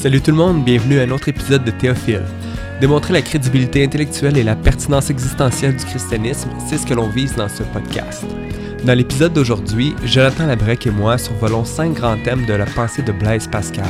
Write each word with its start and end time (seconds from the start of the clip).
Salut 0.00 0.22
tout 0.22 0.30
le 0.30 0.38
monde, 0.38 0.64
bienvenue 0.64 0.98
à 0.98 1.02
un 1.02 1.10
autre 1.10 1.28
épisode 1.28 1.62
de 1.62 1.70
Théophile. 1.70 2.24
Démontrer 2.80 3.12
la 3.12 3.20
crédibilité 3.20 3.84
intellectuelle 3.84 4.38
et 4.38 4.42
la 4.42 4.56
pertinence 4.56 5.10
existentielle 5.10 5.76
du 5.76 5.84
christianisme, 5.84 6.48
c'est 6.66 6.78
ce 6.78 6.86
que 6.86 6.94
l'on 6.94 7.10
vise 7.10 7.36
dans 7.36 7.50
ce 7.50 7.62
podcast. 7.64 8.24
Dans 8.86 8.94
l'épisode 8.94 9.34
d'aujourd'hui, 9.34 9.94
Jonathan 10.06 10.46
Labrec 10.46 10.86
et 10.86 10.90
moi 10.90 11.18
survolons 11.18 11.66
cinq 11.66 11.92
grands 11.92 12.16
thèmes 12.16 12.46
de 12.46 12.54
la 12.54 12.64
pensée 12.64 13.02
de 13.02 13.12
Blaise 13.12 13.46
Pascal. 13.46 13.84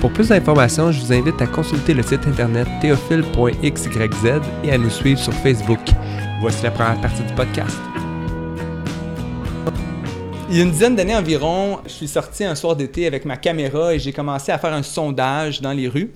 Pour 0.00 0.10
plus 0.10 0.28
d'informations, 0.28 0.90
je 0.90 0.98
vous 1.02 1.12
invite 1.12 1.42
à 1.42 1.46
consulter 1.46 1.92
le 1.92 2.02
site 2.02 2.26
internet 2.26 2.66
théophile.xyz 2.80 3.90
et 4.64 4.72
à 4.72 4.78
nous 4.78 4.88
suivre 4.88 5.20
sur 5.20 5.34
Facebook. 5.34 5.86
Voici 6.40 6.62
la 6.64 6.70
première 6.70 6.98
partie 7.02 7.24
du 7.24 7.34
podcast. 7.34 7.78
Il 10.52 10.58
y 10.58 10.60
a 10.60 10.64
une 10.64 10.70
dizaine 10.70 10.94
d'années 10.94 11.16
environ, 11.16 11.80
je 11.86 11.92
suis 11.92 12.08
sorti 12.08 12.44
un 12.44 12.54
soir 12.54 12.76
d'été 12.76 13.06
avec 13.06 13.24
ma 13.24 13.38
caméra 13.38 13.94
et 13.94 13.98
j'ai 13.98 14.12
commencé 14.12 14.52
à 14.52 14.58
faire 14.58 14.74
un 14.74 14.82
sondage 14.82 15.62
dans 15.62 15.72
les 15.72 15.88
rues. 15.88 16.10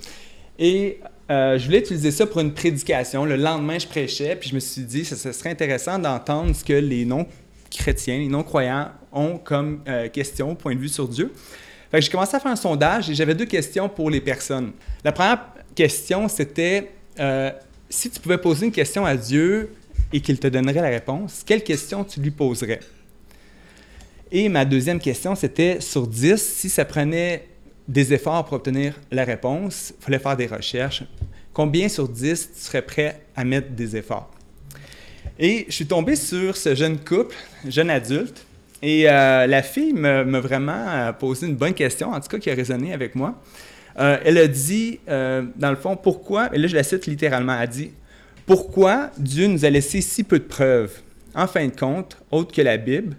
Et 0.59 1.01
euh, 1.31 1.59
je 1.59 1.65
voulais 1.65 1.79
utiliser 1.79 2.11
ça 2.11 2.27
pour 2.27 2.43
une 2.43 2.53
prédication. 2.53 3.25
Le 3.25 3.37
lendemain, 3.37 3.79
je 3.79 3.87
prêchais, 3.87 4.37
puis 4.37 4.51
je 4.51 4.55
me 4.55 4.61
suis 4.61 4.83
dit 4.83 5.05
que 5.05 5.17
ce 5.17 5.33
serait 5.33 5.49
intéressant 5.49 5.99
d'entendre 5.99 6.55
ce 6.55 6.63
que 6.63 6.75
les 6.75 7.07
non-chrétiens, 7.07 8.19
les 8.19 8.29
non-croyants 8.29 8.91
ont 9.11 9.39
comme 9.39 9.81
euh, 9.89 10.11
question, 10.11 10.55
point 10.55 10.75
de 10.75 10.81
vue 10.81 10.91
sur 10.91 11.09
Dieu. 11.09 11.33
j'ai 11.95 12.11
commencé 12.11 12.37
à 12.37 12.39
faire 12.39 12.53
un 12.53 12.57
sondage 12.57 13.09
et 13.09 13.15
j'avais 13.15 13.35
deux 13.35 13.47
questions 13.47 13.89
pour 13.89 14.11
les 14.11 14.21
personnes. 14.21 14.73
La 15.03 15.13
première 15.13 15.47
question, 15.75 16.29
c'était 16.29 16.91
euh, 17.19 17.51
si 17.89 18.11
tu 18.11 18.21
pouvais 18.21 18.37
poser 18.37 18.67
une 18.67 18.73
question 18.73 19.07
à 19.07 19.17
Dieu 19.17 19.71
et 20.13 20.21
qu'il 20.21 20.39
te 20.39 20.47
donnerait 20.47 20.83
la 20.83 20.91
réponse, 20.91 21.43
quelle 21.47 21.65
question 21.65 22.05
tu 22.05 22.21
lui 22.21 22.33
poserais? 22.33 22.81
Et 24.33 24.49
ma 24.49 24.65
deuxième 24.65 24.99
question, 24.99 25.37
c'était 25.37 25.81
sur 25.81 26.07
10, 26.07 26.37
si 26.37 26.69
ça 26.69 26.85
prenait 26.85 27.47
des 27.87 28.13
efforts 28.13 28.45
pour 28.45 28.55
obtenir 28.55 28.95
la 29.13 29.25
réponse, 29.25 29.93
il 29.97 30.05
fallait 30.05 30.19
faire 30.19 30.37
des 30.37 30.49
recherches, 30.49 31.05
combien 31.53 31.89
sur 31.89 32.09
10 32.09 32.51
tu 32.53 32.61
serais 32.61 32.83
prêt 32.83 33.21
à 33.37 33.45
mettre 33.45 33.71
des 33.71 33.97
efforts? 33.97 34.29
Et 35.39 35.67
je 35.69 35.75
suis 35.75 35.87
tombé 35.87 36.17
sur 36.17 36.57
ce 36.57 36.75
jeune 36.75 36.99
couple, 36.99 37.37
jeune 37.69 37.89
adulte, 37.89 38.45
et 38.83 39.09
euh, 39.09 39.47
la 39.47 39.63
fille 39.63 39.93
m'a 39.93 40.25
vraiment 40.41 40.89
euh, 40.89 41.13
posé 41.13 41.47
une 41.47 41.55
bonne 41.55 41.75
question, 41.75 42.11
en 42.11 42.19
tout 42.19 42.29
cas 42.29 42.39
qui 42.39 42.51
a 42.51 42.55
résonné 42.55 42.93
avec 42.93 43.15
moi. 43.15 43.41
Euh, 43.99 44.19
elle 44.25 44.39
a 44.39 44.49
dit, 44.49 44.99
dans 45.07 45.71
le 45.71 45.77
fond, 45.77 45.97
pourquoi, 45.97 46.53
et 46.53 46.59
là 46.59 46.67
je 46.67 46.75
la 46.75 46.83
cite 46.83 47.07
littéralement, 47.07 47.55
elle 47.55 47.63
a 47.63 47.67
dit, 47.69 47.93
pourquoi 48.45 49.13
Dieu 49.19 49.47
nous 49.47 49.65
a 49.65 49.71
laissé 49.71 50.01
si 50.01 50.25
peu 50.25 50.41
de 50.41 50.45
preuves, 50.45 51.01
en 51.33 51.47
fin 51.47 51.65
de 51.67 51.77
compte, 51.77 52.17
autre 52.33 52.53
que 52.53 52.63
la 52.63 52.77
Bible, 52.77 53.17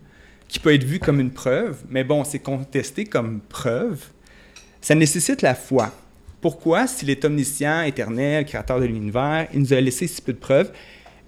qui 0.47 0.59
peut 0.59 0.73
être 0.73 0.83
vu 0.83 0.99
comme 0.99 1.19
une 1.19 1.31
preuve, 1.31 1.77
mais 1.89 2.03
bon, 2.03 2.23
c'est 2.23 2.39
contesté 2.39 3.05
comme 3.05 3.41
preuve, 3.41 4.05
ça 4.81 4.95
nécessite 4.95 5.41
la 5.41 5.55
foi. 5.55 5.91
Pourquoi, 6.41 6.87
s'il 6.87 7.09
est 7.09 7.25
omniscient, 7.25 7.81
éternel, 7.81 8.45
créateur 8.45 8.79
de 8.79 8.85
l'univers, 8.85 9.47
il 9.53 9.61
nous 9.61 9.73
a 9.73 9.81
laissé 9.81 10.07
si 10.07 10.21
peu 10.21 10.33
de 10.33 10.37
preuves 10.37 10.71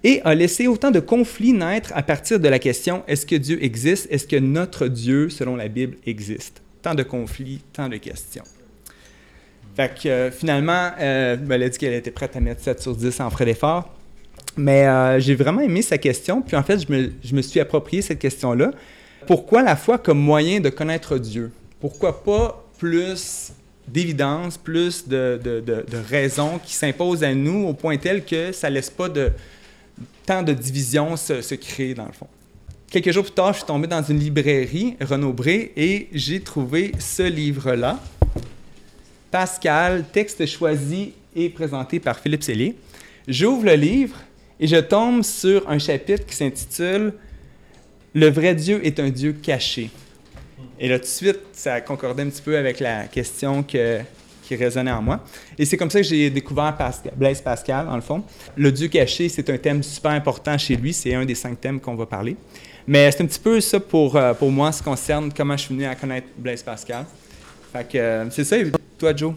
et 0.02 0.22
a 0.24 0.34
laissé 0.34 0.66
autant 0.66 0.90
de 0.90 1.00
conflits 1.00 1.52
naître 1.52 1.92
à 1.94 2.02
partir 2.02 2.40
de 2.40 2.48
la 2.48 2.58
question 2.58 3.02
est-ce 3.06 3.26
que 3.26 3.36
Dieu 3.36 3.62
existe? 3.62 4.06
Est-ce 4.10 4.26
que 4.26 4.36
notre 4.36 4.86
Dieu, 4.86 5.28
selon 5.28 5.56
la 5.56 5.68
Bible, 5.68 5.96
existe? 6.06 6.62
Tant 6.82 6.94
de 6.94 7.02
conflits, 7.02 7.60
tant 7.72 7.88
de 7.88 7.96
questions. 7.96 8.44
Fait 9.76 9.92
que 9.94 10.08
euh, 10.08 10.30
finalement, 10.30 10.90
euh, 10.98 11.36
elle 11.50 11.62
a 11.62 11.68
dit 11.68 11.78
qu'elle 11.78 11.92
était 11.92 12.10
prête 12.10 12.34
à 12.36 12.40
mettre 12.40 12.62
7 12.62 12.80
sur 12.80 12.96
10 12.96 13.20
en 13.20 13.30
frais 13.30 13.44
d'effort. 13.44 13.94
Mais 14.56 14.86
euh, 14.86 15.20
j'ai 15.20 15.34
vraiment 15.34 15.60
aimé 15.60 15.82
sa 15.82 15.98
question. 15.98 16.42
Puis 16.42 16.56
en 16.56 16.62
fait, 16.62 16.78
je 16.86 16.92
me, 16.92 17.12
je 17.22 17.34
me 17.34 17.42
suis 17.42 17.60
approprié 17.60 18.02
cette 18.02 18.18
question-là. 18.18 18.72
Pourquoi 19.26 19.62
la 19.62 19.76
foi 19.76 19.98
comme 19.98 20.18
moyen 20.18 20.60
de 20.60 20.70
connaître 20.70 21.18
Dieu? 21.18 21.52
Pourquoi 21.80 22.22
pas 22.22 22.64
plus 22.78 23.52
d'évidence, 23.86 24.56
plus 24.56 25.06
de, 25.08 25.40
de, 25.42 25.84
raisons 26.08 26.60
qui 26.64 26.74
s'imposent 26.74 27.24
à 27.24 27.34
nous 27.34 27.66
au 27.66 27.74
point 27.74 27.96
tel 27.96 28.24
que 28.24 28.52
ça 28.52 28.70
laisse 28.70 28.90
pas 28.90 29.08
de, 29.08 29.32
tant 30.24 30.42
de 30.42 30.52
divisions 30.52 31.16
se, 31.16 31.54
créer 31.54 31.94
dans 31.94 32.06
le 32.06 32.12
fond. 32.12 32.28
Quelques 32.90 33.10
jours 33.10 33.24
plus 33.24 33.32
tard, 33.32 33.52
je 33.52 33.58
suis 33.58 33.66
tombé 33.66 33.86
dans 33.86 34.02
une 34.02 34.18
librairie, 34.18 34.96
Renaud 35.00 35.32
Bré, 35.32 35.72
et 35.76 36.08
j'ai 36.12 36.40
trouvé 36.40 36.92
ce 36.98 37.22
livre-là. 37.22 38.00
Pascal, 39.30 40.04
texte 40.12 40.44
choisi 40.46 41.12
et 41.36 41.48
présenté 41.48 42.00
par 42.00 42.18
Philippe 42.18 42.42
Cellier. 42.42 42.76
J'ouvre 43.28 43.64
le 43.64 43.74
livre 43.74 44.16
et 44.58 44.66
je 44.66 44.76
tombe 44.76 45.22
sur 45.22 45.68
un 45.68 45.78
chapitre 45.78 46.26
qui 46.26 46.34
s'intitule 46.34 47.12
le 48.14 48.28
vrai 48.28 48.54
Dieu 48.54 48.84
est 48.84 48.98
un 49.00 49.10
Dieu 49.10 49.32
caché. 49.32 49.90
Et 50.78 50.88
là, 50.88 50.98
tout 50.98 51.04
de 51.04 51.08
suite, 51.08 51.40
ça 51.52 51.80
concordait 51.80 52.22
un 52.22 52.30
petit 52.30 52.42
peu 52.42 52.56
avec 52.56 52.80
la 52.80 53.04
question 53.04 53.62
qui 53.62 53.78
résonnait 54.50 54.90
en 54.90 55.02
moi. 55.02 55.20
Et 55.58 55.64
c'est 55.64 55.76
comme 55.76 55.90
ça 55.90 56.00
que 56.00 56.06
j'ai 56.06 56.30
découvert 56.30 56.76
Blaise 57.16 57.40
Pascal, 57.40 57.88
en 57.88 57.96
le 57.96 58.00
fond. 58.00 58.22
Le 58.56 58.72
Dieu 58.72 58.88
caché, 58.88 59.28
c'est 59.28 59.48
un 59.50 59.58
thème 59.58 59.82
super 59.82 60.12
important 60.12 60.56
chez 60.58 60.76
lui. 60.76 60.92
C'est 60.92 61.14
un 61.14 61.24
des 61.24 61.34
cinq 61.34 61.60
thèmes 61.60 61.80
qu'on 61.80 61.94
va 61.94 62.06
parler. 62.06 62.36
Mais 62.86 63.10
c'est 63.12 63.22
un 63.22 63.26
petit 63.26 63.38
peu 63.38 63.60
ça 63.60 63.78
pour, 63.78 64.16
euh, 64.16 64.32
pour 64.34 64.50
moi, 64.50 64.72
ce 64.72 64.78
qui 64.78 64.84
concerne 64.84 65.30
comment 65.32 65.56
je 65.56 65.64
suis 65.64 65.74
venu 65.74 65.86
à 65.86 65.94
connaître 65.94 66.28
Blaise 66.36 66.62
Pascal. 66.62 67.04
Fait 67.72 67.86
que 67.86 67.98
euh, 67.98 68.30
c'est 68.30 68.44
ça. 68.44 68.56
Toi, 68.98 69.14
Joe? 69.14 69.34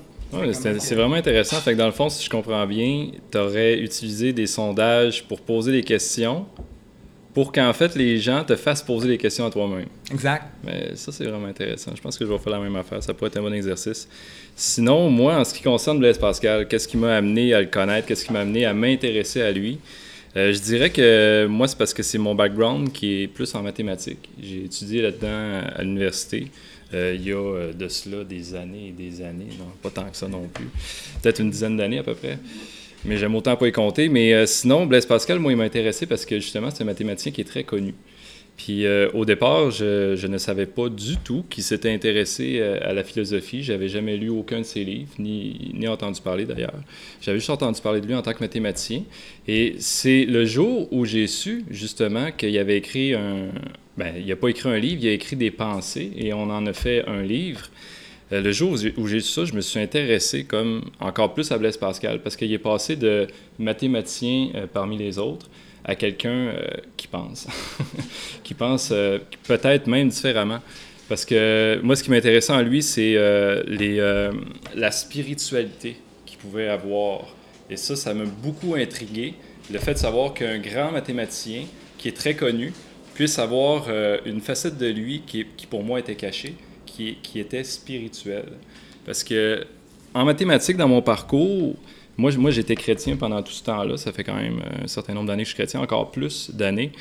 c'est 0.54 0.96
vraiment 0.96 1.16
intéressant. 1.16 1.58
Fait 1.58 1.76
dans 1.76 1.86
le 1.86 1.92
fond, 1.92 2.10
si 2.10 2.24
je 2.24 2.30
comprends 2.30 2.66
bien, 2.66 3.12
tu 3.32 3.38
aurais 3.38 3.78
utilisé 3.80 4.34
des 4.34 4.48
sondages 4.48 5.24
pour 5.28 5.42
poser 5.42 5.72
des 5.72 5.84
questions 5.84 6.48
pour 7.34 7.52
qu'en 7.52 7.74
fait 7.74 7.96
les 7.96 8.20
gens 8.20 8.44
te 8.44 8.56
fassent 8.56 8.84
poser 8.84 9.08
des 9.08 9.18
questions 9.18 9.46
à 9.46 9.50
toi-même. 9.50 9.88
Exact. 10.12 10.46
Mais 10.64 10.96
ça, 10.96 11.12
c'est 11.12 11.26
vraiment 11.26 11.48
intéressant. 11.48 11.92
Je 11.96 12.02
pense 12.02 12.18
que 12.18 12.26
je 12.26 12.32
vais 12.32 12.38
faire 12.38 12.54
la 12.54 12.60
même 12.60 12.76
affaire. 12.76 13.02
Ça 13.02 13.14
pourrait 13.14 13.30
être 13.30 13.38
un 13.38 13.42
bon 13.42 13.54
exercice. 13.54 14.08
Sinon, 14.56 15.10
moi, 15.10 15.36
en 15.36 15.44
ce 15.44 15.54
qui 15.54 15.64
concerne 15.64 16.00
Blaise 16.00 16.18
Pascal, 16.18 16.68
qu'est-ce 16.68 16.88
qui 16.88 16.98
m'a 16.98 17.16
amené 17.16 17.54
à 17.54 17.62
le 17.62 17.68
connaître? 17.68 18.08
Qu'est-ce 18.08 18.26
qui 18.26 18.34
m'a 18.34 18.42
amené 18.42 18.66
à 18.66 18.74
m'intéresser 18.74 19.42
à 19.42 19.52
lui? 19.52 19.80
Euh, 20.36 20.52
je 20.52 20.60
dirais 20.60 20.90
que 20.90 21.46
moi, 21.48 21.68
c'est 21.68 21.78
parce 21.78 21.94
que 21.94 22.04
c'est 22.04 22.18
mon 22.18 22.36
background 22.36 22.92
qui 22.92 23.24
est 23.24 23.28
plus 23.28 23.54
en 23.56 23.62
mathématiques. 23.62 24.30
J'ai 24.42 24.66
étudié 24.66 25.02
là-dedans 25.02 25.62
à 25.76 25.82
l'université. 25.84 26.48
Euh, 26.94 27.16
il 27.16 27.28
y 27.28 27.32
a 27.32 27.38
euh, 27.38 27.74
de 27.74 27.88
cela 27.88 28.24
des 28.24 28.54
années 28.54 28.90
et 28.90 28.92
des 28.92 29.24
années, 29.24 29.50
non, 29.58 29.66
pas 29.82 29.90
tant 29.90 30.08
que 30.10 30.16
ça 30.16 30.28
non 30.28 30.48
plus. 30.48 30.68
Peut-être 31.22 31.40
une 31.40 31.50
dizaine 31.50 31.78
d'années 31.78 32.00
à 32.00 32.04
peu 32.04 32.14
près 32.14 32.38
mais 33.06 33.18
j'aime 33.18 33.36
autant 33.36 33.56
pas 33.56 33.68
y 33.68 33.72
compter. 33.72 34.10
Mais 34.10 34.34
euh, 34.34 34.46
sinon, 34.46 34.86
Blaise 34.86 35.06
Pascal, 35.06 35.40
moi, 35.40 35.52
il 35.52 35.58
m'a 35.58 35.64
intéressé 35.64 36.06
parce 36.06 36.26
que 36.26 36.40
justement, 36.40 36.70
c'est 36.72 36.84
un 36.84 36.86
mathématicien 36.86 37.32
qui 37.32 37.42
est 37.42 37.46
très 37.46 37.64
connu. 37.64 37.94
Puis 38.56 38.86
euh, 38.86 39.10
au 39.14 39.26
départ, 39.26 39.72
je, 39.72 40.28
ne 40.28 40.38
savais 40.38 40.68
pas 40.68 40.88
du 40.88 41.18
tout 41.18 41.44
qu'il 41.50 41.64
s'était 41.64 41.92
intéressé 41.92 42.60
euh, 42.60 42.78
à 42.82 42.94
la 42.94 43.04
philosophie. 43.04 43.64
J'avais 43.64 43.88
jamais 43.88 44.16
lu 44.16 44.30
aucun 44.30 44.60
de 44.60 44.64
ses 44.64 44.84
livres, 44.84 45.12
ni, 45.18 45.72
ni 45.74 45.88
entendu 45.88 46.22
parler 46.22 46.46
d'ailleurs. 46.46 46.74
J'avais 47.22 47.40
juste 47.40 47.50
entendu 47.50 47.82
parler 47.82 48.00
de 48.00 48.08
lui 48.08 48.14
en 48.14 48.22
tant 48.22 48.34
que 48.34 48.42
mathématicien. 48.42 49.04
Et 49.48 49.76
c'est 49.80 50.26
le 50.26 50.46
jour 50.46 50.88
où 50.94 51.04
j'ai 51.06 51.28
su 51.28 51.64
justement 51.70 52.32
qu'il 52.32 52.58
avait 52.58 52.78
écrit 52.78 53.14
un... 53.14 53.48
Ben, 53.98 54.14
il 54.18 54.26
n'a 54.26 54.36
pas 54.36 54.50
écrit 54.50 54.70
un 54.70 54.78
livre, 54.78 55.02
il 55.04 55.08
a 55.10 55.14
écrit 55.14 55.36
des 55.36 55.52
pensées 55.52 56.12
et 56.18 56.34
on 56.34 56.50
en 56.50 56.66
a 56.66 56.74
fait 56.74 57.06
un 57.08 57.22
livre. 57.22 57.70
Euh, 58.32 58.42
le 58.42 58.52
jour 58.52 58.76
où 58.98 59.08
j'ai 59.08 59.20
su 59.20 59.32
ça, 59.32 59.46
je 59.46 59.54
me 59.54 59.62
suis 59.62 59.80
intéressé 59.80 60.46
comme 60.46 60.90
encore 61.00 61.34
plus 61.34 61.52
à 61.52 61.58
Blaise 61.58 61.78
Pascal 61.78 62.22
parce 62.22 62.36
qu'il 62.36 62.52
est 62.54 62.58
passé 62.58 62.96
de 62.96 63.28
mathématicien 63.60 64.50
euh, 64.56 64.68
parmi 64.72 64.98
les 64.98 65.20
autres 65.20 65.48
à 65.84 65.96
quelqu'un 65.96 66.30
euh, 66.30 66.68
qui 66.96 67.08
pense, 67.08 67.48
qui 68.44 68.54
pense 68.54 68.94
peut-être 69.48 69.88
même 69.88 70.10
différemment. 70.10 70.60
Parce 71.10 71.26
que 71.26 71.80
moi, 71.84 71.98
ce 71.98 72.04
qui 72.04 72.10
m'intéressait 72.10 72.54
en 72.54 72.62
lui, 72.62 72.82
c'est 72.82 73.16
la 74.76 74.92
spiritualité 74.92 75.98
qu'il 76.26 76.38
pouvait 76.38 76.70
avoir. 76.70 77.36
Et 77.70 77.76
ça, 77.76 77.98
ça 77.98 78.14
m'a 78.14 78.24
beaucoup 78.24 78.76
intrigué. 78.76 79.34
Le 79.72 79.80
fait 79.80 79.94
de 79.94 80.00
savoir 80.00 80.34
qu'un 80.34 80.60
grand 80.60 80.92
mathématicien 80.92 81.64
qui 81.98 82.08
est 82.08 82.16
très 82.16 82.36
connu 82.36 82.72
puisse 83.14 83.38
avoir 83.38 83.88
une 84.26 84.40
facette 84.40 84.78
de 84.78 84.88
lui 84.88 85.24
qui, 85.28 85.46
qui 85.58 85.68
pour 85.68 85.84
moi 85.84 86.00
était 86.00 86.16
cachée 86.16 86.56
qui, 86.96 87.40
était 87.40 87.64
spirituel. 87.64 88.46
Parce 89.06 89.24
que 89.24 89.66
en 90.14 90.26
mathématiques, 90.26 90.78
dans 90.78 90.88
mon 90.88 91.02
parcours, 91.02 91.76
moi, 92.18 92.32
moi 92.38 92.52
j'étais 92.52 92.76
chrétien 92.76 93.16
pendant 93.16 93.42
tout 93.42 93.52
ce 93.52 93.64
temps-là. 93.64 93.98
Ça 93.98 94.12
fait 94.12 94.24
quand 94.24 94.36
même 94.36 94.62
un 94.84 94.88
certain 94.88 95.14
nombre 95.14 95.28
d'années 95.28 95.44
que 95.44 95.50
je 95.50 95.56
suis 95.56 95.64
chrétien, 95.64 95.82
encore 95.82 96.12
plus 96.12 96.52
d'années. 96.52 96.92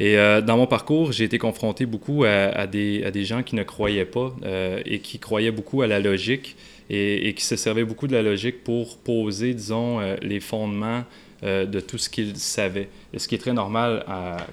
Et 0.00 0.16
euh, 0.16 0.40
dans 0.40 0.56
mon 0.56 0.66
parcours, 0.66 1.12
j'ai 1.12 1.24
été 1.24 1.36
confronté 1.36 1.84
beaucoup 1.84 2.24
à, 2.24 2.66
des, 2.66 3.04
à, 3.04 3.10
des, 3.10 3.24
gens 3.26 3.42
qui 3.42 3.54
ne 3.54 3.62
croyaient 3.62 4.06
pas 4.06 4.34
euh, 4.44 4.80
et 4.86 5.00
qui 5.00 5.18
croyaient 5.18 5.50
beaucoup 5.50 5.82
à 5.82 5.86
la 5.86 6.00
logique 6.00 6.56
et, 6.88 7.34
qui 7.34 7.44
se 7.44 7.54
servaient 7.54 7.84
beaucoup 7.84 8.06
de 8.06 8.14
la 8.14 8.22
logique 8.22 8.64
pour 8.64 8.96
poser, 8.96 9.52
disons, 9.52 10.00
euh, 10.00 10.16
les 10.22 10.40
fondements 10.40 11.04
de 11.42 11.80
tout 11.80 11.96
ce 11.96 12.10
qu'ils 12.10 12.36
savaient. 12.36 12.90
Ce 13.16 13.26
qui 13.26 13.34
est 13.34 13.38
très 13.38 13.54
normal 13.54 14.04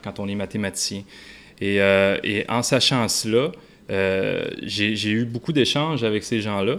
quand 0.03 0.21
on 0.21 0.27
est 0.29 0.35
mathématicien. 0.35 1.03
Et, 1.59 1.81
en 2.47 2.63
sachant 2.63 3.09
cela, 3.09 3.51
j'ai 3.89 5.09
eu 5.09 5.25
beaucoup 5.25 5.53
d'échanges 5.53 6.03
avec 6.03 6.23
ces 6.23 6.41
gens-là. 6.41 6.77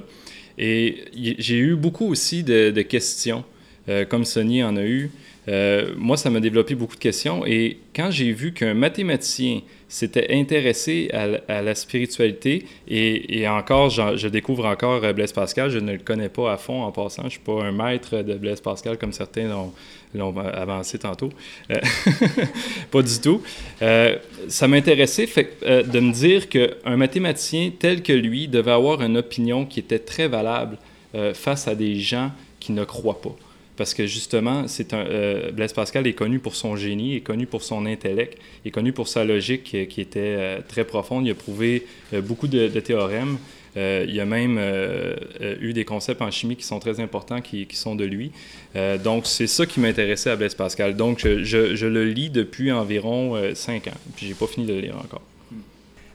Et 0.58 1.04
j'ai 1.14 1.56
eu 1.56 1.76
beaucoup 1.76 2.06
aussi 2.08 2.42
de, 2.42 2.82
questions, 2.82 3.44
euh, 3.88 4.04
comme 4.04 4.24
Sonny 4.24 4.62
en 4.64 4.76
a 4.76 4.82
eu. 4.82 5.10
Euh, 5.48 5.94
moi, 5.96 6.16
ça 6.16 6.30
m'a 6.30 6.40
développé 6.40 6.74
beaucoup 6.74 6.94
de 6.94 7.00
questions. 7.00 7.44
Et 7.46 7.78
quand 7.96 8.10
j'ai 8.10 8.32
vu 8.32 8.52
qu'un 8.52 8.74
mathématicien 8.74 9.60
s'était 9.88 10.34
intéressé 10.34 11.10
à, 11.12 11.62
la 11.62 11.74
spiritualité, 11.74 12.66
et, 12.86 13.48
encore, 13.48 13.88
je 13.88 14.28
découvre 14.28 14.66
encore 14.66 15.02
euh, 15.04 15.12
Blaise 15.14 15.32
Pascal, 15.32 15.70
je 15.70 15.78
ne 15.78 15.92
le 15.92 15.98
connais 15.98 16.28
pas 16.28 16.52
à 16.52 16.56
fond 16.58 16.82
en 16.82 16.92
passant, 16.92 17.22
je 17.22 17.26
ne 17.26 17.30
suis 17.30 17.40
pas 17.40 17.62
un 17.62 17.72
maître 17.72 18.18
de 18.18 18.34
Blaise 18.34 18.60
Pascal 18.60 18.98
comme 18.98 19.12
certains 19.12 19.48
l'ont 20.14 20.36
avancé 20.36 20.98
tantôt. 20.98 21.30
Euh, 21.70 21.76
pas 22.90 23.02
du 23.02 23.18
tout. 23.20 23.42
ça 24.48 24.68
m'intéressait 24.68 25.26
de 25.26 26.00
me 26.00 26.12
dire 26.12 26.48
qu'un 26.48 26.96
mathématicien 26.96 27.70
tel 27.78 28.02
que 28.02 28.12
lui 28.12 28.48
devait 28.48 28.72
avoir 28.72 29.00
une 29.02 29.16
opinion 29.16 29.64
qui 29.64 29.80
était 29.80 29.98
très 29.98 30.28
valable 30.28 30.76
face 31.32 31.68
à 31.68 31.74
des 31.74 31.94
gens 31.96 32.30
qui 32.60 32.72
ne 32.72 32.84
croient 32.84 33.20
pas 33.20 33.34
parce 33.78 33.94
que 33.94 34.06
justement, 34.06 34.66
c'est 34.66 34.92
euh, 34.92 35.52
Blaise 35.52 35.72
Pascal 35.72 36.06
est 36.08 36.12
connu 36.12 36.40
pour 36.40 36.56
son 36.56 36.74
génie, 36.74 37.14
est 37.14 37.20
connu 37.20 37.46
pour 37.46 37.62
son 37.62 37.86
intellect, 37.86 38.36
est 38.64 38.72
connu 38.72 38.92
pour 38.92 39.06
sa 39.06 39.24
logique 39.24 39.62
qui, 39.88 40.00
était 40.00 40.18
euh, 40.18 40.58
très 40.66 40.84
profonde. 40.84 41.24
Il 41.26 41.30
a 41.30 41.36
prouvé 41.36 41.86
euh, 42.12 42.20
beaucoup 42.20 42.48
de, 42.48 42.66
théorèmes. 42.80 43.38
il 43.76 44.20
a 44.20 44.24
même 44.24 44.58
eu 45.60 45.72
des 45.72 45.84
concepts 45.84 46.20
en 46.20 46.32
chimie 46.32 46.56
qui 46.56 46.64
sont 46.64 46.80
très 46.80 46.98
importants, 46.98 47.40
qui, 47.40 47.66
sont 47.74 47.94
de 47.94 48.04
lui. 48.04 48.32
donc, 49.04 49.26
c'est 49.26 49.46
ça 49.46 49.66
qui 49.66 49.78
m'intéressait 49.78 50.30
à 50.30 50.36
Blaise 50.36 50.56
Pascal. 50.56 50.96
Donc, 50.96 51.20
je, 51.20 51.86
le 51.86 52.04
lis 52.04 52.30
depuis 52.30 52.72
environ 52.72 53.40
cinq 53.54 53.86
ans, 53.86 54.00
puis 54.16 54.26
j'ai 54.26 54.34
pas 54.34 54.48
fini 54.48 54.66
de 54.66 54.72
le 54.72 54.80
lire 54.80 54.96
encore. 54.96 55.22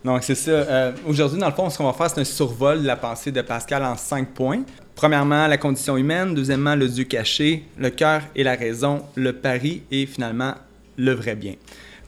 Donc, 0.03 0.23
c'est 0.23 0.35
ça. 0.35 0.93
Aujourd'hui, 1.07 1.39
dans 1.39 1.47
le 1.47 1.53
fond, 1.53 1.69
ce 1.69 1.77
qu'on 1.77 1.85
va 1.85 1.93
faire, 1.93 2.09
c'est 2.09 2.19
un 2.19 2.25
survol 2.25 2.81
de 2.81 2.87
la 2.87 2.97
pensée 2.97 3.31
de 3.31 3.41
Pascal 3.41 3.83
en 3.85 3.95
cinq 3.95 4.33
points. 4.33 4.63
Premièrement, 4.95 5.47
la 5.47 5.57
condition 5.57 5.97
humaine. 5.97 6.33
Deuxièmement, 6.35 6.75
le 6.75 6.87
Dieu 6.87 7.03
caché, 7.05 7.63
le 7.77 7.89
cœur 7.89 8.21
et 8.35 8.43
la 8.43 8.55
raison, 8.55 9.03
le 9.15 9.33
pari 9.33 9.83
et 9.91 10.05
finalement 10.05 10.53
le 10.97 11.13
vrai 11.13 11.35
bien. 11.35 11.53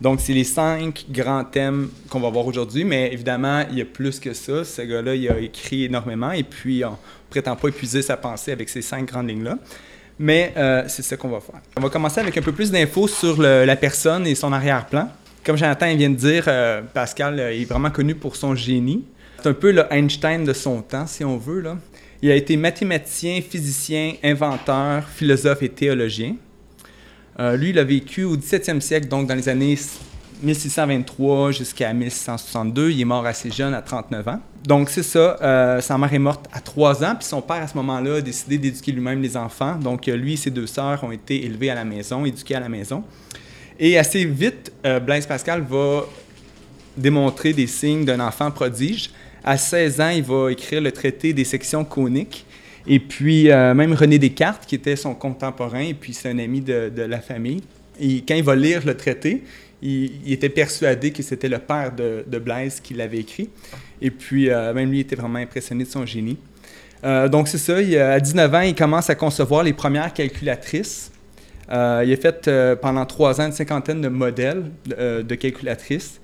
Donc, 0.01 0.19
c'est 0.19 0.33
les 0.33 0.43
cinq 0.43 1.05
grands 1.09 1.43
thèmes 1.45 1.89
qu'on 2.09 2.19
va 2.19 2.29
voir 2.29 2.45
aujourd'hui, 2.45 2.83
mais 2.83 3.11
évidemment, 3.13 3.63
il 3.71 3.77
y 3.77 3.81
a 3.81 3.85
plus 3.85 4.19
que 4.19 4.33
ça. 4.33 4.63
Ce 4.63 4.81
gars-là, 4.81 5.15
il 5.15 5.29
a 5.29 5.39
écrit 5.39 5.85
énormément 5.85 6.31
et 6.31 6.43
puis 6.43 6.83
on 6.83 6.97
prétend 7.29 7.55
pas 7.55 7.69
épuiser 7.69 8.01
sa 8.01 8.17
pensée 8.17 8.51
avec 8.51 8.69
ces 8.69 8.81
cinq 8.81 9.05
grandes 9.05 9.29
lignes-là. 9.29 9.57
Mais 10.19 10.53
euh, 10.57 10.83
c'est 10.87 11.01
ça 11.01 11.17
qu'on 11.17 11.29
va 11.29 11.39
faire. 11.39 11.61
On 11.77 11.81
va 11.81 11.89
commencer 11.89 12.19
avec 12.19 12.37
un 12.37 12.41
peu 12.41 12.51
plus 12.51 12.71
d'infos 12.71 13.07
sur 13.07 13.41
la 13.41 13.75
personne 13.75 14.27
et 14.27 14.35
son 14.35 14.51
arrière-plan. 14.53 15.09
Comme 15.45 15.57
Jonathan 15.57 15.93
vient 15.95 16.09
de 16.09 16.15
dire, 16.15 16.45
euh, 16.47 16.81
Pascal 16.93 17.39
euh, 17.39 17.53
est 17.53 17.65
vraiment 17.65 17.91
connu 17.91 18.15
pour 18.15 18.35
son 18.35 18.55
génie. 18.55 19.05
C'est 19.41 19.49
un 19.49 19.53
peu 19.53 19.71
le 19.71 19.85
Einstein 19.91 20.43
de 20.43 20.53
son 20.53 20.81
temps, 20.81 21.05
si 21.05 21.23
on 21.23 21.37
veut. 21.37 21.59
Là. 21.59 21.77
Il 22.25 22.31
a 22.31 22.35
été 22.35 22.57
mathématicien, 22.57 23.39
physicien, 23.39 24.13
inventeur, 24.23 25.07
philosophe 25.07 25.61
et 25.61 25.69
théologien. 25.69 26.37
Euh, 27.39 27.55
lui, 27.55 27.69
il 27.69 27.77
a 27.77 27.83
vécu 27.83 28.23
au 28.23 28.35
17e 28.35 28.79
siècle, 28.79 29.07
donc 29.07 29.27
dans 29.27 29.35
les 29.35 29.47
années 29.47 29.77
1623 30.41 31.51
jusqu'à 31.51 31.93
1662. 31.93 32.89
Il 32.89 33.01
est 33.01 33.05
mort 33.05 33.27
assez 33.27 33.51
jeune, 33.51 33.75
à 33.75 33.83
39 33.83 34.27
ans. 34.27 34.39
Donc, 34.63 34.89
c'est 34.89 35.03
ça. 35.03 35.37
Euh, 35.39 35.81
sa 35.81 35.99
mère 35.99 36.11
est 36.11 36.17
morte 36.17 36.47
à 36.51 36.61
3 36.61 37.03
ans, 37.03 37.13
puis 37.13 37.27
son 37.27 37.43
père, 37.43 37.61
à 37.61 37.67
ce 37.67 37.77
moment-là, 37.77 38.15
a 38.15 38.21
décidé 38.21 38.57
d'éduquer 38.57 38.91
lui-même 38.91 39.21
les 39.21 39.37
enfants. 39.37 39.75
Donc, 39.75 40.07
lui 40.07 40.33
et 40.33 40.37
ses 40.37 40.49
deux 40.49 40.65
sœurs 40.65 41.03
ont 41.03 41.11
été 41.11 41.45
élevés 41.45 41.69
à 41.69 41.75
la 41.75 41.85
maison, 41.85 42.25
éduqués 42.25 42.55
à 42.55 42.59
la 42.59 42.69
maison. 42.69 43.03
Et 43.79 43.99
assez 43.99 44.25
vite, 44.25 44.73
euh, 44.83 44.99
Blaise 44.99 45.27
Pascal 45.27 45.61
va 45.61 46.05
démontrer 46.97 47.53
des 47.53 47.67
signes 47.67 48.03
d'un 48.03 48.19
enfant 48.19 48.49
prodige. 48.49 49.11
À 49.47 49.57
16 49.57 50.01
ans, 50.01 50.09
il 50.09 50.23
va 50.23 50.51
écrire 50.51 50.81
le 50.81 50.91
traité 50.91 51.31
des 51.31 51.43
sections 51.43 51.85
coniques. 51.85 52.47
Et 52.87 52.99
puis, 52.99 53.51
euh, 53.51 53.75
même 53.75 53.93
René 53.93 54.17
Descartes, 54.17 54.65
qui 54.65 54.73
était 54.73 54.95
son 54.95 55.13
contemporain, 55.13 55.81
et 55.81 55.93
puis 55.93 56.13
c'est 56.15 56.29
un 56.29 56.39
ami 56.39 56.61
de, 56.61 56.91
la 56.97 57.19
famille, 57.21 57.61
et 57.99 58.23
quand 58.27 58.33
il 58.33 58.43
va 58.43 58.55
lire 58.55 58.81
le 58.83 58.97
traité, 58.97 59.43
il, 59.83 60.33
était 60.33 60.49
persuadé 60.49 61.11
que 61.11 61.21
c'était 61.21 61.47
le 61.47 61.59
père 61.59 61.91
de, 61.95 62.39
Blaise 62.39 62.79
qui 62.79 62.95
l'avait 62.95 63.19
écrit. 63.19 63.49
Et 64.01 64.09
puis, 64.09 64.49
euh, 64.49 64.73
même 64.73 64.89
lui 64.89 65.01
était 65.01 65.15
vraiment 65.15 65.37
impressionné 65.37 65.83
de 65.83 65.89
son 65.89 66.07
génie. 66.07 66.37
Euh, 67.03 67.27
donc, 67.27 67.47
c'est 67.47 67.59
ça. 67.59 67.75
à 67.75 68.19
19 68.19 68.53
ans, 68.55 68.61
il 68.61 68.73
commence 68.73 69.11
à 69.11 69.15
concevoir 69.15 69.61
les 69.61 69.73
premières 69.73 70.11
calculatrices. 70.11 71.11
il 71.69 71.71
a 71.73 72.17
fait 72.19 72.49
pendant 72.81 73.05
trois 73.05 73.39
ans 73.39 73.45
une 73.45 73.51
cinquantaine 73.51 74.01
de 74.01 74.07
modèles 74.07 74.71
de 74.87 75.35
calculatrices 75.35 76.19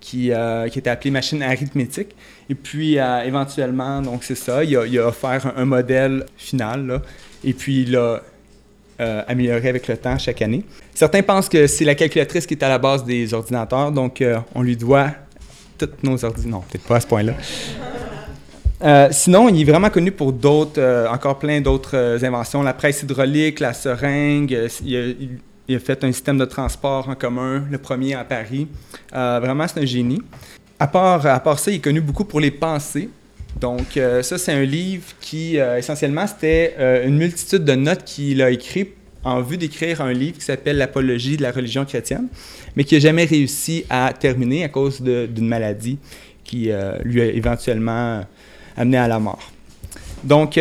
qui, 0.00 0.32
euh, 0.32 0.68
qui 0.68 0.78
était 0.78 0.90
appelée 0.90 1.10
machine 1.10 1.42
arithmétique. 1.42 2.16
Et 2.48 2.54
puis, 2.54 2.98
euh, 2.98 3.22
éventuellement, 3.24 4.00
donc 4.00 4.24
c'est 4.24 4.34
ça, 4.34 4.64
il 4.64 4.76
a, 4.76 4.86
il 4.86 4.98
offert 4.98 5.52
un, 5.56 5.64
modèle 5.64 6.24
final, 6.36 7.02
et 7.44 7.52
puis 7.52 7.82
il 7.82 7.92
l'a 7.92 8.22
euh, 9.00 9.22
amélioré 9.28 9.68
avec 9.68 9.86
le 9.86 9.96
temps 9.96 10.18
chaque 10.18 10.42
année. 10.42 10.64
Certains 10.94 11.22
pensent 11.22 11.48
que 11.48 11.66
c'est 11.66 11.84
la 11.84 11.94
calculatrice 11.94 12.46
qui 12.46 12.54
est 12.54 12.64
à 12.64 12.68
la 12.68 12.78
base 12.78 13.04
des 13.04 13.32
ordinateurs, 13.32 13.92
donc 13.92 14.24
on 14.54 14.62
lui 14.62 14.76
doit 14.76 15.10
toutes 15.78 16.02
nos 16.02 16.24
ordinateurs. 16.24 16.50
Non, 16.50 16.60
peut-être 16.60 16.86
pas 16.86 16.96
à 16.96 17.00
ce 17.00 17.06
point-là. 17.06 17.34
sinon, 19.12 19.48
il 19.48 19.60
est 19.60 19.70
vraiment 19.70 19.90
connu 19.90 20.10
pour 20.10 20.32
d'autres, 20.32 21.06
encore 21.10 21.38
plein 21.38 21.60
d'autres 21.60 22.18
inventions, 22.24 22.62
la 22.62 22.74
presse 22.74 23.02
hydraulique, 23.02 23.60
la 23.60 23.74
seringue. 23.74 24.68
A 25.76 25.78
fait 25.78 26.02
un 26.04 26.12
système 26.12 26.38
de 26.38 26.44
transport 26.44 27.08
en 27.08 27.14
commun, 27.14 27.64
le 27.70 27.78
premier 27.78 28.14
à 28.14 28.24
Paris. 28.24 28.66
Euh, 29.14 29.40
vraiment, 29.42 29.66
c'est 29.68 29.80
un 29.80 29.86
génie. 29.86 30.22
À 30.78 30.86
part, 30.86 31.26
à 31.26 31.40
part 31.40 31.58
ça, 31.58 31.70
il 31.70 31.76
est 31.76 31.80
connu 31.80 32.00
beaucoup 32.00 32.24
pour 32.24 32.40
les 32.40 32.50
pensées. 32.50 33.08
Donc, 33.60 33.96
euh, 33.96 34.22
ça, 34.22 34.38
c'est 34.38 34.52
un 34.52 34.62
livre 34.62 35.04
qui, 35.20 35.58
euh, 35.58 35.78
essentiellement, 35.78 36.26
c'était 36.26 37.04
une 37.06 37.16
multitude 37.16 37.64
de 37.64 37.74
notes 37.74 38.04
qu'il 38.04 38.42
a 38.42 38.50
écrites 38.50 38.94
en 39.22 39.42
vue 39.42 39.58
d'écrire 39.58 40.00
un 40.00 40.12
livre 40.12 40.38
qui 40.38 40.44
s'appelle 40.44 40.78
L'Apologie 40.78 41.36
de 41.36 41.42
la 41.42 41.52
religion 41.52 41.84
chrétienne, 41.84 42.28
mais 42.74 42.84
qui 42.84 42.94
n'a 42.94 43.00
jamais 43.00 43.24
réussi 43.24 43.84
à 43.90 44.12
terminer 44.18 44.64
à 44.64 44.68
cause 44.68 45.02
d'une 45.02 45.46
maladie 45.46 45.98
qui 46.42 46.70
lui 47.04 47.20
a 47.20 47.26
éventuellement 47.26 48.24
amené 48.78 48.96
à 48.96 49.08
la 49.08 49.18
mort. 49.18 49.52
Donc, 50.24 50.58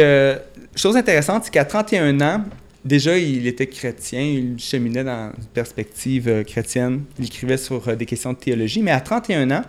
chose 0.75 0.97
intéressante, 0.97 1.45
c'est 1.45 1.51
qu'à 1.51 1.63
31 1.63 2.19
ans, 2.19 2.43
Déjà, 2.85 3.17
il 3.17 3.45
était 3.45 3.67
chrétien, 3.67 4.21
il 4.21 4.57
cheminait 4.57 5.03
dans 5.03 5.31
une 5.37 5.45
perspective 5.53 6.29
euh, 6.29 6.43
chrétienne, 6.43 7.03
il 7.17 7.25
écrivait 7.25 7.57
sur 7.57 7.85
euh, 7.89 7.95
des 7.95 8.05
questions 8.05 8.31
de 8.31 8.37
théologie, 8.37 8.81
mais 8.81 8.91
à 8.91 9.01
31 9.01 9.51
ans, 9.51 9.63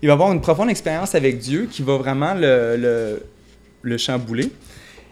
il 0.00 0.06
va 0.06 0.12
avoir 0.12 0.32
une 0.32 0.40
profonde 0.40 0.70
expérience 0.70 1.16
avec 1.16 1.38
Dieu 1.38 1.68
qui 1.70 1.82
va 1.82 1.96
vraiment 1.96 2.34
le, 2.34 3.20
le, 3.82 3.98
chambouler. 3.98 4.50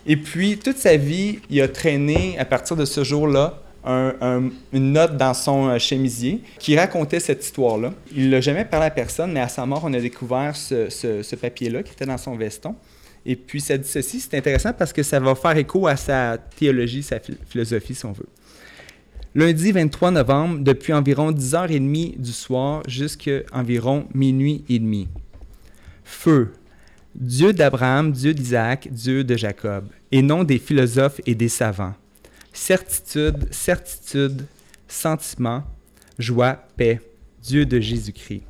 Et 0.06 0.16
puis, 0.16 0.58
toute 0.58 0.78
sa 0.78 0.96
vie, 0.96 1.40
il 1.50 1.60
a 1.60 1.68
traîné, 1.68 2.38
à 2.38 2.44
partir 2.44 2.76
de 2.76 2.84
ce 2.84 3.02
jour-là, 3.02 3.62
une 3.84 4.92
note 4.92 5.16
dans 5.16 5.34
son 5.34 5.68
euh, 5.68 5.78
chemisier 5.78 6.40
qui 6.58 6.76
racontait 6.76 7.20
cette 7.20 7.44
histoire-là. 7.44 7.92
Il 8.14 8.26
ne 8.26 8.30
l'a 8.30 8.40
jamais 8.40 8.64
parlé 8.64 8.86
à 8.86 8.90
personne, 8.90 9.32
mais 9.32 9.40
à 9.40 9.48
sa 9.48 9.66
mort, 9.66 9.82
on 9.84 9.92
a 9.92 10.00
découvert 10.00 10.54
ce, 10.54 10.88
ce 10.88 11.36
papier-là 11.36 11.82
qui 11.82 11.92
était 11.92 12.06
dans 12.06 12.18
son 12.18 12.36
veston. 12.36 12.76
Et 13.30 13.36
puis 13.36 13.60
ça 13.60 13.78
dit 13.78 13.86
ceci, 13.86 14.18
c'est 14.18 14.36
intéressant 14.36 14.72
parce 14.72 14.92
que 14.92 15.04
ça 15.04 15.20
va 15.20 15.36
faire 15.36 15.56
écho 15.56 15.86
à 15.86 15.94
sa 15.94 16.36
théologie, 16.36 17.04
sa 17.04 17.20
philosophie, 17.20 17.94
si 17.94 18.04
on 18.04 18.10
veut. 18.10 18.26
Lundi 19.36 19.70
23 19.70 20.10
novembre, 20.10 20.58
depuis 20.58 20.92
environ 20.92 21.30
10h30 21.30 22.18
du 22.18 22.32
soir 22.32 22.82
jusqu'à 22.88 23.42
environ 23.52 24.08
minuit 24.14 24.64
et 24.68 24.80
demi. 24.80 25.06
Feu, 26.02 26.54
Dieu 27.14 27.52
d'Abraham, 27.52 28.10
Dieu 28.10 28.34
d'Isaac, 28.34 28.88
Dieu 28.90 29.22
de 29.22 29.36
Jacob, 29.36 29.86
et 30.10 30.22
non 30.22 30.42
des 30.42 30.58
philosophes 30.58 31.20
et 31.24 31.36
des 31.36 31.48
savants. 31.48 31.94
Certitude, 32.52 33.46
certitude, 33.52 34.44
sentiment, 34.88 35.62
joie, 36.18 36.64
paix, 36.76 37.00
Dieu 37.40 37.64
de 37.64 37.78
Jésus-Christ. 37.78 38.42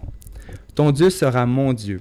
Ton 0.74 0.90
Dieu 0.90 1.10
sera 1.10 1.44
mon 1.44 1.74
Dieu. 1.74 2.00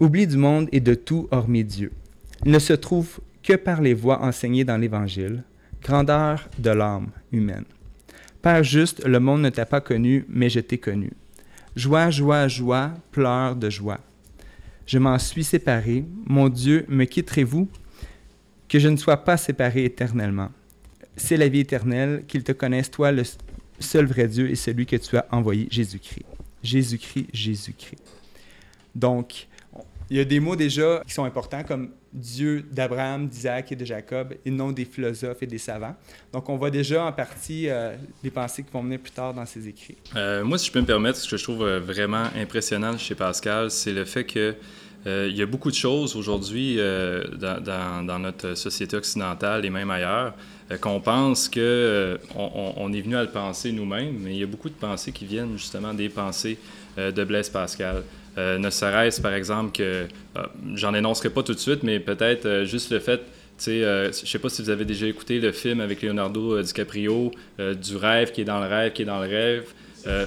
Oubli 0.00 0.26
du 0.26 0.38
monde 0.38 0.66
et 0.72 0.80
de 0.80 0.94
tout 0.94 1.28
hormis 1.30 1.62
Dieu. 1.62 1.92
Il 2.46 2.52
ne 2.52 2.58
se 2.58 2.72
trouve 2.72 3.20
que 3.42 3.52
par 3.52 3.82
les 3.82 3.92
voies 3.92 4.22
enseignées 4.22 4.64
dans 4.64 4.78
l'Évangile, 4.78 5.44
grandeur 5.82 6.48
de 6.58 6.70
l'âme 6.70 7.08
humaine. 7.32 7.66
Père 8.40 8.64
juste, 8.64 9.04
le 9.04 9.20
monde 9.20 9.42
ne 9.42 9.50
t'a 9.50 9.66
pas 9.66 9.82
connu, 9.82 10.24
mais 10.30 10.48
je 10.48 10.60
t'ai 10.60 10.78
connu. 10.78 11.10
Joie, 11.76 12.08
joie, 12.08 12.48
joie, 12.48 12.94
pleurs 13.12 13.56
de 13.56 13.68
joie. 13.68 14.00
Je 14.86 14.98
m'en 14.98 15.18
suis 15.18 15.44
séparé. 15.44 16.06
Mon 16.24 16.48
Dieu, 16.48 16.86
me 16.88 17.04
quitterez-vous? 17.04 17.68
Que 18.68 18.78
je 18.78 18.88
ne 18.88 18.96
sois 18.96 19.18
pas 19.18 19.36
séparé 19.36 19.84
éternellement. 19.84 20.48
C'est 21.16 21.36
la 21.36 21.48
vie 21.48 21.60
éternelle, 21.60 22.24
qu'ils 22.26 22.44
te 22.44 22.52
connaissent, 22.52 22.90
toi, 22.90 23.12
le 23.12 23.24
seul 23.78 24.06
vrai 24.06 24.28
Dieu 24.28 24.50
et 24.50 24.54
celui 24.54 24.86
que 24.86 24.96
tu 24.96 25.18
as 25.18 25.26
envoyé, 25.30 25.68
Jésus-Christ. 25.70 26.24
Jésus-Christ, 26.62 27.26
Jésus-Christ. 27.34 28.02
Donc, 28.94 29.46
il 30.10 30.16
y 30.16 30.20
a 30.20 30.24
des 30.24 30.40
mots 30.40 30.56
déjà 30.56 31.02
qui 31.06 31.14
sont 31.14 31.24
importants 31.24 31.62
comme 31.62 31.90
Dieu 32.12 32.64
d'Abraham, 32.70 33.28
d'Isaac 33.28 33.70
et 33.70 33.76
de 33.76 33.84
Jacob 33.84 34.34
et 34.44 34.50
non 34.50 34.72
des 34.72 34.84
philosophes 34.84 35.42
et 35.42 35.46
des 35.46 35.58
savants. 35.58 35.94
Donc 36.32 36.48
on 36.48 36.56
voit 36.56 36.70
déjà 36.70 37.04
en 37.04 37.12
partie 37.12 37.68
euh, 37.68 37.94
les 38.22 38.30
pensées 38.30 38.64
qui 38.64 38.72
vont 38.72 38.82
venir 38.82 38.98
plus 38.98 39.12
tard 39.12 39.32
dans 39.32 39.46
ses 39.46 39.68
écrits. 39.68 39.96
Euh, 40.16 40.42
moi, 40.42 40.58
si 40.58 40.66
je 40.66 40.72
peux 40.72 40.80
me 40.80 40.86
permettre, 40.86 41.18
ce 41.18 41.30
que 41.30 41.36
je 41.36 41.44
trouve 41.44 41.62
euh, 41.62 41.78
vraiment 41.78 42.24
impressionnant 42.36 42.98
chez 42.98 43.14
Pascal, 43.14 43.70
c'est 43.70 43.92
le 43.92 44.04
fait 44.04 44.24
que 44.24 44.56
Euh, 45.06 45.28
il 45.30 45.36
y 45.36 45.42
a 45.42 45.46
beaucoup 45.46 45.70
de 45.70 45.76
choses 45.76 46.14
aujourd'hui 46.14 46.76
euh, 46.78 47.24
dans, 47.38 48.18
notre 48.18 48.54
société 48.54 48.96
occidentale 48.96 49.64
et 49.64 49.70
même 49.70 49.90
ailleurs 49.90 50.34
euh, 50.70 50.76
qu'on 50.76 51.00
pense 51.00 51.48
qu'on 51.48 52.18
on, 52.36 52.92
est 52.92 53.00
venu 53.00 53.16
à 53.16 53.22
le 53.22 53.30
penser 53.30 53.72
nous-mêmes, 53.72 54.16
mais 54.18 54.34
il 54.34 54.40
y 54.40 54.42
a 54.42 54.46
beaucoup 54.46 54.68
de 54.68 54.74
pensées 54.74 55.12
qui 55.12 55.24
viennent 55.24 55.56
justement 55.56 55.94
des 55.94 56.08
pensées 56.08 56.58
de 56.98 57.24
Blaise 57.24 57.48
Pascal. 57.48 58.02
Ne 58.36 58.70
serait-ce 58.70 59.20
par 59.20 59.34
exemple 59.34 59.72
que, 59.76 60.06
j'en 60.74 60.94
énoncerai 60.94 61.30
pas 61.30 61.42
tout 61.42 61.54
de 61.54 61.58
suite, 61.58 61.82
mais 61.82 62.00
peut-être 62.00 62.64
juste 62.64 62.90
le 62.90 63.00
fait 63.00 63.20
je 63.62 64.06
ne 64.06 64.12
sais 64.12 64.38
pas 64.38 64.48
si 64.48 64.62
vous 64.62 64.70
avez 64.70 64.86
déjà 64.86 65.06
écouté 65.06 65.38
le 65.38 65.52
film 65.52 65.82
avec 65.82 66.00
Leonardo 66.00 66.62
DiCaprio, 66.62 67.30
du 67.58 67.96
rêve 67.96 68.32
qui 68.32 68.40
est 68.40 68.44
dans 68.44 68.58
le 68.58 68.66
rêve, 68.66 68.92
qui 68.92 69.02
est 69.02 69.04
dans 69.04 69.20
le 69.20 69.28
rêve. 69.28 69.64
Euh, 70.06 70.24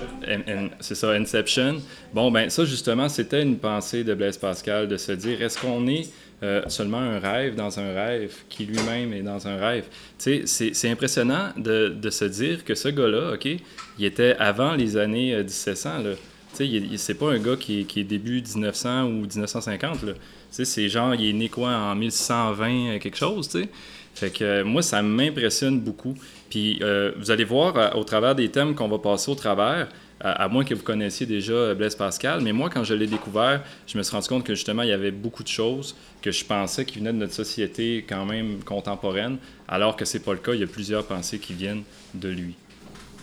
c'est 0.79 0.95
ça, 0.95 1.11
Inception. 1.11 1.77
Bon, 2.13 2.31
ben 2.31 2.49
ça, 2.49 2.65
justement, 2.65 3.09
c'était 3.09 3.41
une 3.41 3.57
pensée 3.57 4.03
de 4.03 4.13
Blaise 4.13 4.37
Pascal 4.37 4.87
de 4.87 4.97
se 4.97 5.11
dire 5.11 5.41
est-ce 5.41 5.59
qu'on 5.59 5.87
est 5.87 6.09
euh, 6.43 6.61
seulement 6.67 6.99
un 6.99 7.19
rêve 7.19 7.55
dans 7.55 7.79
un 7.79 7.93
rêve 7.93 8.33
qui 8.49 8.65
lui-même 8.65 9.13
est 9.13 9.21
dans 9.21 9.47
un 9.47 9.57
rêve? 9.57 9.85
Tu 10.19 10.45
sais, 10.45 10.71
c'est 10.73 10.89
impressionnant 10.89 11.49
de, 11.57 11.89
de, 11.89 12.09
se 12.09 12.25
dire 12.25 12.63
que 12.63 12.75
ce 12.75 12.89
gars-là, 12.89 13.33
OK, 13.33 13.45
il 13.45 14.05
était 14.05 14.35
avant 14.39 14.73
les 14.75 14.97
années 14.97 15.35
1700. 15.35 15.89
Euh, 15.89 16.09
là. 16.11 16.15
Tu 16.55 16.67
sais, 16.67 16.97
c'est 16.97 17.13
pas 17.15 17.31
un 17.31 17.39
gars 17.39 17.55
qui 17.55 17.81
est, 17.81 18.03
début 18.03 18.41
1900 18.41 19.05
ou 19.05 19.21
1950. 19.21 20.03
Là. 20.03 20.13
Tu 20.55 20.65
c'est 20.65 20.89
genre, 20.89 21.15
il 21.15 21.29
est 21.29 21.33
né 21.33 21.49
quoi 21.49 21.69
en 21.69 21.95
1120, 21.95 22.99
quelque 22.99 23.17
chose, 23.17 23.49
tu 23.49 23.61
sais. 23.61 23.69
Fait 24.13 24.29
que 24.29 24.61
moi, 24.61 24.81
ça 24.81 25.01
m'impressionne 25.01 25.79
beaucoup. 25.79 26.15
Puis 26.49 26.79
euh, 26.81 27.11
vous 27.17 27.31
allez 27.31 27.43
voir 27.43 27.75
euh, 27.77 27.89
au 27.95 28.03
travers 28.03 28.35
des 28.35 28.49
thèmes 28.49 28.75
qu'on 28.75 28.87
va 28.87 28.99
passer 28.99 29.31
au 29.31 29.35
travers, 29.35 29.87
à, 30.19 30.47
moins 30.47 30.63
que 30.63 30.73
vous 30.73 30.83
connaissiez 30.83 31.25
déjà 31.25 31.53
euh, 31.53 31.75
Blaise 31.75 31.95
Pascal, 31.95 32.41
mais 32.41 32.53
moi, 32.53 32.69
quand 32.69 32.83
je 32.83 32.93
l'ai 32.93 33.07
découvert, 33.07 33.61
je 33.87 33.97
me 33.97 34.03
suis 34.03 34.15
rendu 34.15 34.27
compte 34.29 34.45
que 34.45 34.55
justement, 34.55 34.83
il 34.83 34.89
y 34.89 34.93
avait 34.93 35.11
beaucoup 35.11 35.43
de 35.43 35.47
choses 35.49 35.95
que 36.21 36.31
je 36.31 36.45
pensais 36.45 36.85
qui 36.85 36.99
venaient 36.99 37.11
de 37.11 37.17
notre 37.17 37.33
société 37.33 38.05
quand 38.07 38.25
même 38.25 38.63
contemporaine, 38.63 39.37
alors 39.67 39.95
que 39.95 40.05
c'est 40.05 40.21
pas 40.21 40.33
le 40.33 40.39
cas. 40.39 40.53
Il 40.53 40.61
y 40.61 40.63
a 40.63 40.67
plusieurs 40.67 41.05
pensées 41.05 41.39
qui 41.39 41.53
viennent 41.53 41.83
de 42.13 42.29
lui. 42.29 42.55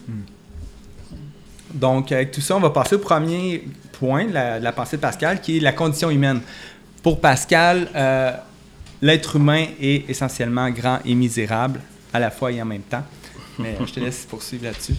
Hmm. 0.08 0.39
Donc, 1.72 2.12
avec 2.12 2.30
tout 2.32 2.40
ça, 2.40 2.56
on 2.56 2.60
va 2.60 2.70
passer 2.70 2.96
au 2.96 2.98
premier 2.98 3.64
point 3.92 4.26
de 4.26 4.32
la, 4.32 4.72
pensée 4.72 4.96
de 4.96 5.02
Pascal, 5.02 5.40
qui 5.40 5.58
est 5.58 5.60
la 5.60 5.72
condition 5.72 6.10
humaine. 6.10 6.40
Pour 7.02 7.20
Pascal, 7.20 7.88
l'être 9.02 9.36
humain 9.36 9.66
est 9.80 10.08
essentiellement 10.08 10.70
grand 10.70 10.98
et 11.04 11.14
misérable, 11.14 11.80
à 12.12 12.18
la 12.18 12.30
fois 12.30 12.52
et 12.52 12.60
en 12.60 12.66
même 12.66 12.82
temps. 12.82 13.04
Mais 13.58 13.76
je 13.86 13.92
te 13.92 14.00
laisse 14.04 14.26
poursuivre 14.26 14.64
là-dessus. 14.64 14.94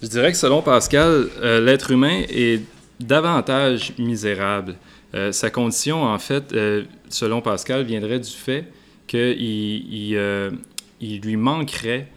Je 0.00 0.06
dirais 0.06 0.30
que 0.30 0.38
selon 0.38 0.62
Pascal, 0.62 1.28
euh, 1.42 1.60
l'être 1.60 1.90
humain 1.90 2.22
est 2.28 2.62
davantage 3.00 3.92
misérable. 3.98 4.76
Euh, 5.14 5.32
sa 5.32 5.50
condition, 5.50 6.04
en 6.04 6.18
fait, 6.18 6.52
euh, 6.52 6.84
selon 7.08 7.40
Pascal, 7.40 7.84
viendrait 7.84 8.20
du 8.20 8.30
fait 8.30 8.66
qu'il 9.08 9.20
il, 9.20 10.52
il 11.00 11.20
lui 11.20 11.36
manquerait 11.36 12.08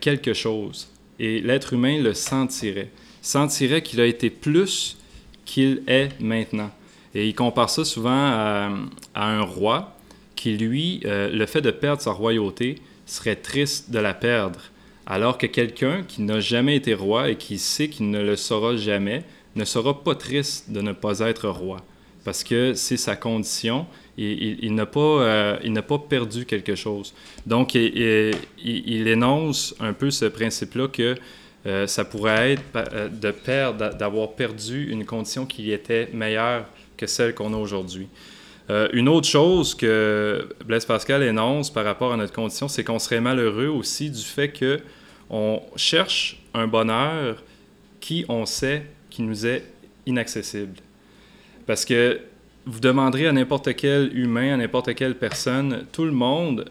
quelque 0.00 0.34
chose. 0.34 0.88
Et 1.18 1.40
l'être 1.40 1.72
humain 1.72 2.02
le 2.02 2.12
sentirait. 2.12 2.90
Sentirait 3.22 3.82
qu'il 3.82 4.00
a 4.00 4.06
été 4.06 4.30
plus 4.30 4.96
qu'il 5.44 5.82
est 5.86 6.10
maintenant. 6.20 6.70
Et 7.14 7.28
il 7.28 7.34
compare 7.34 7.70
ça 7.70 7.84
souvent 7.84 8.10
à, 8.10 8.70
un 9.14 9.40
roi 9.42 9.96
qui, 10.36 10.56
lui, 10.56 11.00
le 11.04 11.44
fait 11.46 11.60
de 11.60 11.70
perdre 11.70 12.00
sa 12.00 12.12
royauté 12.12 12.76
serait 13.06 13.36
triste 13.36 13.90
de 13.90 13.98
la 13.98 14.14
perdre. 14.14 14.60
Alors 15.06 15.38
que 15.38 15.46
quelqu'un 15.46 16.02
qui 16.06 16.22
n'a 16.22 16.38
jamais 16.38 16.76
été 16.76 16.94
roi 16.94 17.30
et 17.30 17.36
qui 17.36 17.58
sait 17.58 17.88
qu'il 17.88 18.10
ne 18.10 18.22
le 18.22 18.36
sera 18.36 18.76
jamais, 18.76 19.24
ne 19.56 19.64
sera 19.64 20.02
pas 20.04 20.14
triste 20.14 20.70
de 20.70 20.80
ne 20.80 20.92
pas 20.92 21.20
être 21.20 21.48
roi, 21.48 21.78
parce 22.24 22.44
que 22.44 22.74
c'est 22.74 22.96
sa 22.96 23.16
condition 23.16 23.86
il, 24.16 24.74
n'a 24.74 24.86
pas, 24.86 25.00
euh, 25.00 25.82
pas 25.82 25.98
perdu 25.98 26.44
quelque 26.44 26.74
chose. 26.74 27.14
Donc, 27.46 27.74
il, 27.74 28.34
il 28.62 29.08
énonce 29.08 29.74
un 29.80 29.94
peu 29.94 30.10
ce 30.10 30.26
principe-là 30.26 30.88
que 30.88 31.16
euh, 31.66 31.86
ça 31.86 32.04
pourrait 32.04 32.52
être 32.52 32.62
euh, 32.74 33.08
de 33.08 33.30
perdre, 33.30 33.94
d'avoir 33.94 34.32
perdu 34.32 34.90
une 34.90 35.04
condition 35.04 35.44
qui 35.44 35.72
était 35.72 36.08
meilleure 36.12 36.64
que 36.96 37.06
celle 37.06 37.34
qu'on 37.34 37.52
a 37.52 37.56
aujourd'hui. 37.56 38.08
Euh, 38.70 38.88
une 38.92 39.08
autre 39.08 39.28
chose 39.28 39.74
que 39.74 40.48
Blaise 40.64 40.86
Pascal 40.86 41.22
énonce 41.22 41.70
par 41.70 41.84
rapport 41.84 42.12
à 42.12 42.16
notre 42.16 42.32
condition, 42.32 42.68
c'est 42.68 42.84
qu'on 42.84 42.98
serait 42.98 43.20
malheureux 43.20 43.66
aussi 43.66 44.10
du 44.10 44.22
fait 44.22 44.48
que 44.48 44.80
on 45.28 45.60
cherche 45.76 46.40
un 46.54 46.66
bonheur 46.66 47.42
qui, 48.00 48.24
on 48.28 48.46
sait, 48.46 48.84
qui 49.10 49.22
nous 49.22 49.46
est 49.46 49.64
inaccessible. 50.06 50.76
Parce 51.66 51.84
que 51.84 52.20
vous 52.64 52.80
demanderez 52.80 53.26
à 53.26 53.32
n'importe 53.32 53.74
quel 53.76 54.16
humain, 54.16 54.54
à 54.54 54.56
n'importe 54.56 54.94
quelle 54.94 55.14
personne, 55.14 55.86
tout 55.92 56.04
le 56.04 56.10
monde, 56.10 56.64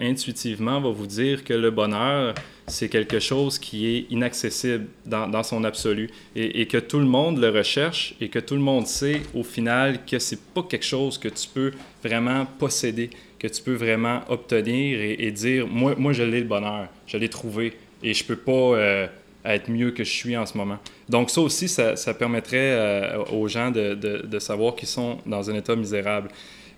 intuitivement, 0.00 0.80
va 0.80 0.90
vous 0.90 1.06
dire 1.06 1.44
que 1.44 1.54
le 1.54 1.70
bonheur, 1.70 2.34
c'est 2.66 2.88
quelque 2.88 3.20
chose 3.20 3.58
qui 3.58 3.94
est 3.94 4.06
inaccessible 4.10 4.86
dans, 5.04 5.42
son 5.42 5.64
absolu 5.64 6.10
et, 6.34 6.66
que 6.66 6.78
tout 6.78 6.98
le 6.98 7.04
monde 7.04 7.38
le 7.38 7.50
recherche 7.50 8.14
et 8.20 8.28
que 8.28 8.38
tout 8.38 8.54
le 8.54 8.60
monde 8.60 8.86
sait 8.86 9.20
au 9.34 9.42
final 9.42 10.04
que 10.06 10.18
c'est 10.18 10.40
pas 10.40 10.62
quelque 10.62 10.84
chose 10.84 11.18
que 11.18 11.28
tu 11.28 11.46
peux 11.52 11.72
vraiment 12.02 12.46
posséder, 12.58 13.10
que 13.38 13.48
tu 13.48 13.62
peux 13.62 13.74
vraiment 13.74 14.22
obtenir 14.28 14.98
et, 15.00 15.30
dire 15.30 15.66
moi, 15.66 15.94
moi 15.98 16.12
je 16.12 16.22
l'ai 16.22 16.40
le 16.40 16.46
bonheur, 16.46 16.88
je 17.06 17.18
l'ai 17.18 17.28
trouvé 17.28 17.74
et 18.02 18.14
je 18.14 18.24
peux 18.24 18.36
pas 18.36 18.52
euh, 18.52 19.06
être 19.44 19.70
mieux 19.70 19.90
que 19.90 20.04
je 20.04 20.10
suis 20.10 20.36
en 20.36 20.46
ce 20.46 20.56
moment. 20.56 20.78
Donc 21.08 21.30
ça 21.30 21.42
aussi, 21.42 21.68
ça, 21.68 21.94
permettrait 22.18 22.72
euh, 22.72 23.24
aux 23.24 23.46
gens 23.46 23.70
de, 23.70 23.94
de, 23.94 24.38
savoir 24.38 24.74
qu'ils 24.74 24.88
sont 24.88 25.18
dans 25.26 25.50
un 25.50 25.54
état 25.54 25.76
misérable. 25.76 26.30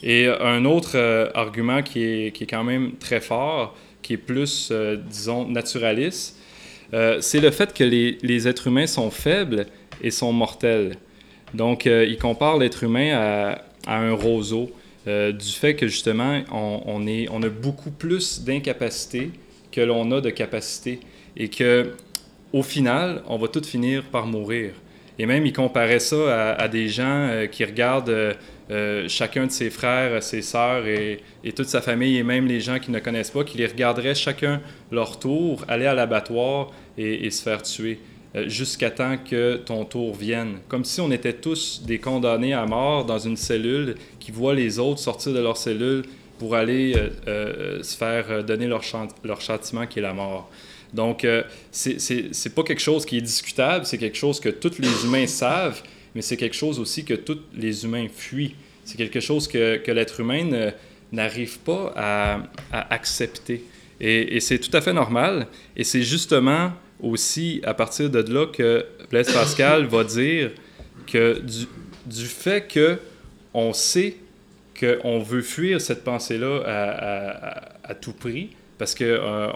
Et 0.02 0.26
un 0.26 0.64
autre 0.64 0.93
euh, 0.95 1.31
argument 1.35 1.83
qui 1.83 2.02
est, 2.02 2.33
qui 2.33 2.45
est, 2.45 2.47
quand 2.47 2.64
même 2.64 2.93
très 2.99 3.21
fort, 3.21 3.75
qui 4.03 4.15
est 4.15 4.19
plus, 4.19 4.69
euh, 4.71 4.97
disons, 4.97 5.49
naturaliste, 5.49 6.37
euh, 6.95 7.19
c'est 7.21 7.41
le 7.41 7.50
fait 7.50 7.75
que 7.75 7.85
les, 7.85 8.19
les, 8.23 8.47
êtres 8.47 8.69
humains 8.69 8.87
sont 8.87 9.11
faibles 9.11 9.67
et 10.00 10.11
sont 10.11 10.33
mortels. 10.33 10.97
Donc, 11.55 11.87
euh, 11.87 12.07
il 12.09 12.19
compare 12.19 12.59
l'être 12.59 12.85
humain 12.85 13.12
à, 13.15 13.62
à, 13.87 13.99
un 13.99 14.12
roseau, 14.12 14.71
du 15.07 15.53
fait 15.53 15.76
que 15.76 15.87
justement, 15.87 16.43
on, 16.50 16.83
on, 16.85 17.07
est, 17.07 17.29
on 17.31 17.41
a 17.45 17.49
beaucoup 17.49 17.93
plus 17.93 18.43
d'incapacités 18.43 19.31
que 19.71 19.81
l'on 19.81 20.11
a 20.11 20.21
de 20.21 20.31
capacités 20.31 20.99
et 21.37 21.49
que 21.49 21.93
au 22.53 22.65
final, 22.65 23.23
on 23.29 23.38
va 23.38 23.47
tous 23.47 23.69
finir 23.69 24.03
par 24.03 24.26
mourir. 24.26 24.73
Et 25.21 25.26
même, 25.26 25.47
il 25.47 25.53
comparait 25.53 26.00
ça 26.00 26.55
à 26.55 26.67
des 26.67 26.88
gens 26.88 27.47
qui 27.53 27.65
regardent 27.65 28.35
euh, 28.69 29.07
chacun 29.09 29.47
de 29.47 29.53
ses 29.53 29.71
frères, 29.71 30.21
ses 30.23 30.43
sœurs 30.43 30.87
et, 30.87 31.21
toute 31.55 31.69
sa 31.69 31.81
famille, 31.81 32.17
et 32.17 32.25
même 32.25 32.47
les 32.47 32.61
gens 32.61 32.81
qui 32.81 32.91
ne 32.91 32.99
connaissent 32.99 33.31
pas, 33.31 33.45
qui 33.45 33.59
les 33.59 33.67
regarderaient 33.67 34.15
chacun 34.15 34.61
leur 34.91 35.21
tour, 35.21 35.65
aller 35.69 35.87
à 35.87 35.95
l'abattoir 35.95 36.73
et, 36.99 37.31
se 37.31 37.43
faire 37.43 37.63
tuer, 37.63 38.01
euh, 38.35 38.49
jusqu'à 38.49 38.91
temps 38.91 39.19
que 39.19 39.57
ton 39.57 39.85
tour 39.85 40.17
vienne. 40.17 40.59
Comme 40.67 40.85
si 40.85 41.01
on 41.01 41.13
était 41.13 41.35
tous 41.35 41.83
des 41.87 42.01
condamnés 42.01 42.55
à 42.55 42.67
mort 42.67 43.05
dans 43.05 43.21
une 43.21 43.37
cellule 43.37 43.95
qui 44.19 44.33
voient 44.33 44.55
les 44.55 44.81
autres 44.81 44.99
sortir 44.99 45.33
de 45.33 45.41
leur 45.41 45.57
cellule 45.57 46.03
pour 46.41 46.57
aller 46.57 46.95
euh, 47.29 47.83
se 47.85 47.97
faire 47.97 48.43
donner 48.43 48.67
leur, 48.67 48.83
leur 49.23 49.41
châtiment 49.41 49.87
qui 49.87 50.01
est 50.01 50.03
la 50.03 50.13
mort. 50.13 50.51
Donc, 50.93 51.27
c'est 51.71 52.55
pas 52.55 52.63
quelque 52.63 52.83
chose 52.83 53.05
qui 53.05 53.19
est 53.19 53.23
discutable, 53.23 53.85
c'est 53.87 53.99
quelque 53.99 54.17
chose 54.17 54.41
que 54.41 54.49
tous 54.49 54.79
les 54.79 55.05
humains 55.05 55.27
savent, 55.27 55.83
mais 56.17 56.23
c'est 56.23 56.39
quelque 56.39 56.57
chose 56.57 56.81
aussi 56.81 57.05
que 57.05 57.13
tous 57.13 57.41
les 57.55 57.85
humains 57.85 58.07
fuient. 58.09 58.55
C'est 58.87 58.97
quelque 58.97 59.21
chose 59.21 59.47
que, 59.47 59.77
que 59.77 59.93
l'être 59.93 60.19
humain 60.19 60.73
n'arrive 61.13 61.59
pas 61.59 61.93
à, 61.95 62.43
accepter. 62.91 63.63
Et, 64.01 64.41
c'est 64.41 64.59
tout 64.59 64.75
à 64.75 64.81
fait 64.81 64.95
normal. 64.95 65.47
Et 65.77 65.85
c'est 65.85 66.03
justement 66.03 66.73
aussi 66.99 67.61
à 67.65 67.75
partir 67.75 68.09
de 68.09 68.21
là 68.33 68.47
que 68.47 68.87
Blaise 69.11 69.31
Pascal 69.31 69.85
va 69.85 70.05
dire 70.05 70.53
que 71.07 71.39
du, 72.07 72.25
fait 72.25 72.67
que 72.67 72.99
on 73.53 73.75
sait 73.75 74.17
qu'on 74.81 75.19
veut 75.19 75.43
fuir 75.43 75.83
cette 75.83 76.03
pensée-là 76.03 77.69
à, 77.85 77.95
tout 77.95 78.15
prix, 78.15 78.49
parce 78.78 78.95
qu'on 78.95 79.04
euh, 79.04 79.50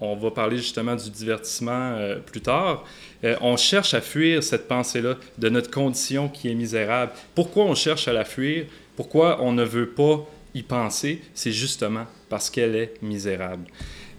on, 0.00 0.16
va 0.16 0.30
parler 0.30 0.56
justement 0.56 0.96
du 0.96 1.10
divertissement 1.10 1.92
euh, 1.92 2.18
plus 2.18 2.40
tard, 2.40 2.84
euh, 3.22 3.36
on 3.40 3.56
cherche 3.56 3.94
à 3.94 4.00
fuir 4.00 4.42
cette 4.42 4.68
pensée-là 4.68 5.16
de 5.38 5.48
notre 5.48 5.70
condition 5.70 6.28
qui 6.28 6.50
est 6.50 6.54
misérable. 6.54 7.12
Pourquoi 7.34 7.64
on 7.64 7.74
cherche 7.74 8.08
à 8.08 8.12
la 8.12 8.24
fuir? 8.24 8.64
Pourquoi 8.96 9.42
on 9.42 9.52
ne 9.52 9.64
veut 9.64 9.90
pas 9.90 10.26
y 10.54 10.62
penser? 10.62 11.22
C'est 11.34 11.52
justement 11.52 12.06
parce 12.28 12.50
qu'elle 12.50 12.76
est 12.76 12.94
misérable. 13.02 13.64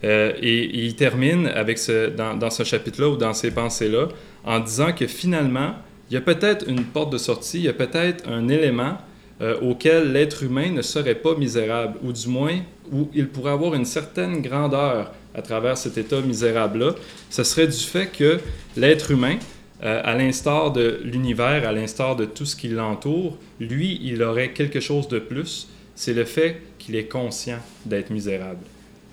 Et, 0.02 0.84
il 0.84 0.94
termine 0.94 1.48
avec 1.48 1.80
dans 2.16 2.50
ce 2.50 2.62
chapitre-là 2.62 3.08
ou 3.08 3.16
dans 3.16 3.32
ces 3.32 3.50
pensées-là 3.50 4.08
en 4.44 4.60
disant 4.60 4.92
que 4.92 5.06
finalement, 5.06 5.74
il 6.10 6.14
y 6.14 6.16
a 6.16 6.20
peut-être 6.20 6.68
une 6.68 6.84
porte 6.84 7.10
de 7.12 7.18
sortie, 7.18 7.58
il 7.58 7.64
y 7.64 7.68
a 7.68 7.72
peut-être 7.72 8.28
un 8.28 8.48
élément 8.48 8.98
euh, 9.42 9.60
auquel 9.60 10.12
l'être 10.12 10.42
humain 10.42 10.70
ne 10.70 10.82
serait 10.82 11.14
pas 11.14 11.34
misérable, 11.34 11.98
ou 12.02 12.12
du 12.12 12.28
moins 12.28 12.58
où 12.92 13.08
il 13.14 13.28
pourrait 13.28 13.52
avoir 13.52 13.74
une 13.74 13.84
certaine 13.84 14.40
grandeur 14.40 15.12
à 15.34 15.42
travers 15.42 15.76
cet 15.76 15.98
état 15.98 16.20
misérable-là, 16.20 16.94
ce 17.28 17.44
serait 17.44 17.66
du 17.66 17.76
fait 17.76 18.06
que 18.06 18.38
l'être 18.76 19.10
humain 19.10 19.36
euh, 19.82 20.00
à 20.02 20.14
l'instar 20.14 20.72
de 20.72 21.00
l'univers, 21.04 21.68
à 21.68 21.72
l'instar 21.72 22.16
de 22.16 22.24
tout 22.24 22.46
ce 22.46 22.56
qui 22.56 22.68
l'entoure, 22.68 23.36
lui, 23.60 24.00
il 24.02 24.22
aurait 24.22 24.52
quelque 24.52 24.80
chose 24.80 25.06
de 25.08 25.18
plus, 25.18 25.68
c'est 25.94 26.14
le 26.14 26.24
fait 26.24 26.62
qu'il 26.78 26.96
est 26.96 27.04
conscient 27.04 27.58
d'être 27.84 28.10
misérable. 28.10 28.64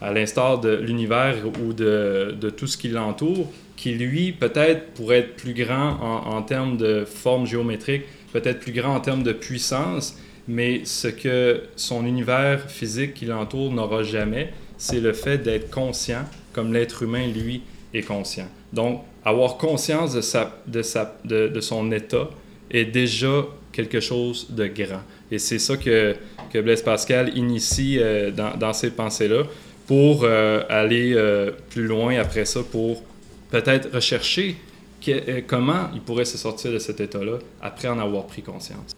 À 0.01 0.13
l'instar 0.13 0.59
de 0.59 0.73
l'univers 0.73 1.35
ou 1.61 1.73
de, 1.73 2.35
de, 2.39 2.49
tout 2.49 2.67
ce 2.67 2.77
qui 2.77 2.87
l'entoure, 2.87 3.51
qui 3.75 3.91
lui, 3.91 4.31
peut-être, 4.31 4.93
pourrait 4.93 5.19
être 5.19 5.35
plus 5.35 5.53
grand 5.53 5.97
en, 6.01 6.37
en 6.37 6.41
termes 6.41 6.77
de 6.77 7.03
forme 7.03 7.45
géométrique, 7.45 8.03
peut-être 8.33 8.59
plus 8.59 8.73
grand 8.73 8.95
en 8.95 8.99
termes 8.99 9.23
de 9.23 9.31
puissance, 9.31 10.17
mais 10.47 10.81
ce 10.83 11.07
que 11.07 11.63
son 11.75 12.05
univers 12.05 12.69
physique 12.69 13.13
qui 13.13 13.25
l'entoure 13.25 13.71
n'aura 13.71 14.03
jamais, 14.03 14.51
c'est 14.77 14.99
le 14.99 15.13
fait 15.13 15.37
d'être 15.37 15.69
conscient, 15.69 16.23
comme 16.51 16.73
l'être 16.73 17.03
humain, 17.03 17.27
lui, 17.27 17.61
est 17.93 18.01
conscient. 18.01 18.47
Donc, 18.73 19.03
avoir 19.23 19.57
conscience 19.57 20.13
de, 20.13 20.21
sa, 20.21 20.59
de, 20.67 20.81
sa, 20.81 21.17
de, 21.23 21.47
de, 21.47 21.61
son 21.61 21.91
état 21.91 22.29
est 22.69 22.85
déjà 22.85 23.45
quelque 23.71 23.99
chose 23.99 24.47
de 24.49 24.67
grand. 24.67 25.01
Et 25.31 25.39
c'est 25.39 25.59
ça 25.59 25.77
que, 25.77 26.15
que 26.51 26.59
Blaise 26.59 26.81
Pascal 26.81 27.35
initie 27.37 27.99
euh, 27.99 28.31
dans, 28.31 28.57
dans, 28.57 28.73
ces 28.73 28.91
pensées-là 28.91 29.43
pour 29.87 30.23
euh, 30.23 30.63
aller 30.69 31.13
euh, 31.13 31.51
plus 31.69 31.85
loin 31.85 32.17
après 32.19 32.45
ça, 32.45 32.61
pour 32.69 33.03
peut-être 33.51 33.93
rechercher 33.93 34.55
euh, 35.07 35.41
comment 35.45 35.89
il 35.93 36.01
pourrait 36.01 36.25
se 36.25 36.37
sortir 36.37 36.71
de 36.71 36.79
cet 36.79 36.99
état-là 36.99 37.39
après 37.61 37.87
en 37.87 37.99
avoir 37.99 38.25
pris 38.25 38.41
conscience? 38.41 38.95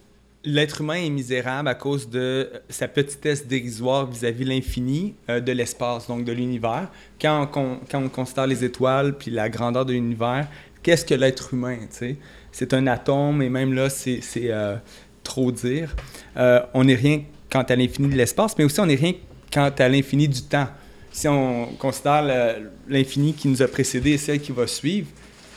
L'être 0.48 0.80
humain 0.80 0.94
est 0.94 1.10
misérable 1.10 1.66
à 1.66 1.74
cause 1.74 2.08
de 2.08 2.48
sa 2.68 2.86
petitesse 2.86 3.48
dérisoire 3.48 4.06
vis-à-vis 4.06 4.44
l'infini 4.44 5.16
euh, 5.28 5.40
de 5.40 5.50
l'espace, 5.50 6.06
donc 6.06 6.24
de 6.24 6.30
l'univers. 6.30 6.88
Quand, 7.20 7.50
on, 7.92 8.08
considère 8.08 8.46
les 8.46 8.62
étoiles 8.62 9.18
puis 9.18 9.32
la 9.32 9.48
grandeur 9.48 9.84
de 9.84 9.92
l'univers, 9.92 10.46
qu'est-ce 10.84 11.04
que 11.04 11.14
l'être 11.14 11.52
humain? 11.52 11.78
C'est 12.52 12.74
un 12.74 12.86
atome 12.86 13.42
et 13.42 13.48
même 13.48 13.74
là, 13.74 13.90
c'est 13.90 14.22
euh, 14.36 14.76
trop 15.24 15.50
dire. 15.50 15.96
Euh, 16.36 16.60
on 16.74 16.84
n'est 16.84 16.94
rien 16.94 17.24
quant 17.50 17.62
à 17.62 17.74
l'infini 17.74 18.08
de 18.08 18.16
l'espace, 18.16 18.56
mais 18.56 18.62
aussi 18.62 18.78
on 18.78 18.86
n'est 18.86 18.94
rien 18.94 19.14
quant 19.52 19.72
à 19.76 19.88
l'infini 19.88 20.28
du 20.28 20.42
temps. 20.42 20.68
Si 21.10 21.26
on 21.26 21.72
considère 21.76 22.56
l'infini 22.86 23.32
qui 23.32 23.48
nous 23.48 23.62
a 23.62 23.66
précédé 23.66 24.12
et 24.12 24.18
celle 24.18 24.38
qui 24.38 24.52
va 24.52 24.68
suivre, 24.68 25.08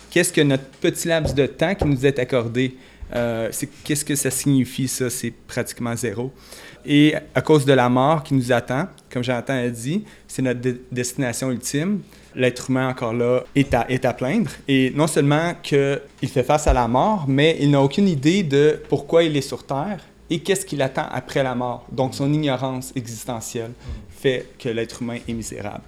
qu'est-ce 0.09 0.33
que 0.33 0.41
notre 0.41 0.63
petit 0.81 1.07
laps 1.07 1.33
de 1.33 1.45
temps 1.45 1.75
qui 1.75 1.85
nous 1.85 2.05
est 2.05 2.19
accordé? 2.19 2.75
Euh, 3.15 3.49
Qu'est-ce 3.83 4.05
que 4.05 4.15
ça 4.15 4.29
signifie, 4.29 4.87
ça? 4.87 5.09
C'est 5.09 5.31
pratiquement 5.31 5.95
zéro. 5.95 6.31
Et 6.85 7.15
à 7.33 7.41
cause 7.41 7.65
de 7.65 7.73
la 7.73 7.89
mort 7.89 8.23
qui 8.23 8.33
nous 8.33 8.51
attend, 8.51 8.87
comme 9.11 9.23
Jonathan 9.23 9.53
a 9.53 9.67
dit, 9.67 10.03
c'est 10.27 10.41
notre 10.41 10.61
de 10.61 10.81
destination 10.91 11.51
ultime. 11.51 12.01
L'être 12.35 12.69
humain, 12.69 12.89
encore 12.89 13.13
là, 13.13 13.43
est 13.55 13.73
à, 13.73 13.89
est 13.89 14.05
à 14.05 14.13
plaindre. 14.13 14.51
Et 14.67 14.91
non 14.95 15.07
seulement 15.07 15.55
qu'il 15.63 16.29
fait 16.31 16.43
face 16.43 16.67
à 16.67 16.73
la 16.73 16.87
mort, 16.87 17.25
mais 17.27 17.57
il 17.59 17.71
n'a 17.71 17.81
aucune 17.81 18.07
idée 18.07 18.43
de 18.43 18.79
pourquoi 18.87 19.23
il 19.23 19.35
est 19.35 19.41
sur 19.41 19.65
Terre 19.65 19.99
et 20.29 20.39
qu'est-ce 20.39 20.65
qu'il 20.65 20.81
attend 20.83 21.07
après 21.11 21.41
la 21.41 21.55
mort. 21.55 21.87
Donc, 21.91 22.13
son 22.13 22.31
ignorance 22.31 22.93
existentielle 22.95 23.71
fait 24.11 24.45
que 24.59 24.69
l'être 24.69 25.01
humain 25.01 25.17
est 25.27 25.33
misérable. 25.33 25.81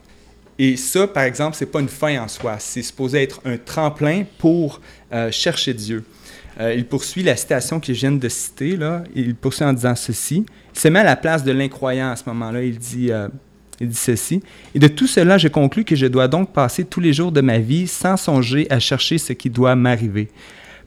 Et 0.64 0.78
ça, 0.78 1.08
par 1.08 1.24
exemple, 1.24 1.58
c'est 1.58 1.66
pas 1.66 1.80
une 1.80 1.90
fin 1.90 2.22
en 2.22 2.28
soi. 2.28 2.58
C'est 2.60 2.84
supposé 2.84 3.24
être 3.24 3.42
un 3.46 3.58
tremplin 3.58 4.26
pour 4.38 4.80
euh, 5.12 5.32
chercher 5.32 5.74
Dieu. 5.74 6.04
Euh, 6.60 6.76
il 6.76 6.86
poursuit 6.86 7.24
la 7.24 7.36
citation 7.36 7.80
que 7.80 7.92
je 7.92 8.00
viens 8.00 8.12
de 8.12 8.30
citer, 8.30 8.78
là. 8.78 9.04
il 9.16 9.34
poursuit 9.34 9.66
en 9.66 9.74
disant 9.74 9.96
ceci. 9.96 10.46
Se 10.74 10.88
met 10.88 11.00
à 11.00 11.04
la 11.04 11.16
place 11.16 11.44
de 11.44 11.52
l'incroyant 11.52 12.12
à 12.12 12.16
ce 12.16 12.26
moment-là. 12.28 12.62
Il 12.62 12.78
dit, 12.78 13.12
euh, 13.12 13.28
il 13.80 13.88
dit 13.88 13.96
ceci. 13.96 14.44
Et 14.76 14.78
de 14.80 14.88
tout 14.88 15.08
cela, 15.08 15.40
je 15.40 15.48
conclus 15.48 15.84
que 15.84 15.96
je 15.96 16.06
dois 16.06 16.28
donc 16.28 16.54
passer 16.54 16.86
tous 16.86 17.00
les 17.00 17.12
jours 17.12 17.32
de 17.32 17.42
ma 17.42 17.58
vie 17.58 17.88
sans 17.88 18.16
songer 18.16 18.68
à 18.70 18.78
chercher 18.78 19.18
ce 19.18 19.34
qui 19.34 19.50
doit 19.50 19.76
m'arriver. 19.76 20.28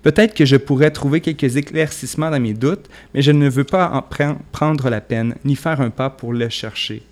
Peut-être 0.02 0.34
que 0.34 0.44
je 0.44 0.54
pourrais 0.54 0.92
trouver 0.92 1.20
quelques 1.20 1.56
éclaircissements 1.56 2.30
dans 2.30 2.38
mes 2.38 2.54
doutes, 2.54 2.88
mais 3.12 3.22
je 3.22 3.32
ne 3.32 3.48
veux 3.48 3.64
pas 3.64 3.90
en 3.90 4.04
prendre 4.52 4.88
la 4.88 5.00
peine, 5.00 5.34
ni 5.44 5.56
faire 5.56 5.80
un 5.80 5.90
pas 5.90 6.10
pour 6.10 6.32
le 6.32 6.48
chercher. 6.48 7.02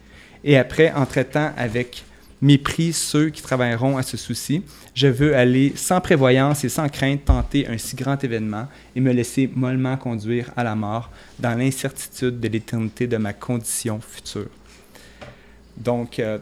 Et 0.45 0.57
après, 0.57 0.92
en 0.92 1.07
traitant 1.07 1.50
avec 1.57 2.04
mépris 2.43 2.93
ceux 2.93 3.31
qui 3.31 3.41
travailleront 3.41 3.97
à 3.97 4.03
ce 4.03 4.17
souci. 4.17 4.63
Je 4.95 5.07
veux 5.07 5.35
aller 5.35 5.73
sans 5.77 6.01
prévoyance 6.01 6.65
et 6.65 6.69
sans 6.69 6.89
crainte 6.89 7.25
tenter 7.25 7.69
un 7.69 7.79
si 7.79 7.95
grand 7.97 8.23
événement 8.23 8.67
et 8.95 9.01
me 9.01 9.13
laisser 9.13 9.49
mollement 9.55 9.97
conduire 9.97 10.51
à 10.57 10.65
la 10.65 10.75
mort 10.75 11.11
dans 11.39 11.57
l'incertitude 11.57 12.41
de 12.41 12.49
l'éternité 12.49 13.07
de 13.07 13.17
ma 13.17 13.33
condition 13.33 14.01
future. 14.01 14.51
Donc, 15.77 16.19
euh, 16.19 16.39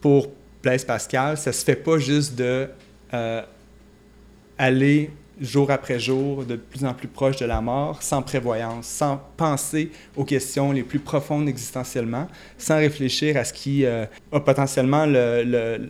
pour 0.00 0.30
Blaise 0.62 0.84
Pascal, 0.84 1.36
ça 1.36 1.52
se 1.52 1.64
fait 1.64 1.76
pas 1.76 1.98
juste 1.98 2.34
de 2.34 2.66
euh, 3.12 3.42
aller 4.58 5.10
jour 5.40 5.70
après 5.70 5.98
jour, 5.98 6.44
de 6.44 6.56
plus 6.56 6.84
en 6.84 6.92
plus 6.92 7.08
proche 7.08 7.36
de 7.36 7.46
la 7.46 7.60
mort, 7.60 8.02
sans 8.02 8.22
prévoyance, 8.22 8.86
sans 8.86 9.20
penser 9.36 9.90
aux 10.16 10.24
questions 10.24 10.72
les 10.72 10.82
plus 10.82 10.98
profondes 10.98 11.48
existentiellement, 11.48 12.28
sans 12.58 12.76
réfléchir 12.76 13.36
à 13.36 13.44
ce 13.44 13.52
qui 13.52 13.84
euh, 13.84 14.04
a 14.32 14.40
potentiellement 14.40 15.06
le, 15.06 15.42
le, 15.44 15.88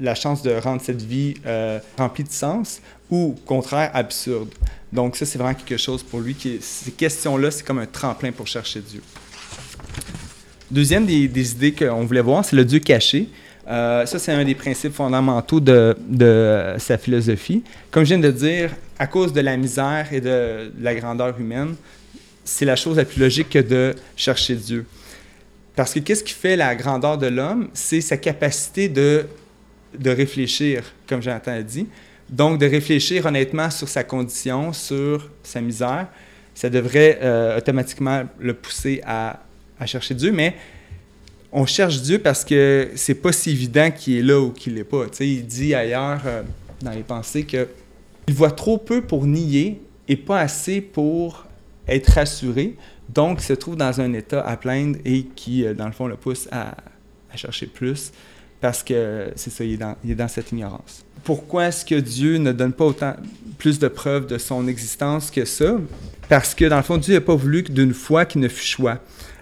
la 0.00 0.14
chance 0.14 0.42
de 0.42 0.50
rendre 0.52 0.82
cette 0.82 1.02
vie 1.02 1.34
euh, 1.46 1.78
remplie 1.96 2.24
de 2.24 2.30
sens 2.30 2.80
ou, 3.10 3.36
au 3.36 3.46
contraire, 3.46 3.90
absurde. 3.94 4.50
Donc 4.92 5.16
ça, 5.16 5.24
c'est 5.24 5.38
vraiment 5.38 5.54
quelque 5.54 5.76
chose 5.76 6.02
pour 6.02 6.20
lui. 6.20 6.34
Qui, 6.34 6.58
ces 6.60 6.90
questions-là, 6.90 7.50
c'est 7.50 7.64
comme 7.64 7.78
un 7.78 7.86
tremplin 7.86 8.32
pour 8.32 8.46
chercher 8.46 8.80
Dieu. 8.80 9.02
Deuxième 10.70 11.06
des, 11.06 11.28
des 11.28 11.52
idées 11.52 11.72
qu'on 11.72 12.04
voulait 12.04 12.20
voir, 12.20 12.44
c'est 12.44 12.56
le 12.56 12.64
Dieu 12.64 12.80
caché. 12.80 13.28
Euh, 13.68 14.06
ça, 14.06 14.18
c'est 14.18 14.32
un 14.32 14.44
des 14.44 14.54
principes 14.54 14.94
fondamentaux 14.94 15.60
de, 15.60 15.96
de, 16.08 16.74
sa 16.78 16.96
philosophie. 16.96 17.62
Comme 17.90 18.04
je 18.04 18.14
viens 18.14 18.18
de 18.18 18.30
dire, 18.30 18.70
à 18.98 19.06
cause 19.06 19.32
de 19.32 19.40
la 19.40 19.56
misère 19.56 20.08
et 20.12 20.20
de, 20.20 20.72
la 20.80 20.94
grandeur 20.94 21.38
humaine, 21.38 21.74
c'est 22.44 22.64
la 22.64 22.76
chose 22.76 22.96
la 22.96 23.04
plus 23.04 23.20
logique 23.20 23.50
que 23.50 23.58
de 23.58 23.94
chercher 24.16 24.54
Dieu. 24.56 24.86
Parce 25.76 25.94
que 25.94 26.00
qu'est-ce 26.00 26.24
qui 26.24 26.32
fait 26.32 26.56
la 26.56 26.74
grandeur 26.74 27.18
de 27.18 27.26
l'homme? 27.26 27.68
C'est 27.72 28.00
sa 28.00 28.16
capacité 28.16 28.88
de, 28.88 29.26
de 29.96 30.10
réfléchir, 30.10 30.82
comme 31.08 31.22
Jonathan 31.22 31.52
a 31.52 31.62
dit. 31.62 31.86
Donc, 32.28 32.58
de 32.58 32.66
réfléchir 32.66 33.26
honnêtement 33.26 33.70
sur 33.70 33.88
sa 33.88 34.02
condition, 34.02 34.72
sur 34.72 35.30
sa 35.42 35.60
misère. 35.60 36.08
Ça 36.54 36.68
devrait 36.68 37.18
euh, 37.22 37.58
automatiquement 37.58 38.24
le 38.40 38.54
pousser 38.54 39.00
à, 39.06 39.40
à 39.78 39.86
chercher 39.86 40.14
Dieu, 40.14 40.32
mais 40.32 40.56
on 41.52 41.64
cherche 41.64 42.02
Dieu 42.02 42.18
parce 42.18 42.44
que 42.44 42.90
c'est 42.94 43.14
pas 43.14 43.32
si 43.32 43.50
évident 43.50 43.90
qu'il 43.90 44.18
est 44.18 44.22
là 44.22 44.40
ou 44.40 44.50
qu'il 44.50 44.74
n'est 44.74 44.84
pas. 44.84 45.06
sais, 45.12 45.26
il 45.26 45.46
dit 45.46 45.74
ailleurs 45.74 46.20
euh, 46.26 46.42
dans 46.82 46.90
les 46.90 47.02
pensées 47.02 47.44
que 47.44 47.68
il 48.28 48.34
voit 48.34 48.50
trop 48.50 48.76
peu 48.76 49.00
pour 49.00 49.26
nier 49.26 49.80
et 50.06 50.16
pas 50.16 50.38
assez 50.38 50.82
pour 50.82 51.46
être 51.88 52.08
rassuré. 52.08 52.76
Donc, 53.08 53.40
se 53.40 53.54
trouve 53.54 53.76
dans 53.76 54.02
un 54.02 54.12
état 54.12 54.46
à 54.46 54.58
plaindre 54.58 54.98
et 55.06 55.24
qui, 55.34 55.64
euh, 55.64 55.72
dans 55.72 55.86
le 55.86 55.92
fond, 55.92 56.06
le 56.06 56.16
pousse 56.16 56.46
à, 56.52 56.76
chercher 57.34 57.66
plus 57.66 58.12
parce 58.60 58.82
que 58.82 59.30
c'est 59.36 59.50
ça, 59.50 59.64
il 59.64 59.74
est, 59.74 59.76
dans, 59.76 59.96
dans 60.04 60.28
cette 60.28 60.50
ignorance. 60.52 61.04
Pourquoi 61.24 61.68
est-ce 61.68 61.84
que 61.84 61.94
Dieu 61.94 62.36
ne 62.38 62.52
donne 62.52 62.72
pas 62.72 62.84
autant, 62.84 63.14
plus 63.56 63.78
de 63.78 63.88
preuves 63.88 64.26
de 64.26 64.36
son 64.36 64.66
existence 64.66 65.30
que 65.30 65.44
ça? 65.44 65.78
Parce 66.28 66.54
que, 66.54 66.64
dans 66.66 66.76
le 66.76 66.82
fond, 66.82 66.98
Dieu 66.98 67.14
n'a 67.14 67.20
pas 67.20 67.36
voulu 67.36 67.62
que 67.62 67.72
d'une 67.72 67.94
foi 67.94 68.24
qui 68.24 68.38
ne 68.38 68.48
fût 68.48 68.66
choix. 68.66 68.98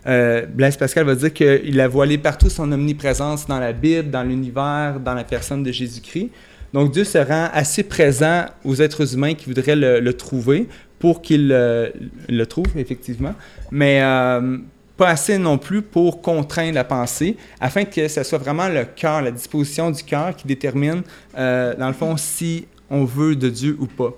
Euh, 0.07 0.47
Blaise 0.47 0.77
Pascal 0.77 1.07
va 1.07 1.15
dire 1.15 1.33
qu'il 1.33 1.81
a 1.81 1.89
voilé 1.89 2.19
partout 2.19 2.51
son 2.51 2.71
omniprésence 2.71 3.47
dans 3.47 3.59
la 3.59 3.73
Bible, 3.73 4.11
dans 4.11 4.23
l'univers, 4.23 5.01
dans 5.01 5.15
la 5.15 5.25
personne 5.25 5.63
de 5.65 5.73
Jésus-Christ. 5.73 6.31
Donc 6.77 6.91
Dieu 6.91 7.05
se 7.05 7.17
rend 7.17 7.49
assez 7.55 7.85
présent 7.85 8.45
aux 8.63 8.75
êtres 8.83 9.15
humains 9.15 9.33
qui 9.33 9.47
voudraient 9.47 9.75
le, 9.75 10.13
trouver 10.13 10.69
pour 10.99 11.23
qu'ils 11.23 11.49
le, 11.49 11.91
le, 12.29 12.45
trouvent, 12.45 12.77
effectivement, 12.77 13.35
mais 13.71 14.03
euh, 14.03 14.59
pas 14.99 15.09
assez 15.09 15.39
non 15.39 15.57
plus 15.57 15.81
pour 15.81 16.21
contraindre 16.21 16.75
la 16.75 16.85
pensée, 16.85 17.39
afin 17.61 17.87
que 17.87 18.09
ce 18.09 18.23
soit 18.23 18.37
vraiment 18.37 18.69
le 18.69 18.85
cœur, 18.85 19.23
la 19.23 19.31
disposition 19.31 19.91
du 19.91 20.03
cœur 20.03 20.37
qui 20.37 20.47
détermine, 20.47 21.01
euh, 21.39 21.75
dans 21.77 21.87
le 21.87 21.95
fond, 21.95 22.15
si 22.19 22.67
on 22.91 23.07
veut 23.07 23.37
de 23.37 23.49
Dieu 23.49 23.75
ou 23.81 23.87
pas. 23.87 24.13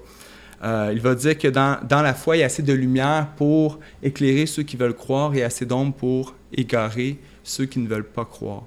Euh, 0.64 0.90
il 0.92 1.00
va 1.00 1.14
dire 1.14 1.38
que 1.38 1.46
dans, 1.46 1.78
dans, 1.88 2.02
la 2.02 2.12
foi, 2.12 2.38
il 2.38 2.40
y 2.40 2.42
a 2.42 2.46
assez 2.46 2.64
de 2.64 2.72
lumière 2.72 3.28
pour 3.36 3.78
éclairer 4.02 4.46
ceux 4.46 4.64
qui 4.64 4.76
veulent 4.76 4.96
croire 4.96 5.32
et 5.36 5.44
assez 5.44 5.64
d'ombre 5.64 5.94
pour 5.94 6.34
égarer 6.52 7.18
ceux 7.44 7.66
qui 7.66 7.78
ne 7.78 7.86
veulent 7.86 8.02
pas 8.02 8.24
croire. 8.24 8.64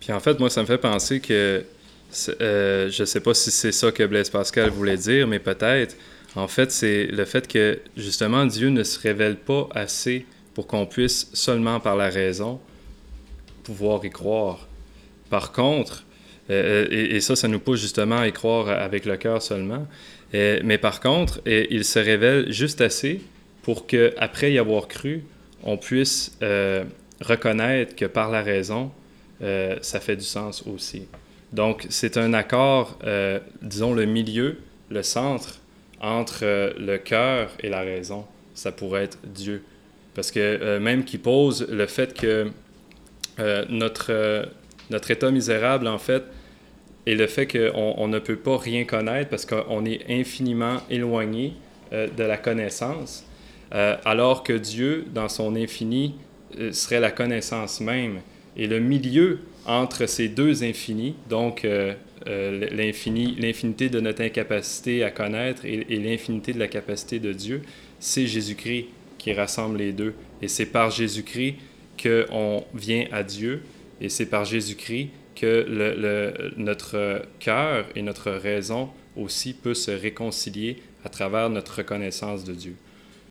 Puis 0.00 0.12
en 0.12 0.18
fait, 0.18 0.40
moi, 0.40 0.50
ça 0.50 0.60
me 0.62 0.66
fait 0.66 0.78
penser 0.78 1.20
que 1.20 1.64
euh, 2.40 2.90
je 2.90 3.02
ne 3.02 3.06
sais 3.06 3.20
pas 3.20 3.34
si 3.34 3.50
c'est 3.50 3.72
ça 3.72 3.92
que 3.92 4.04
Blaise 4.04 4.30
Pascal 4.30 4.70
voulait 4.70 4.96
dire, 4.96 5.26
mais 5.26 5.38
peut-être. 5.38 5.96
En 6.36 6.48
fait, 6.48 6.70
c'est 6.70 7.06
le 7.06 7.24
fait 7.24 7.48
que 7.48 7.80
justement 7.96 8.46
Dieu 8.46 8.68
ne 8.68 8.84
se 8.84 8.98
révèle 9.00 9.36
pas 9.36 9.68
assez 9.74 10.26
pour 10.54 10.66
qu'on 10.66 10.86
puisse 10.86 11.28
seulement 11.32 11.80
par 11.80 11.96
la 11.96 12.08
raison 12.08 12.60
pouvoir 13.64 14.04
y 14.04 14.10
croire. 14.10 14.68
Par 15.28 15.52
contre, 15.52 16.04
euh, 16.50 16.86
et, 16.90 17.16
et, 17.16 17.20
ça, 17.20 17.36
ça 17.36 17.48
nous 17.48 17.60
pousse 17.60 17.80
justement 17.80 18.18
à 18.18 18.28
y 18.28 18.32
croire 18.32 18.68
avec 18.68 19.04
le 19.06 19.16
cœur 19.16 19.42
seulement. 19.42 19.86
Mais 20.32 20.78
par 20.78 21.00
contre, 21.00 21.40
il 21.46 21.84
se 21.84 21.98
révèle 21.98 22.52
juste 22.52 22.80
assez 22.80 23.20
pour 23.62 23.86
qu'après 23.86 24.52
y 24.52 24.58
avoir 24.58 24.86
cru, 24.86 25.24
on 25.62 25.76
puisse 25.76 26.36
euh, 26.42 26.84
reconnaître 27.20 27.94
que 27.94 28.06
par 28.06 28.30
la 28.30 28.42
raison, 28.42 28.90
euh, 29.42 29.76
ça 29.82 30.00
fait 30.00 30.16
du 30.16 30.24
sens 30.24 30.64
aussi. 30.66 31.02
Donc, 31.52 31.86
c'est 31.88 32.16
un 32.16 32.32
accord, 32.32 32.98
euh, 33.04 33.40
disons, 33.62 33.92
le 33.92 34.04
milieu 34.04 34.58
le 34.88 35.02
centre 35.02 35.60
entre 36.00 36.40
euh, 36.42 36.72
le 36.78 36.98
cœur 36.98 37.50
et 37.60 37.68
la 37.68 37.80
raison, 37.80 38.24
ça 38.54 38.72
pourrait 38.72 39.04
être 39.04 39.18
Dieu. 39.24 39.62
Parce 40.14 40.30
que 40.30 40.40
euh, 40.40 40.80
même 40.80 41.04
qui 41.04 41.18
pose 41.18 41.66
le 41.68 41.86
fait 41.86 42.14
que 42.14 42.50
notre, 43.70 44.50
notre 44.90 45.10
état 45.10 45.30
misérable, 45.30 45.86
en 45.86 45.96
fait, 45.96 46.24
et 47.06 47.14
le 47.14 47.26
fait 47.26 47.46
qu'on 47.46 47.94
on 47.96 48.06
ne 48.06 48.18
peut 48.18 48.36
pas 48.36 48.58
rien 48.58 48.84
connaître 48.84 49.30
parce 49.30 49.46
qu'on 49.46 49.86
est 49.86 50.04
infiniment 50.10 50.76
éloigné 50.90 51.54
de 51.90 52.22
la 52.22 52.36
connaissance, 52.36 53.24
alors 53.70 54.42
que 54.42 54.52
Dieu, 54.52 55.06
dans 55.14 55.30
son 55.30 55.56
infini, 55.56 56.16
serait 56.72 57.00
la 57.00 57.10
connaissance 57.10 57.80
même. 57.80 58.20
Et 58.58 58.66
le 58.66 58.78
milieu 58.78 59.38
entre 59.66 60.06
ces 60.06 60.28
deux 60.28 60.64
infinis, 60.64 61.14
donc 61.28 61.64
euh, 61.64 61.94
l'infini, 62.26 63.34
l'infinité 63.38 63.88
de 63.88 64.00
notre 64.00 64.22
incapacité 64.22 65.04
à 65.04 65.10
connaître 65.10 65.64
et, 65.64 65.84
l'infinité 65.98 66.52
de 66.52 66.58
la 66.58 66.68
capacité 66.68 67.18
de 67.18 67.32
Dieu, 67.32 67.62
c'est 67.98 68.26
Jésus-Christ 68.26 68.86
qui 69.18 69.32
rassemble 69.32 69.78
les 69.78 69.92
deux. 69.92 70.14
Et 70.42 70.48
c'est 70.48 70.66
par 70.66 70.90
Jésus-Christ 70.90 71.56
qu'on 72.02 72.64
vient 72.74 73.04
à 73.12 73.22
Dieu 73.22 73.62
et 74.00 74.08
c'est 74.08 74.26
par 74.26 74.44
Jésus-Christ 74.44 75.08
que 75.34 76.52
notre 76.56 77.22
cœur 77.38 77.86
et 77.94 78.02
notre 78.02 78.30
raison 78.30 78.90
aussi 79.16 79.54
peut 79.54 79.74
se 79.74 79.90
réconcilier 79.90 80.82
à 81.04 81.08
travers 81.08 81.48
notre 81.50 81.78
reconnaissance 81.78 82.44
de 82.44 82.52
Dieu. 82.52 82.74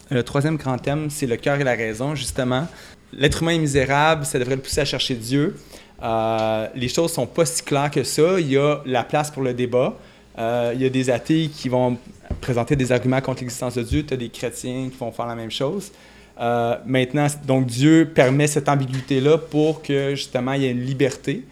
Le 0.10 0.24
troisième 0.24 0.58
grand 0.58 0.78
thème, 0.78 1.10
c'est 1.10 1.28
le 1.28 1.38
cœur 1.38 1.60
et 1.60 1.64
la 1.64 1.76
raison, 1.76 2.16
justement. 2.16 2.68
L'être 3.14 3.44
humain 3.44 3.52
est 3.52 3.60
misérable, 3.60 4.26
ça 4.26 4.40
devrait 4.40 4.56
le 4.56 4.62
pousser 4.62 4.82
à 4.82 4.86
chercher 4.86 5.16
Dieu. 5.16 5.56
Euh, 6.02 6.68
les 6.76 6.88
choses 6.88 7.14
sont 7.14 7.26
pas 7.26 7.46
si 7.46 7.64
claires 7.64 7.92
que 7.92 8.04
ça. 8.04 8.40
Il 8.40 8.50
y 8.50 8.58
a 8.58 8.82
la 8.86 9.04
place 9.04 9.32
pour 9.32 9.44
le 9.44 9.54
débat. 9.54 9.96
Euh, 10.38 10.72
il 10.74 10.82
y 10.82 10.86
a 10.86 10.90
des 10.90 11.10
athées 11.10 11.50
qui 11.54 11.70
vont 11.70 11.98
présenter 12.42 12.76
des 12.76 12.92
arguments 12.92 13.22
contre 13.22 13.42
l'existence 13.42 13.76
de 13.76 13.84
Dieu. 13.84 14.06
Tu 14.06 14.14
as 14.14 14.18
des 14.18 14.30
chrétiens 14.30 14.90
qui 14.90 14.98
vont 14.98 15.12
faire 15.12 15.28
la 15.28 15.36
même 15.36 15.52
chose. 15.52 15.92
Euh, 16.40 16.76
maintenant, 16.86 17.28
donc 17.46 17.66
Dieu 17.66 18.10
permet 18.14 18.48
cette 18.48 18.70
ambiguïté-là 18.70 19.38
pour 19.38 19.82
que 19.82 20.16
justement 20.16 20.54
il 20.54 20.62
y 20.62 20.66
ait 20.66 20.72
une 20.72 20.86
liberté. 20.86 21.44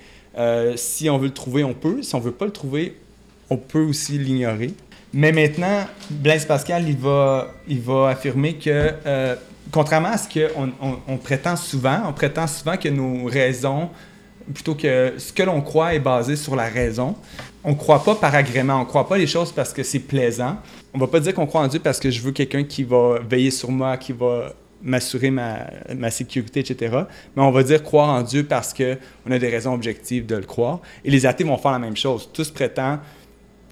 si 0.75 1.09
on 1.09 1.17
veut 1.17 1.27
le 1.27 1.33
trouver, 1.33 1.63
on 1.63 1.73
peut. 1.73 2.01
Si 2.01 2.15
on 2.15 2.19
veut 2.19 2.31
pas 2.31 2.45
le 2.45 2.51
trouver, 2.51 2.95
on 3.49 3.57
peut 3.57 3.83
aussi 3.83 4.17
l'ignorer. 4.17 4.73
Mais 5.13 5.31
maintenant, 5.31 5.85
Blaise 6.09 6.45
Pascal, 6.45 6.87
il 6.87 6.97
va, 6.97 7.53
il 7.67 7.81
va 7.81 8.09
affirmer 8.09 8.53
que, 8.55 8.93
contrairement 9.71 10.09
à 10.09 10.17
ce 10.17 10.27
qu'on 10.29 10.71
on 11.07 11.17
prétend 11.17 11.55
souvent, 11.55 12.03
on 12.07 12.13
prétend 12.13 12.45
souvent 12.45 12.77
que 12.77 12.87
nos 12.87 13.25
raisons 13.25 13.89
plutôt 14.53 14.75
que 14.75 15.13
ce 15.17 15.33
que 15.33 15.43
l'on 15.43 15.61
croit 15.61 15.93
est 15.93 15.99
basé 15.99 16.35
sur 16.35 16.55
la 16.55 16.67
raison. 16.67 17.15
On 17.63 17.71
ne 17.71 17.75
croit 17.75 18.03
pas 18.03 18.15
par 18.15 18.33
agrément, 18.33 18.77
on 18.77 18.79
ne 18.81 18.85
croit 18.85 19.07
pas 19.07 19.17
les 19.17 19.27
choses 19.27 19.51
parce 19.51 19.73
que 19.73 19.83
c'est 19.83 19.99
plaisant. 19.99 20.57
On 20.93 20.97
ne 20.97 21.03
va 21.03 21.07
pas 21.07 21.19
dire 21.19 21.33
qu'on 21.33 21.45
croit 21.45 21.61
en 21.61 21.67
Dieu 21.67 21.79
parce 21.79 21.99
que 21.99 22.09
je 22.09 22.21
veux 22.21 22.31
quelqu'un 22.31 22.63
qui 22.63 22.83
va 22.83 23.19
veiller 23.19 23.51
sur 23.51 23.71
moi, 23.71 23.97
qui 23.97 24.13
va 24.13 24.53
m'assurer 24.81 25.31
ma, 25.31 26.11
sécurité, 26.11 26.61
etc. 26.61 26.95
Mais 27.35 27.41
on 27.41 27.51
va 27.51 27.63
dire 27.63 27.83
croire 27.83 28.09
en 28.09 28.21
Dieu 28.21 28.43
parce 28.43 28.73
qu'on 28.73 29.31
a 29.31 29.39
des 29.39 29.49
raisons 29.49 29.73
objectives 29.73 30.25
de 30.25 30.35
le 30.35 30.43
croire. 30.43 30.79
Et 31.03 31.11
les 31.11 31.25
athées 31.25 31.43
vont 31.43 31.57
faire 31.57 31.71
la 31.71 31.79
même 31.79 31.97
chose. 31.97 32.29
Tous 32.31 32.49
prétendent, 32.51 32.99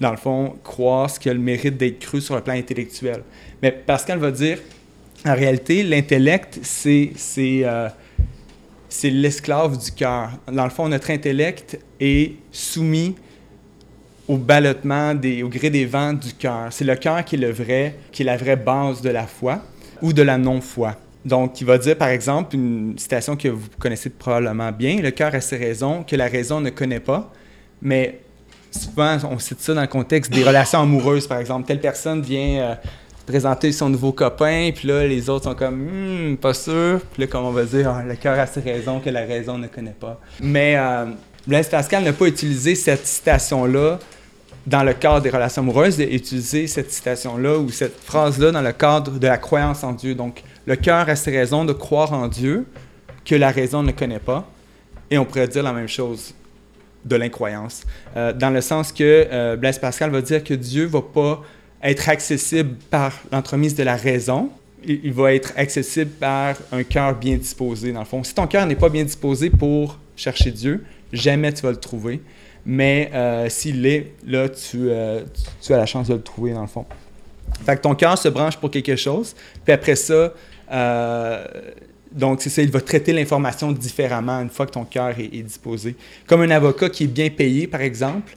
dans 0.02 0.12
le 0.12 0.18
fond, 0.18 0.56
croire 0.64 1.10
ce 1.10 1.20
qui 1.20 1.30
a 1.30 1.34
le 1.34 1.40
mérite 1.40 1.78
d'être 1.78 2.00
cru 2.00 2.22
sur 2.22 2.36
le 2.36 2.42
plan 2.42 2.54
intellectuel. 2.54 3.24
Mais 3.62 3.72
Pascal 3.72 4.20
va 4.20 4.32
dire, 4.32 4.60
en 5.26 5.34
réalité, 5.36 5.84
l'intellect, 5.84 6.60
c'est... 6.64 7.14
C'est 8.89 9.10
l'esclave 9.10 9.78
du 9.78 9.91
cœur. 9.91 10.30
Dans 10.52 10.63
le 10.63 10.69
fond, 10.69 10.88
notre 10.88 11.12
intellect 11.12 11.80
est 12.00 12.34
soumis 12.52 13.15
au 14.28 14.38
ballottement, 14.38 15.12
au 15.12 15.50
gré 15.50 15.69
des 15.69 15.86
vents 15.86 16.13
du 16.13 16.34
cœur. 16.34 16.67
C'est 16.71 16.86
le 16.86 16.95
cœur 16.95 17.24
qui 17.26 17.36
est 17.36 17.39
le 17.39 17.52
vrai, 17.52 17.95
qui 18.12 18.24
est 18.24 18.26
la 18.26 18.38
vraie 18.38 18.56
base 18.56 19.02
de 19.02 19.10
la 19.10 19.28
foi 19.28 19.62
ou 20.02 20.13
de 20.13 20.21
la 20.21 20.38
non-foi. 20.38 20.95
Donc, 21.24 21.60
il 21.60 21.65
va 21.65 21.78
dire, 21.78 21.98
par 21.98 22.10
exemple, 22.10 22.56
une 22.56 22.98
citation 22.98 23.36
que 23.36 23.48
vous 23.48 23.67
connaissez 23.80 24.12
probablement 24.12 24.71
bien, 24.71 25.02
le 25.02 25.10
cœur 25.12 25.34
a 25.34 25.41
ses 25.41 25.58
raisons 25.58 26.04
que 26.04 26.15
la 26.15 26.28
raison 26.28 26.62
ne 26.62 26.69
connaît 26.69 27.00
pas, 27.00 27.34
mais 27.82 28.19
souvent, 28.69 29.17
on 29.32 29.39
cite 29.39 29.60
ça 29.60 29.74
dans 29.74 29.82
le 29.82 29.88
contexte 29.88 30.32
des 30.32 30.43
relations 30.43 30.82
amoureuses, 30.82 31.28
par 31.28 31.39
exemple. 31.39 31.65
Telle 31.65 31.80
personne 31.82 32.21
vient 32.21 32.60
euh, 32.60 32.76
présenter 33.26 33.72
son 33.72 33.90
nouveau 33.90 34.12
copain, 34.12 34.72
puis 34.74 34.88
là, 34.88 35.06
les 35.06 35.30
autres 35.30 35.46
sont 35.46 35.56
comme, 35.56 36.32
hmm, 36.32 36.38
pas 36.38 36.54
sûr. 36.54 37.00
Puis 37.14 37.22
là, 37.22 37.28
comme 37.28 37.46
on 37.46 37.52
va 37.52 37.64
dire, 37.64 37.90
ah, 37.90 38.04
le 38.04 38.16
cœur 38.16 38.40
a 38.40 38.46
ses 38.46 38.62
raisons 38.62 39.00
que 39.00 39.10
la 39.10 39.22
raison 39.22 39.58
ne 39.58 39.68
connaît 39.68 39.96
pas. 40.00 40.20
Mais 40.42 40.76
euh, 40.78 41.06
Blaise 41.48 41.70
Pascal 41.70 42.04
n'a 42.04 42.14
pas 42.14 42.28
utilisé 42.28 42.76
cette 42.76 43.06
citation-là 43.06 44.00
dans 44.66 44.84
le 44.84 44.94
cadre 44.94 45.22
des 45.22 45.30
relations 45.30 45.62
amoureuses, 45.62 46.00
utilisé 46.00 46.68
cette 46.68 46.92
citation-là 46.92 47.58
ou 47.58 47.70
cette 47.70 48.00
phrase-là 48.00 48.52
dans 48.52 48.62
le 48.62 48.72
cadre 48.72 49.20
de 49.20 49.28
la 49.28 49.38
croyance 49.38 49.84
en 49.84 49.94
Dieu. 49.94 50.16
Donc, 50.16 50.44
le 50.66 50.76
cœur 50.76 51.08
a 51.08 51.16
ses 51.16 51.32
raisons 51.32 51.66
de 51.66 51.74
croire 51.74 52.14
en 52.14 52.28
Dieu 52.28 52.66
que 53.24 53.36
la 53.36 53.52
raison 53.52 53.84
ne 53.84 53.92
connaît 53.92 54.20
pas. 54.20 54.48
Et 55.12 55.18
on 55.18 55.26
pourrait 55.26 55.48
dire 55.48 55.64
la 55.64 55.74
même 55.74 55.88
chose 55.88 56.34
de 57.04 57.16
l'incroyance. 57.16 57.84
Euh, 58.18 58.34
dans 58.34 58.50
le 58.50 58.62
sens 58.62 58.92
que 58.92 59.28
euh, 59.32 59.56
Blaise 59.56 59.78
Pascal 59.78 60.10
va 60.10 60.22
dire 60.22 60.44
que 60.44 60.56
Dieu 60.56 60.84
ne 60.86 60.90
va 60.90 61.02
pas 61.02 61.44
être 61.84 62.10
accessible 62.10 62.76
par 62.90 63.14
l'entremise 63.32 63.76
de 63.76 63.84
la 63.84 63.96
raison. 63.96 64.50
Il, 64.88 65.14
va 65.14 65.34
être 65.34 65.52
accessible 65.56 66.12
par 66.12 66.58
un 66.72 66.84
cœur 66.84 67.16
bien 67.16 67.38
disposé, 67.38 67.92
dans 67.92 68.00
le 68.00 68.06
fond. 68.06 68.24
Si 68.24 68.36
ton 68.36 68.46
cœur 68.46 68.68
n'est 68.68 68.76
pas 68.76 68.90
bien 68.90 69.04
disposé 69.04 69.50
pour 69.50 69.98
chercher 70.16 70.52
Dieu, 70.52 70.86
jamais 71.12 71.52
tu 71.52 71.64
vas 71.64 71.72
le 71.72 71.78
trouver. 71.78 72.22
Mais 72.68 73.10
euh, 73.14 73.50
s'il 73.50 73.82
l'est, 73.82 74.12
là, 74.28 74.48
euh, 74.76 75.24
tu, 75.24 75.42
tu, 75.62 75.74
as 75.74 75.78
la 75.78 75.86
chance 75.88 76.08
de 76.08 76.14
le 76.14 76.22
trouver, 76.22 76.54
dans 76.54 76.62
le 76.62 76.68
fond. 76.68 76.86
Fait 77.66 77.78
que 77.78 77.82
ton 77.82 77.96
cœur 77.96 78.18
se 78.18 78.28
branche 78.28 78.58
pour 78.58 78.70
quelque 78.70 78.96
chose, 78.96 79.36
puis 79.64 79.74
après 79.74 79.96
ça, 79.96 80.34
euh, 80.72 81.46
donc 82.12 82.42
c'est 82.42 82.50
ça, 82.50 82.62
il 82.62 82.72
va 82.72 82.82
traiter 82.82 83.14
l'information 83.14 83.72
différemment 83.72 84.40
une 84.42 84.50
fois 84.50 84.66
que 84.66 84.72
ton 84.72 84.86
cœur 84.86 85.18
est, 85.20 85.26
est, 85.26 85.44
disposé. 85.44 85.96
Comme 86.28 86.42
un 86.42 86.52
avocat 86.52 86.90
qui 86.90 87.06
est 87.06 87.08
bien 87.08 87.30
payé, 87.30 87.68
par 87.68 87.82
exemple, 87.82 88.36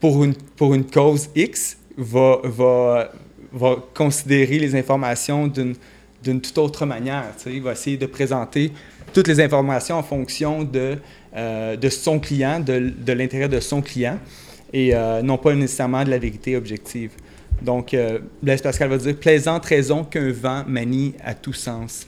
pour 0.00 0.24
une, 0.24 0.34
pour 0.34 0.74
une 0.74 0.84
cause 0.84 1.28
X, 1.34 1.78
va, 1.96 2.40
va, 2.44 3.12
va 3.52 3.76
considérer 3.94 4.58
les 4.58 4.74
informations 4.74 5.46
d'une 5.46 6.40
toute 6.40 6.58
autre 6.58 6.86
manière. 6.86 7.24
Il 7.46 7.62
va 7.62 7.72
essayer 7.72 7.96
de 7.96 8.06
présenter 8.06 8.72
toutes 9.12 9.28
les 9.28 9.40
informations 9.40 9.96
en 9.96 10.02
fonction 10.02 10.62
de, 10.62 10.98
euh, 11.34 11.76
de 11.76 11.88
son 11.88 12.18
client, 12.18 12.60
de, 12.60 12.92
de 12.96 13.12
l'intérêt 13.12 13.48
de 13.48 13.60
son 13.60 13.80
client, 13.80 14.18
et 14.72 14.94
euh, 14.94 15.22
non 15.22 15.38
pas 15.38 15.54
nécessairement 15.54 16.04
de 16.04 16.10
la 16.10 16.18
vérité 16.18 16.56
objective. 16.56 17.12
Donc, 17.62 17.94
euh, 17.94 18.18
Blaise 18.42 18.60
Pascal 18.60 18.90
va 18.90 18.98
dire 18.98 19.16
plaisante 19.16 19.64
raison 19.64 20.04
qu'un 20.04 20.30
vent 20.32 20.64
manie 20.66 21.14
à 21.24 21.34
tout 21.34 21.54
sens. 21.54 22.06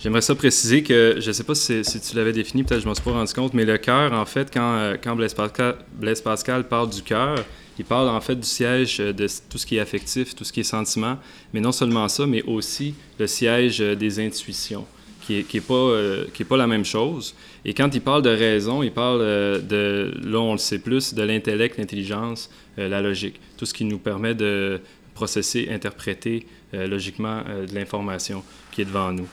J'aimerais 0.00 0.20
ça 0.20 0.34
préciser 0.34 0.82
que, 0.82 1.16
je 1.18 1.28
ne 1.28 1.32
sais 1.32 1.44
pas 1.44 1.54
si, 1.54 1.82
si 1.84 2.00
tu 2.00 2.14
l'avais 2.14 2.32
défini, 2.32 2.62
peut-être 2.62 2.80
je 2.80 2.84
ne 2.84 2.90
m'en 2.90 2.94
suis 2.94 3.04
pas 3.04 3.12
rendu 3.12 3.32
compte, 3.32 3.54
mais 3.54 3.64
le 3.64 3.78
cœur, 3.78 4.12
en 4.12 4.26
fait, 4.26 4.52
quand, 4.52 4.94
quand 5.02 5.16
Blaise, 5.16 5.32
Pascal, 5.32 5.76
Blaise 5.94 6.20
Pascal 6.20 6.68
parle 6.68 6.90
du 6.90 7.02
cœur, 7.02 7.44
il 7.78 7.84
parle 7.84 8.08
en 8.08 8.20
fait 8.20 8.36
du 8.36 8.46
siège 8.46 9.00
euh, 9.00 9.12
de 9.12 9.26
tout 9.48 9.58
ce 9.58 9.66
qui 9.66 9.76
est 9.76 9.80
affectif, 9.80 10.34
tout 10.34 10.44
ce 10.44 10.52
qui 10.52 10.60
est 10.60 10.64
sentiment, 10.64 11.18
mais 11.52 11.60
non 11.60 11.72
seulement 11.72 12.08
ça, 12.08 12.26
mais 12.26 12.42
aussi 12.42 12.94
le 13.18 13.26
siège 13.26 13.80
euh, 13.80 13.94
des 13.94 14.20
intuitions, 14.20 14.86
qui 15.22 15.34
n'est 15.34 15.40
est 15.40 15.60
pas, 15.60 15.74
euh, 15.74 16.24
pas 16.48 16.56
la 16.56 16.66
même 16.66 16.84
chose. 16.84 17.34
Et 17.64 17.74
quand 17.74 17.94
il 17.94 18.00
parle 18.00 18.22
de 18.22 18.30
raison, 18.30 18.82
il 18.82 18.92
parle 18.92 19.20
de, 19.20 20.12
là 20.24 20.38
on 20.40 20.52
le 20.52 20.58
sait 20.58 20.78
plus, 20.78 21.14
de 21.14 21.22
l'intellect, 21.22 21.78
l'intelligence, 21.78 22.50
la 22.76 23.02
logique, 23.02 23.40
tout 23.56 23.66
ce 23.66 23.74
qui 23.74 23.84
nous 23.84 23.98
permet 23.98 24.34
de 24.34 24.80
processer, 25.14 25.68
interpréter 25.70 26.46
logiquement 26.72 27.42
de 27.68 27.74
l'information 27.74 28.44
qui 28.70 28.82
est 28.82 28.84
devant 28.84 29.12
nous. 29.12 29.26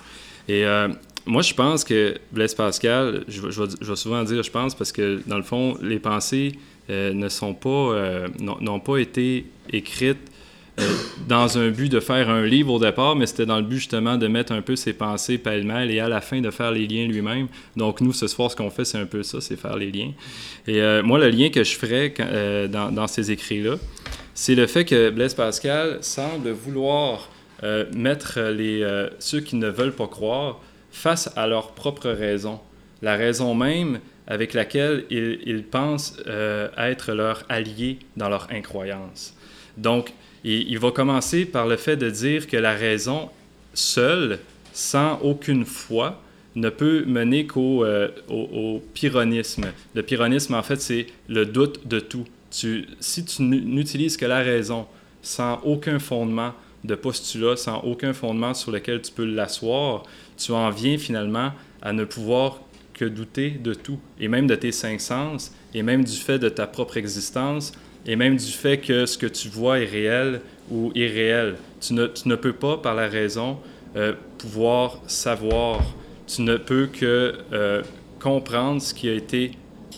Et 0.50 0.66
moi, 1.26 1.42
je 1.42 1.54
pense 1.54 1.84
que 1.84 2.16
Blaise 2.32 2.56
Pascal, 2.56 3.24
je, 3.28 3.50
je, 3.50 3.64
je, 3.82 3.90
vais 3.90 3.96
souvent 3.96 4.24
dire 4.24 4.44
je 4.44 4.52
pense 4.52 4.76
parce 4.76 4.92
que 4.92 5.22
dans 5.28 5.38
le 5.38 5.44
fond, 5.44 5.78
les 5.82 6.00
pensées 6.00 6.58
euh, 6.90 7.14
ne 7.14 7.30
sont 7.30 7.56
pas, 7.56 7.70
euh, 7.70 8.28
n'ont 8.40 8.80
pas 8.80 8.98
été 8.98 9.48
écrites 9.72 10.32
euh, 10.80 10.84
dans 11.28 11.58
un 11.58 11.70
but 11.70 11.92
de 11.92 12.00
faire 12.00 12.30
un 12.30 12.46
livre 12.46 12.74
au 12.74 12.80
départ, 12.80 13.16
mais 13.16 13.26
c'était 13.26 13.48
dans 13.48 13.58
le 13.58 13.64
but 13.64 13.78
justement 13.78 14.18
de 14.18 14.28
mettre 14.28 14.52
un 14.52 14.62
peu 14.62 14.76
ses 14.76 14.94
pensées 14.94 15.40
pêle-mêle 15.40 15.90
et 15.90 16.00
à 16.00 16.08
la 16.08 16.22
fin 16.22 16.42
de 16.42 16.52
faire 16.52 16.72
les 16.72 16.86
liens 16.86 17.08
lui-même. 17.08 17.48
Donc 17.76 18.02
nous, 18.02 18.14
ce 18.14 18.28
soir, 18.28 18.52
ce 18.52 18.56
qu'on 18.56 18.70
fait, 18.70 18.86
c'est 18.86 19.00
un 19.00 19.08
peu 19.08 19.24
ça, 19.24 19.42
c'est 19.42 19.56
faire 19.56 19.78
les 19.78 19.92
liens. 19.92 20.12
Et 20.68 20.82
moi, 21.02 21.18
le 21.18 21.30
lien 21.30 21.50
que 21.50 21.64
je 21.64 21.76
ferais 21.76 22.14
dans, 22.68 22.92
dans, 22.92 23.08
ces 23.08 23.32
écrits-là, 23.32 23.78
c'est 24.34 24.56
le 24.56 24.68
fait 24.68 24.86
que 24.86 25.10
Blaise 25.10 25.34
Pascal 25.34 26.00
semble 26.02 26.52
vouloir 26.52 27.30
mettre 27.94 28.40
les, 28.52 29.08
ceux 29.20 29.40
qui 29.40 29.56
ne 29.56 29.70
veulent 29.70 29.96
pas 29.96 30.08
croire 30.08 30.60
face 30.92 31.32
à 31.36 31.48
leur 31.48 31.72
propre 31.72 32.10
raison. 32.10 32.60
La 33.02 33.16
raison 33.16 33.56
même 33.56 34.00
avec 34.28 34.54
laquelle 34.54 35.06
ils, 35.10 35.64
pensent 35.64 36.18
euh, 36.28 36.68
être 36.78 37.14
leur 37.14 37.44
allié 37.50 38.00
dans 38.18 38.30
leur 38.30 38.48
incroyance. 38.52 39.36
Donc, 39.78 40.14
il, 40.44 40.78
va 40.80 40.92
commencer 40.92 41.46
par 41.46 41.68
le 41.68 41.76
fait 41.76 41.98
de 41.98 42.10
dire 42.10 42.48
que 42.48 42.58
la 42.58 42.74
raison 42.74 43.30
seule, 43.74 44.40
sans 44.74 45.20
aucune 45.22 45.66
foi, 45.66 46.22
ne 46.56 46.70
peut 46.70 47.04
mener 47.06 47.46
qu'au 47.46 47.84
euh, 47.84 48.10
pyrrhonisme. 48.94 49.66
Le 49.94 50.04
pyrrhonisme, 50.04 50.54
en 50.54 50.64
fait, 50.64 50.82
c'est 50.82 51.08
le 51.28 51.46
doute 51.46 51.88
de 51.88 52.00
tout. 52.00 52.26
Si 52.50 53.26
tu 53.26 53.42
n'utilises 53.42 54.16
que 54.18 54.26
la 54.26 54.40
raison 54.40 54.88
sans 55.22 55.60
aucun 55.64 56.00
fondement 56.00 56.54
de 56.84 56.96
postulat, 56.96 57.58
sans 57.58 57.80
aucun 57.80 58.14
fondement 58.14 58.54
sur 58.54 58.72
lequel 58.72 59.02
tu 59.02 59.12
peux 59.12 59.26
l'asseoir, 59.26 60.04
tu 60.38 60.52
en 60.52 60.70
viens 60.70 60.98
finalement 60.98 61.52
à 61.82 61.92
ne 61.92 62.06
pouvoir 62.06 62.62
que 62.96 63.06
douter 63.06 63.52
de 63.52 63.74
tout, 63.74 64.00
et 64.20 64.28
même 64.28 64.48
de 64.48 64.56
tes 64.56 64.72
cinq 64.72 65.00
sens, 65.00 65.52
et 65.74 65.84
même 65.84 66.04
du 66.04 66.16
fait 66.16 66.40
de 66.40 66.50
ta 66.50 66.66
propre 66.66 66.98
existence, 66.98 67.74
et 68.08 68.16
même 68.16 68.38
du 68.38 68.52
fait 68.52 68.78
que 68.78 69.06
ce 69.06 69.18
que 69.18 69.26
tu 69.26 69.50
vois 69.50 69.80
est 69.80 69.86
réel 69.86 70.42
ou 70.72 70.92
irréel. 70.96 71.56
Tu 71.82 71.94
ne, 71.94 72.08
ne 72.26 72.36
peux 72.36 72.54
pas, 72.54 72.78
par 72.78 72.96
la 72.96 73.08
raison, 73.08 73.58
euh, 73.96 74.14
pouvoir 74.38 75.02
savoir. 75.08 75.82
Tu 76.28 76.42
ne 76.42 76.58
peux 76.58 76.88
que 76.88 77.36
euh, 77.52 77.84
comprendre 78.20 78.82
ce 78.82 78.94
qui 78.94 79.10
a 79.10 79.14
été 79.14 79.52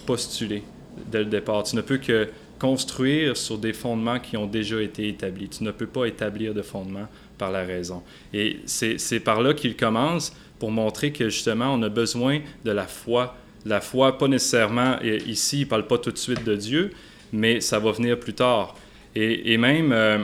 postulé 0.05 0.63
dès 1.11 1.19
le 1.19 1.25
départ. 1.25 1.63
Tu 1.63 1.75
ne 1.75 1.81
peux 1.81 1.97
que 1.97 2.27
construire 2.59 3.37
sur 3.37 3.57
des 3.57 3.73
fondements 3.73 4.19
qui 4.19 4.35
ont 4.35 4.47
déjà 4.47 4.81
été 4.81 5.07
établis. 5.07 5.49
Tu 5.49 5.63
ne 5.63 5.71
peux 5.71 5.85
pas 5.85 6.05
établir 6.05 6.53
de 6.53 6.61
fondements 6.61 7.07
par 7.37 7.51
la 7.51 7.63
raison. 7.63 8.01
Et 8.33 8.57
c'est 8.65 9.19
par 9.19 9.41
là 9.41 9.53
qu'il 9.53 9.75
commence 9.75 10.33
pour 10.59 10.71
montrer 10.71 11.11
que 11.11 11.29
justement, 11.29 11.73
on 11.73 11.81
a 11.83 11.89
besoin 11.89 12.39
de 12.65 12.71
la 12.71 12.87
foi. 12.87 13.35
La 13.65 13.81
foi, 13.81 14.17
pas 14.17 14.27
nécessairement, 14.27 14.97
ici, 15.01 15.61
il 15.61 15.65
ne 15.65 15.69
parle 15.69 15.87
pas 15.87 15.97
tout 15.97 16.11
de 16.11 16.17
suite 16.17 16.43
de 16.43 16.55
Dieu, 16.55 16.91
mais 17.33 17.61
ça 17.61 17.79
va 17.79 17.91
venir 17.91 18.19
plus 18.19 18.33
tard. 18.33 18.75
Et, 19.15 19.53
et 19.53 19.57
même, 19.57 19.91
euh, 19.91 20.23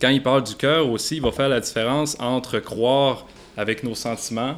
quand 0.00 0.10
il 0.10 0.22
parle 0.22 0.44
du 0.44 0.54
cœur 0.54 0.88
aussi, 0.88 1.16
il 1.16 1.22
va 1.22 1.32
faire 1.32 1.48
la 1.48 1.60
différence 1.60 2.16
entre 2.20 2.58
croire 2.58 3.26
avec 3.56 3.82
nos 3.82 3.94
sentiments 3.94 4.56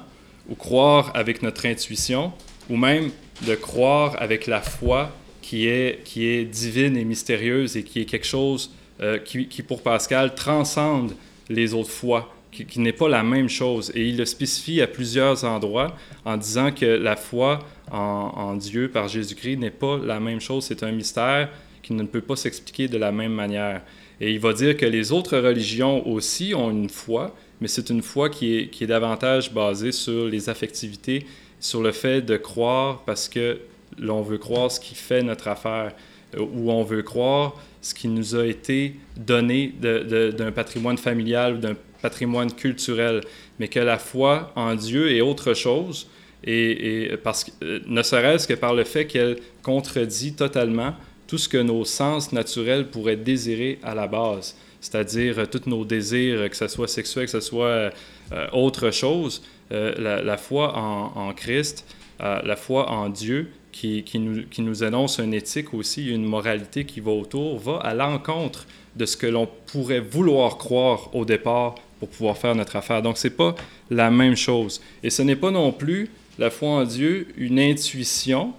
ou 0.49 0.55
croire 0.55 1.13
avec 1.15 1.43
notre 1.43 1.67
intuition, 1.67 2.33
ou 2.71 2.77
même 2.77 3.11
de 3.47 3.55
croire 3.55 4.17
avec 4.19 4.47
la 4.47 4.61
foi 4.61 5.11
qui 5.43 5.69
est, 5.69 6.03
qui 6.05 6.27
est 6.27 6.45
divine 6.45 6.97
et 6.97 7.05
mystérieuse 7.05 7.77
et 7.77 7.83
qui 7.83 8.01
est 8.01 8.05
quelque 8.05 8.27
chose 8.27 8.71
euh, 9.01 9.19
qui, 9.19 9.47
qui, 9.47 9.63
pour 9.63 9.83
Pascal, 9.83 10.35
transcende 10.35 11.13
les 11.49 11.75
autres 11.75 11.91
foi, 11.91 12.35
qui, 12.51 12.81
n'est 12.81 12.93
pas 12.93 13.09
la 13.09 13.23
même 13.23 13.49
chose. 13.49 13.93
Et 13.95 14.09
il 14.09 14.17
le 14.17 14.25
spécifie 14.25 14.81
à 14.81 14.87
plusieurs 14.87 15.45
endroits 15.45 15.95
en 16.25 16.37
disant 16.37 16.73
que 16.73 16.87
la 16.87 17.17
foi 17.17 17.61
en, 17.91 17.99
en 17.99 18.55
Dieu 18.57 18.89
par 18.89 19.09
Jésus-Christ 19.09 19.57
n'est 19.57 19.71
pas 19.71 19.99
la 19.99 20.21
même 20.21 20.41
chose, 20.41 20.65
c'est 20.65 20.83
un 20.83 20.93
mystère 20.93 21.49
qui 21.83 21.93
ne 21.93 22.03
peut 22.05 22.21
pas 22.21 22.37
s'expliquer 22.37 22.89
de 22.89 22.99
la 22.99 23.13
même 23.13 23.33
manière. 23.33 23.83
Et 24.21 24.33
il 24.33 24.41
va 24.41 24.53
dire 24.53 24.77
que 24.77 24.87
les 24.87 25.13
autres 25.13 25.39
religions 25.39 26.07
aussi 26.09 26.55
ont 26.55 26.71
une 26.71 26.91
foi, 26.91 27.35
mais 27.61 27.69
c'est 27.69 27.91
une 27.91 28.03
foi 28.03 28.29
qui 28.29 28.57
est, 28.57 28.69
qui 28.69 28.85
est 28.85 28.89
davantage 28.89 29.53
basée 29.53 29.93
sur 29.93 30.27
les 30.27 30.49
affectivités, 30.49 31.27
sur 31.61 31.83
le 31.83 31.93
fait 31.93 32.23
de 32.23 32.37
croire 32.37 33.03
parce 33.05 33.29
que 33.29 33.59
l'on 33.99 34.23
veut 34.23 34.39
croire 34.39 34.71
ce 34.71 34.81
qui 34.81 34.95
fait 34.95 35.23
notre 35.23 35.49
affaire, 35.49 35.93
euh, 36.37 36.41
ou 36.41 36.71
on 36.71 36.83
veut 36.83 37.03
croire 37.03 37.55
ce 37.81 37.95
qui 37.95 38.09
nous 38.09 38.35
a 38.35 38.45
été 38.45 38.95
donné 39.17 39.73
d'un 39.79 40.53
patrimoine 40.53 40.99
familial 40.99 41.55
ou 41.55 41.59
d'un 41.59 41.75
patrimoine 42.03 42.53
culturel, 42.53 43.23
mais 43.59 43.69
que 43.69 43.81
la 43.81 43.99
foi 43.99 44.53
en 44.57 44.75
Dieu 44.75 45.13
est 45.13 45.21
autre 45.21 45.55
chose, 45.55 46.09
et, 46.45 47.11
parce 47.25 47.45
que, 47.45 47.51
euh, 47.63 47.81
ne 47.87 48.03
serait-ce 48.03 48.47
que 48.47 48.55
par 48.55 48.75
le 48.75 48.85
fait 48.85 49.07
qu'elle 49.07 49.39
contredit 49.63 50.35
totalement 50.35 50.95
tout 51.27 51.37
ce 51.37 51.49
que 51.49 51.59
nos 51.59 51.85
sens 51.85 52.33
naturels 52.33 52.87
pourraient 52.89 53.17
désirer 53.17 53.81
à 53.83 53.95
la 53.95 54.07
base, 54.07 54.57
c'est-à-dire 54.81 55.41
euh, 55.41 55.47
tous 55.47 55.69
nos 55.69 55.85
désirs, 55.85 56.49
que 56.49 56.57
ce 56.57 56.69
soit 56.69 56.89
sexuel, 56.89 57.25
que 57.25 57.33
ce 57.33 57.41
soit 57.41 57.93
euh, 58.33 58.47
autre 58.53 58.91
chose, 58.91 59.43
euh, 59.73 60.23
la, 60.25 60.37
foi 60.37 60.77
en, 60.77 61.13
en 61.15 61.33
Christ, 61.35 61.85
euh, 62.23 62.41
la 62.43 62.57
foi 62.57 62.91
en 62.91 63.09
Dieu, 63.11 63.51
qui, 63.71 64.03
qui, 64.03 64.19
nous, 64.19 64.45
qui, 64.49 64.63
nous, 64.63 64.83
annonce 64.83 65.19
une 65.19 65.35
éthique 65.35 65.75
aussi, 65.75 66.09
une 66.09 66.25
moralité 66.25 66.85
qui 66.85 67.01
va 67.01 67.13
autour, 67.13 67.59
va 67.59 67.77
à 67.77 67.95
l'encontre 67.95 68.67
de 68.97 69.05
ce 69.05 69.17
que 69.17 69.27
l'on 69.27 69.49
pourrait 69.67 70.01
vouloir 70.01 70.57
croire 70.57 71.15
au 71.15 71.25
départ 71.25 71.75
pour 71.99 72.09
pouvoir 72.09 72.37
faire 72.37 72.55
notre 72.55 72.77
affaire. 72.77 73.03
Donc, 73.03 73.19
ce 73.19 73.29
n'est 73.29 73.35
pas 73.35 73.55
la 73.91 74.11
même 74.11 74.37
chose. 74.37 74.81
Et 75.03 75.11
ce 75.11 75.23
n'est 75.23 75.37
pas 75.37 75.51
non 75.51 75.73
plus 75.73 76.09
la 76.39 76.51
foi 76.51 76.69
en 76.69 76.85
Dieu 76.85 77.29
une 77.37 77.59
intuition, 77.59 78.53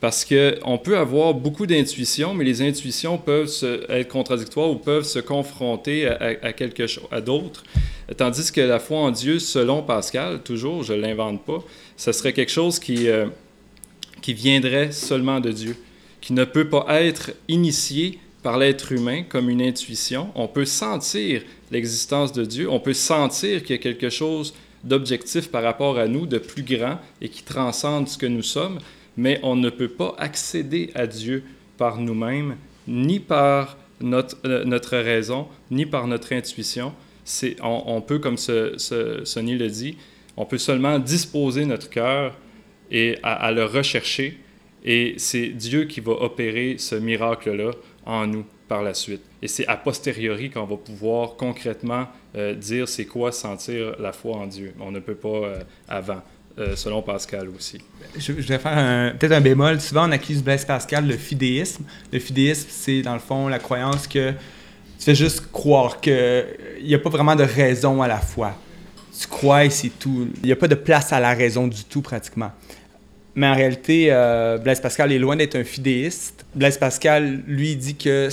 parce 0.00 0.24
qu'on 0.24 0.78
peut 0.78 0.98
avoir 0.98 1.32
beaucoup 1.32 1.64
d'intuitions, 1.64 2.34
mais 2.34 2.44
les 2.44 2.60
intuitions 2.60 3.18
peuvent 3.18 3.48
être 3.88 4.08
contradictoires 4.08 4.68
ou 4.68 4.74
peuvent 4.74 5.04
se 5.04 5.20
confronter 5.20 6.08
à 6.08 6.52
quelque 6.52 6.88
chose, 6.88 7.06
à 7.12 7.20
d'autres. 7.20 7.62
Tandis 8.16 8.50
que 8.50 8.60
la 8.60 8.80
foi 8.80 8.98
en 8.98 9.10
Dieu, 9.10 9.38
selon 9.38 9.82
Pascal, 9.82 10.42
toujours, 10.42 10.82
je 10.82 10.92
ne 10.92 11.00
l'invente 11.00 11.44
pas, 11.44 11.62
ce 11.96 12.12
serait 12.12 12.32
quelque 12.32 12.50
chose 12.50 12.78
qui, 12.78 13.08
euh, 13.08 13.26
qui 14.20 14.34
viendrait 14.34 14.92
seulement 14.92 15.40
de 15.40 15.52
Dieu, 15.52 15.76
qui 16.20 16.32
ne 16.32 16.44
peut 16.44 16.68
pas 16.68 16.84
être 17.00 17.32
initié 17.48 18.18
par 18.42 18.58
l'être 18.58 18.92
humain 18.92 19.22
comme 19.28 19.48
une 19.48 19.62
intuition. 19.62 20.30
On 20.34 20.48
peut 20.48 20.64
sentir 20.64 21.42
l'existence 21.70 22.32
de 22.32 22.44
Dieu, 22.44 22.68
on 22.70 22.80
peut 22.80 22.94
sentir 22.94 23.62
qu'il 23.62 23.76
y 23.76 23.78
a 23.78 23.82
quelque 23.82 24.10
chose 24.10 24.54
d'objectif 24.84 25.50
par 25.50 25.62
rapport 25.62 25.98
à 25.98 26.08
nous, 26.08 26.26
de 26.26 26.38
plus 26.38 26.62
grand 26.62 26.98
et 27.20 27.28
qui 27.28 27.44
transcende 27.44 28.08
ce 28.08 28.18
que 28.18 28.26
nous 28.26 28.42
sommes, 28.42 28.78
mais 29.16 29.38
on 29.42 29.56
ne 29.56 29.70
peut 29.70 29.88
pas 29.88 30.14
accéder 30.18 30.90
à 30.94 31.06
Dieu 31.06 31.44
par 31.78 31.98
nous-mêmes, 31.98 32.56
ni 32.88 33.20
par 33.20 33.76
notre, 34.00 34.36
euh, 34.44 34.64
notre 34.64 34.96
raison, 34.96 35.46
ni 35.70 35.86
par 35.86 36.06
notre 36.06 36.32
intuition. 36.32 36.92
On, 37.62 37.82
on, 37.86 38.00
peut, 38.00 38.18
comme 38.18 38.36
ce, 38.36 38.74
ce, 38.76 39.24
Sonny 39.24 39.56
le 39.56 39.68
dit, 39.68 39.96
on 40.36 40.44
peut 40.44 40.58
seulement 40.58 40.98
disposer 40.98 41.64
notre 41.64 41.88
cœur 41.88 42.36
et 42.90 43.18
à, 43.22 43.34
à, 43.34 43.52
le 43.52 43.64
rechercher, 43.64 44.38
et 44.84 45.14
c'est 45.18 45.48
Dieu 45.48 45.84
qui 45.84 46.00
va 46.00 46.12
opérer 46.12 46.76
ce 46.78 46.96
miracle-là 46.96 47.70
en 48.04 48.26
nous 48.26 48.44
par 48.68 48.82
la 48.82 48.94
suite. 48.94 49.22
Et 49.42 49.48
c'est 49.48 49.66
a 49.66 49.76
posteriori 49.76 50.50
qu'on 50.50 50.64
va 50.64 50.76
pouvoir 50.76 51.36
concrètement 51.36 52.06
euh, 52.36 52.54
dire 52.54 52.88
c'est 52.88 53.04
quoi 53.04 53.32
sentir 53.32 53.96
la 53.98 54.12
foi 54.12 54.36
en 54.36 54.46
Dieu. 54.46 54.74
On 54.80 54.90
ne 54.90 55.00
peut 55.00 55.14
pas 55.14 55.28
euh, 55.28 55.62
avant. 55.88 56.22
Euh, 56.58 56.76
selon 56.76 57.00
Pascal 57.00 57.48
aussi. 57.48 57.78
Je, 58.14 58.30
vais 58.32 58.58
faire 58.58 59.14
peut-être 59.16 59.32
un 59.32 59.40
bémol. 59.40 59.80
Souvent, 59.80 60.06
on 60.06 60.12
accuse 60.12 60.42
Blaise 60.42 60.66
Pascal 60.66 61.06
le 61.08 61.16
fidéisme. 61.16 61.82
Le 62.12 62.18
fidéisme, 62.18 62.68
c'est 62.68 63.00
dans 63.00 63.14
le 63.14 63.20
fond 63.20 63.48
la 63.48 63.58
croyance 63.58 64.06
que 64.06 64.32
tu 64.32 64.36
fais 65.06 65.14
juste 65.14 65.50
croire 65.50 65.98
qu'il 65.98 66.44
n'y 66.84 66.94
a 66.94 66.98
pas 66.98 67.08
vraiment 67.08 67.34
de 67.34 67.42
raison 67.42 68.02
à 68.02 68.06
la 68.06 68.18
foi. 68.18 68.54
Tu 69.18 69.26
crois 69.26 69.64
et 69.64 69.70
c'est 69.70 69.98
tout. 69.98 70.28
Il 70.42 70.46
n'y 70.46 70.52
a 70.52 70.56
pas 70.56 70.68
de 70.68 70.74
place 70.74 71.10
à 71.14 71.20
la 71.20 71.32
raison 71.32 71.68
du 71.68 71.84
tout, 71.84 72.02
pratiquement. 72.02 72.52
Mais 73.34 73.46
en 73.46 73.54
réalité, 73.54 74.08
euh, 74.10 74.58
Blaise 74.58 74.80
Pascal 74.80 75.10
est 75.12 75.18
loin 75.18 75.36
d'être 75.36 75.56
un 75.56 75.64
fidéiste. 75.64 76.44
Blaise 76.54 76.76
Pascal, 76.76 77.40
lui, 77.46 77.76
dit 77.76 77.94
que 77.94 78.28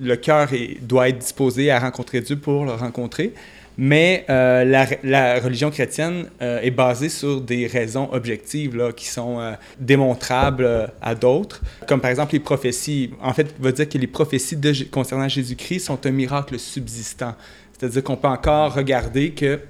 le 0.00 0.16
cœur 0.16 0.48
doit 0.82 1.08
être 1.08 1.18
disposé 1.18 1.70
à 1.70 1.78
rencontrer 1.78 2.20
Dieu 2.20 2.36
pour 2.36 2.64
le 2.64 2.72
rencontrer. 2.72 3.32
Mais 3.78 4.26
euh, 4.28 4.64
la, 5.04 5.40
religion 5.40 5.70
chrétienne 5.70 6.26
euh, 6.42 6.60
est 6.60 6.72
basée 6.72 7.08
sur 7.08 7.40
des 7.40 7.66
raisons 7.66 8.08
objectives 8.12 8.92
qui 8.94 9.06
sont 9.06 9.54
démontrables 9.78 10.90
à 11.00 11.14
d'autres, 11.14 11.62
comme 11.86 12.00
par 12.00 12.10
exemple 12.10 12.32
les 12.32 12.40
prophéties. 12.40 13.10
En 13.22 13.32
fait, 13.32 13.54
il 13.58 13.64
va 13.64 13.72
dire 13.72 13.88
que 13.88 13.96
les 13.96 14.08
prophéties 14.08 14.58
concernant 14.90 15.28
Jésus-Christ 15.28 15.80
sont 15.80 16.06
un 16.06 16.10
miracle 16.10 16.58
subsistant. 16.58 17.34
C'est-à-dire 17.72 18.02
qu'on 18.02 18.16
peut 18.16 18.28
encore 18.28 18.74
regarder 18.74 19.30
que, 19.30 19.60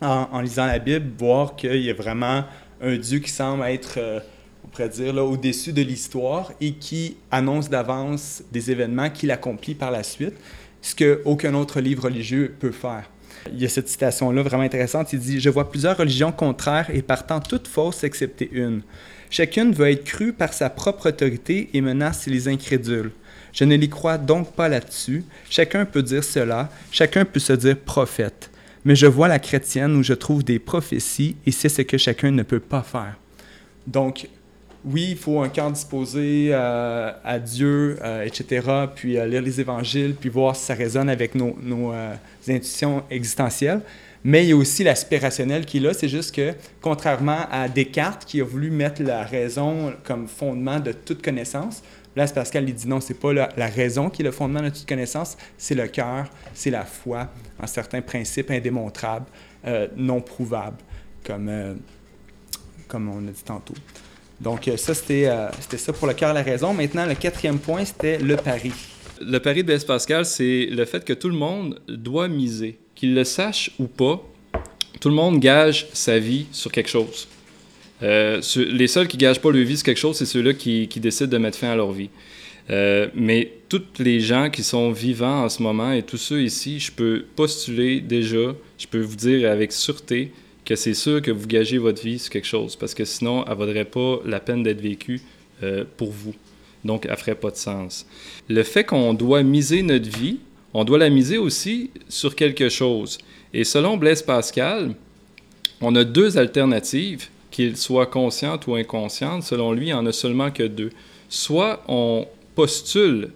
en, 0.00 0.40
lisant 0.40 0.66
la 0.66 0.80
Bible, 0.80 1.12
voir 1.16 1.54
qu'il 1.54 1.76
y 1.76 1.90
a 1.90 1.94
vraiment 1.94 2.42
un 2.82 2.96
Dieu 2.96 3.20
qui 3.20 3.30
semble 3.30 3.64
être, 3.64 3.94
euh, 3.98 4.20
on 4.64 4.68
pourrait 4.68 4.88
dire, 4.88 5.12
là, 5.12 5.24
au-dessus 5.24 5.72
de 5.72 5.82
l'histoire 5.82 6.52
et 6.60 6.72
qui 6.72 7.16
annonce 7.30 7.70
d'avance 7.70 8.42
des 8.50 8.70
événements 8.70 9.08
qu'il 9.08 9.30
accomplit 9.30 9.74
par 9.74 9.90
la 9.90 10.02
suite, 10.02 10.34
ce 10.82 10.94
qu'aucun 10.96 11.54
autre 11.54 11.80
livre 11.80 12.04
religieux 12.04 12.54
peut 12.58 12.72
faire. 12.72 13.08
Il 13.52 13.60
y 13.60 13.64
a 13.64 13.68
cette 13.68 13.88
citation-là 13.88 14.42
vraiment 14.42 14.62
intéressante. 14.64 15.12
Il 15.12 15.20
dit 15.20 15.40
Je 15.40 15.48
vois 15.48 15.70
plusieurs 15.70 15.96
religions 15.96 16.32
contraires 16.32 16.90
et 16.92 17.02
partant 17.02 17.40
toutes 17.40 17.68
fausses 17.68 18.04
excepté 18.04 18.48
une. 18.52 18.82
Chacune 19.30 19.72
veut 19.72 19.90
être 19.90 20.04
crue 20.04 20.32
par 20.32 20.52
sa 20.52 20.68
propre 20.68 21.08
autorité 21.08 21.70
et 21.72 21.80
menace 21.80 22.26
les 22.26 22.48
incrédules. 22.48 23.12
Je 23.52 23.64
ne 23.64 23.76
les 23.76 23.88
crois 23.88 24.18
donc 24.18 24.52
pas 24.52 24.68
là-dessus. 24.68 25.24
Chacun 25.48 25.84
peut 25.84 26.02
dire 26.02 26.24
cela, 26.24 26.70
chacun 26.90 27.24
peut 27.24 27.40
se 27.40 27.52
dire 27.52 27.78
prophète. 27.78 28.51
Mais 28.84 28.96
je 28.96 29.06
vois 29.06 29.28
la 29.28 29.38
chrétienne 29.38 29.96
où 29.96 30.02
je 30.02 30.12
trouve 30.12 30.44
des 30.44 30.58
prophéties 30.58 31.36
et 31.46 31.52
c'est 31.52 31.68
ce 31.68 31.82
que 31.82 31.98
chacun 31.98 32.30
ne 32.30 32.42
peut 32.42 32.60
pas 32.60 32.82
faire. 32.82 33.16
Donc, 33.86 34.28
oui, 34.84 35.08
il 35.10 35.16
faut 35.16 35.40
un 35.40 35.48
cœur 35.48 35.70
disposé 35.70 36.48
euh, 36.50 37.12
à 37.24 37.38
Dieu, 37.38 37.98
euh, 38.02 38.24
etc., 38.24 38.66
puis 38.94 39.16
euh, 39.16 39.26
lire 39.26 39.42
les 39.42 39.60
évangiles, 39.60 40.14
puis 40.18 40.28
voir 40.28 40.56
si 40.56 40.64
ça 40.64 40.74
résonne 40.74 41.08
avec 41.08 41.36
nos, 41.36 41.56
nos 41.62 41.92
intuitions 42.48 43.04
existentielles. 43.08 43.80
Mais 44.24 44.44
il 44.44 44.50
y 44.50 44.52
a 44.52 44.56
aussi 44.56 44.84
l'aspect 44.84 45.18
rationnel 45.18 45.66
qui 45.66 45.78
est 45.78 45.80
là. 45.80 45.94
C'est 45.94 46.08
juste 46.08 46.34
que, 46.34 46.52
contrairement 46.80 47.46
à 47.50 47.68
Descartes, 47.68 48.24
qui 48.24 48.40
a 48.40 48.44
voulu 48.44 48.70
mettre 48.70 49.02
la 49.02 49.24
raison 49.24 49.92
comme 50.04 50.28
fondement 50.28 50.78
de 50.78 50.92
toute 50.92 51.22
connaissance, 51.22 51.82
Blaise 52.14 52.32
Pascal 52.32 52.66
dit 52.66 52.88
non, 52.88 53.00
c'est 53.00 53.18
pas 53.18 53.32
la, 53.32 53.66
raison 53.68 54.10
qui 54.10 54.22
est 54.22 54.24
le 54.24 54.32
fondement 54.32 54.60
de 54.60 54.68
toute 54.68 54.86
connaissance, 54.86 55.36
c'est 55.56 55.74
le 55.74 55.88
cœur, 55.88 56.26
c'est 56.52 56.70
la 56.70 56.84
foi 56.84 57.28
en 57.58 57.66
certains 57.66 58.02
principes 58.02 58.50
indémontrables, 58.50 59.26
euh, 59.66 59.88
non 59.96 60.20
prouvables, 60.20 60.76
comme, 61.24 61.48
euh, 61.48 61.74
comme 62.86 63.08
on 63.08 63.26
a 63.26 63.30
dit 63.30 63.44
tantôt. 63.44 63.74
Donc, 64.40 64.68
ça, 64.76 64.92
c'était 64.92 65.26
euh, 65.26 65.48
ça 65.76 65.92
pour 65.92 66.06
le 66.06 66.14
cœur 66.14 66.30
et 66.32 66.34
la 66.34 66.42
raison. 66.42 66.74
Maintenant, 66.74 67.06
le 67.06 67.14
quatrième 67.14 67.58
point, 67.58 67.84
c'était 67.84 68.18
le 68.18 68.36
pari. 68.36 68.72
le 69.20 69.38
pari 69.38 69.62
de 69.62 69.68
Blaise 69.68 69.84
Pascal, 69.84 70.26
c'est 70.26 70.66
le 70.66 70.84
fait 70.84 71.04
que 71.04 71.12
tout 71.12 71.28
le 71.28 71.36
monde 71.36 71.80
doit 71.88 72.28
miser. 72.28 72.81
Qu'il 73.02 73.14
le 73.14 73.24
sache 73.24 73.72
ou 73.80 73.88
pas, 73.88 74.24
tout 75.00 75.08
le 75.08 75.16
monde 75.16 75.40
gage 75.40 75.88
sa 75.92 76.20
vie 76.20 76.46
sur 76.52 76.70
quelque 76.70 76.88
chose. 76.88 77.26
Euh, 78.00 78.40
les 78.56 78.86
seuls 78.86 79.08
qui 79.08 79.16
gagent 79.16 79.40
pas 79.40 79.50
leur 79.50 79.64
vie 79.64 79.76
sur 79.76 79.84
quelque 79.84 79.98
chose, 79.98 80.16
c'est 80.16 80.24
ceux-là 80.24 80.52
qui, 80.52 80.86
décident 80.86 81.28
de 81.28 81.38
mettre 81.38 81.58
fin 81.58 81.72
à 81.72 81.74
leur 81.74 81.90
vie. 81.90 82.10
Euh, 82.70 83.08
mais 83.16 83.54
tous 83.68 83.82
les 83.98 84.20
gens 84.20 84.50
qui 84.50 84.62
sont 84.62 84.92
vivants 84.92 85.42
en 85.42 85.48
ce 85.48 85.64
moment 85.64 85.90
et 85.90 86.04
tous 86.04 86.16
ceux 86.16 86.44
ici, 86.44 86.78
je 86.78 86.92
peux 86.92 87.24
postuler 87.34 88.00
déjà, 88.00 88.54
je 88.78 88.86
peux 88.86 89.00
vous 89.00 89.16
dire 89.16 89.50
avec 89.50 89.72
sûreté 89.72 90.30
que 90.64 90.76
c'est 90.76 90.94
sûr 90.94 91.20
que 91.20 91.32
vous 91.32 91.48
gagez 91.48 91.78
votre 91.78 92.04
vie 92.04 92.20
sur 92.20 92.30
quelque 92.30 92.46
chose, 92.46 92.76
parce 92.76 92.94
que 92.94 93.04
sinon, 93.04 93.44
elle 93.46 93.50
ne 93.50 93.56
vaudrait 93.56 93.84
pas 93.84 94.20
la 94.24 94.38
peine 94.38 94.62
d'être 94.62 94.80
vécue 94.80 95.20
euh, 95.64 95.82
pour 95.96 96.12
vous. 96.12 96.36
Donc, 96.84 97.06
elle 97.06 97.10
ne 97.10 97.16
ferait 97.16 97.34
pas 97.34 97.50
de 97.50 97.56
sens. 97.56 98.06
Le 98.48 98.62
fait 98.62 98.84
qu'on 98.84 99.12
doit 99.12 99.42
miser 99.42 99.82
notre 99.82 100.08
vie, 100.08 100.38
on 100.74 100.84
doit 100.84 100.98
la 100.98 101.10
miser 101.10 101.38
aussi 101.38 101.90
sur 102.08 102.34
quelque 102.34 102.68
chose. 102.68 103.18
Et 103.52 103.64
selon 103.64 103.96
Blaise 103.96 104.22
Pascal, 104.22 104.94
on 105.80 105.94
a 105.96 106.04
deux 106.04 106.38
alternatives, 106.38 107.28
qu'ils 107.50 107.76
soient 107.76 108.06
conscientes 108.06 108.66
ou 108.66 108.74
inconscientes. 108.74 109.44
Selon 109.44 109.72
lui, 109.72 109.84
il 109.84 109.88
n'y 109.88 109.92
en 109.92 110.06
a 110.06 110.12
seulement 110.12 110.50
que 110.50 110.62
deux. 110.64 110.90
Soit 111.28 111.84
on 111.86 112.26
postule 112.54 113.30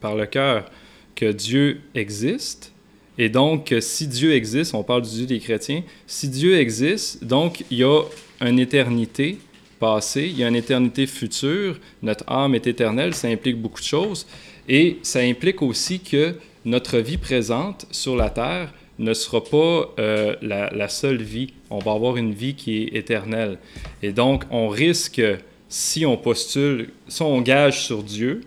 par 0.00 0.14
le 0.14 0.26
cœur 0.26 0.70
que 1.14 1.32
Dieu 1.32 1.80
existe, 1.94 2.72
et 3.18 3.28
donc 3.28 3.74
si 3.80 4.06
Dieu 4.06 4.34
existe, 4.34 4.74
on 4.74 4.82
parle 4.82 5.02
du 5.02 5.10
Dieu 5.10 5.26
des 5.26 5.40
chrétiens, 5.40 5.82
si 6.06 6.28
Dieu 6.28 6.58
existe, 6.58 7.24
donc 7.24 7.64
il 7.70 7.78
y 7.78 7.84
a 7.84 8.02
une 8.40 8.58
éternité 8.58 9.38
passée, 9.80 10.26
il 10.30 10.38
y 10.38 10.44
a 10.44 10.48
une 10.48 10.56
éternité 10.56 11.06
future, 11.06 11.78
notre 12.02 12.24
âme 12.30 12.54
est 12.54 12.66
éternelle, 12.66 13.14
ça 13.14 13.28
implique 13.28 13.56
beaucoup 13.56 13.80
de 13.80 13.86
choses, 13.86 14.26
et 14.68 14.98
ça 15.02 15.20
implique 15.20 15.62
aussi 15.62 16.00
que 16.00 16.34
notre 16.66 16.98
vie 16.98 17.16
présente 17.16 17.86
sur 17.92 18.16
la 18.16 18.28
terre 18.28 18.74
ne 18.98 19.14
sera 19.14 19.42
pas 19.42 19.94
euh, 19.98 20.34
la, 20.42 20.88
seule 20.88 21.22
vie. 21.22 21.52
On 21.70 21.78
va 21.78 21.92
avoir 21.92 22.16
une 22.16 22.32
vie 22.32 22.54
qui 22.54 22.82
est 22.82 22.96
éternelle. 22.96 23.58
Et 24.02 24.12
donc, 24.12 24.44
on 24.50 24.68
risque, 24.68 25.22
si 25.68 26.04
on 26.04 26.16
postule, 26.16 26.90
si 27.06 27.22
on 27.22 27.40
gage 27.40 27.84
sur 27.84 28.02
Dieu, 28.02 28.40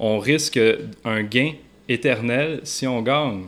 on 0.00 0.18
risque 0.18 0.60
un 1.04 1.22
gain 1.22 1.52
éternel 1.88 2.60
si 2.64 2.88
on 2.88 3.02
gagne. 3.02 3.44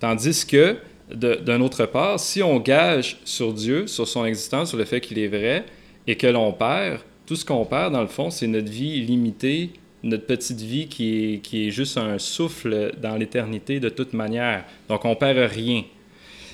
Tandis 0.00 0.44
que, 0.44 0.76
d'un 1.12 1.60
autre 1.60 1.86
part, 1.86 2.18
si 2.18 2.42
on 2.42 2.58
gage 2.58 3.18
sur 3.24 3.52
Dieu, 3.52 3.86
sur 3.86 4.08
son 4.08 4.24
existence, 4.24 4.70
sur 4.70 4.78
le 4.78 4.84
fait 4.84 5.00
qu'il 5.00 5.20
est 5.20 5.28
vrai, 5.28 5.64
et 6.08 6.16
que 6.16 6.26
l'on 6.26 6.52
perd, 6.52 7.00
tout 7.26 7.36
ce 7.36 7.44
qu'on 7.44 7.64
perd, 7.64 7.92
dans 7.92 8.02
le 8.02 8.08
fond, 8.08 8.30
c'est 8.30 8.48
notre 8.48 8.70
vie 8.70 9.00
limitée, 9.02 9.70
notre 10.06 10.26
petite 10.26 10.60
vie 10.60 10.88
qui 10.88 11.40
est, 11.52 11.70
juste 11.70 11.96
un 11.98 12.18
souffle 12.18 12.92
dans 13.00 13.16
l'éternité 13.16 13.80
de 13.80 13.88
toute 13.88 14.12
manière. 14.12 14.64
Donc, 14.88 15.04
on 15.04 15.14
perd 15.14 15.50
rien. 15.50 15.84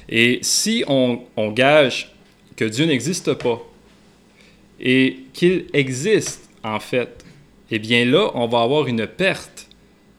Et 0.08 0.38
si 0.42 0.84
on, 0.86 1.22
gage 1.50 2.12
que 2.56 2.64
Dieu 2.64 2.86
n'existe 2.86 3.34
pas 3.34 3.60
et 4.80 5.18
qu'il 5.32 5.66
existe, 5.72 6.50
en 6.64 6.80
fait, 6.80 7.24
eh 7.70 7.78
bien 7.78 8.04
là, 8.04 8.30
on 8.34 8.46
va 8.46 8.62
avoir 8.62 8.86
une 8.86 9.06
perte, 9.06 9.68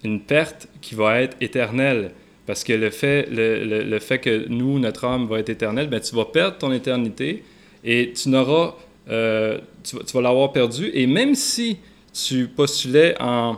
une 0.03 0.19
perte 0.21 0.67
qui 0.81 0.95
va 0.95 1.21
être 1.21 1.37
éternelle. 1.41 2.11
Parce 2.45 2.63
que 2.63 2.73
le 2.73 2.89
fait, 2.89 3.27
le, 3.31 3.83
le, 3.83 3.99
fait 3.99 4.19
que 4.19 4.47
nous, 4.49 4.77
notre 4.77 5.05
âme 5.05 5.27
va 5.27 5.39
être 5.39 5.49
éternelle, 5.49 5.87
bien, 5.87 5.99
tu 5.99 6.13
vas 6.15 6.25
perdre 6.25 6.57
ton 6.57 6.73
éternité 6.73 7.43
et 7.85 8.11
tu 8.11 8.29
n'auras, 8.29 8.75
euh, 9.09 9.59
tu, 9.83 9.97
tu, 9.97 10.13
vas 10.13 10.21
l'avoir 10.21 10.51
perdu. 10.51 10.91
Et 10.93 11.07
même 11.07 11.35
si 11.35 11.77
tu 12.13 12.47
postulais 12.47 13.15
en 13.19 13.57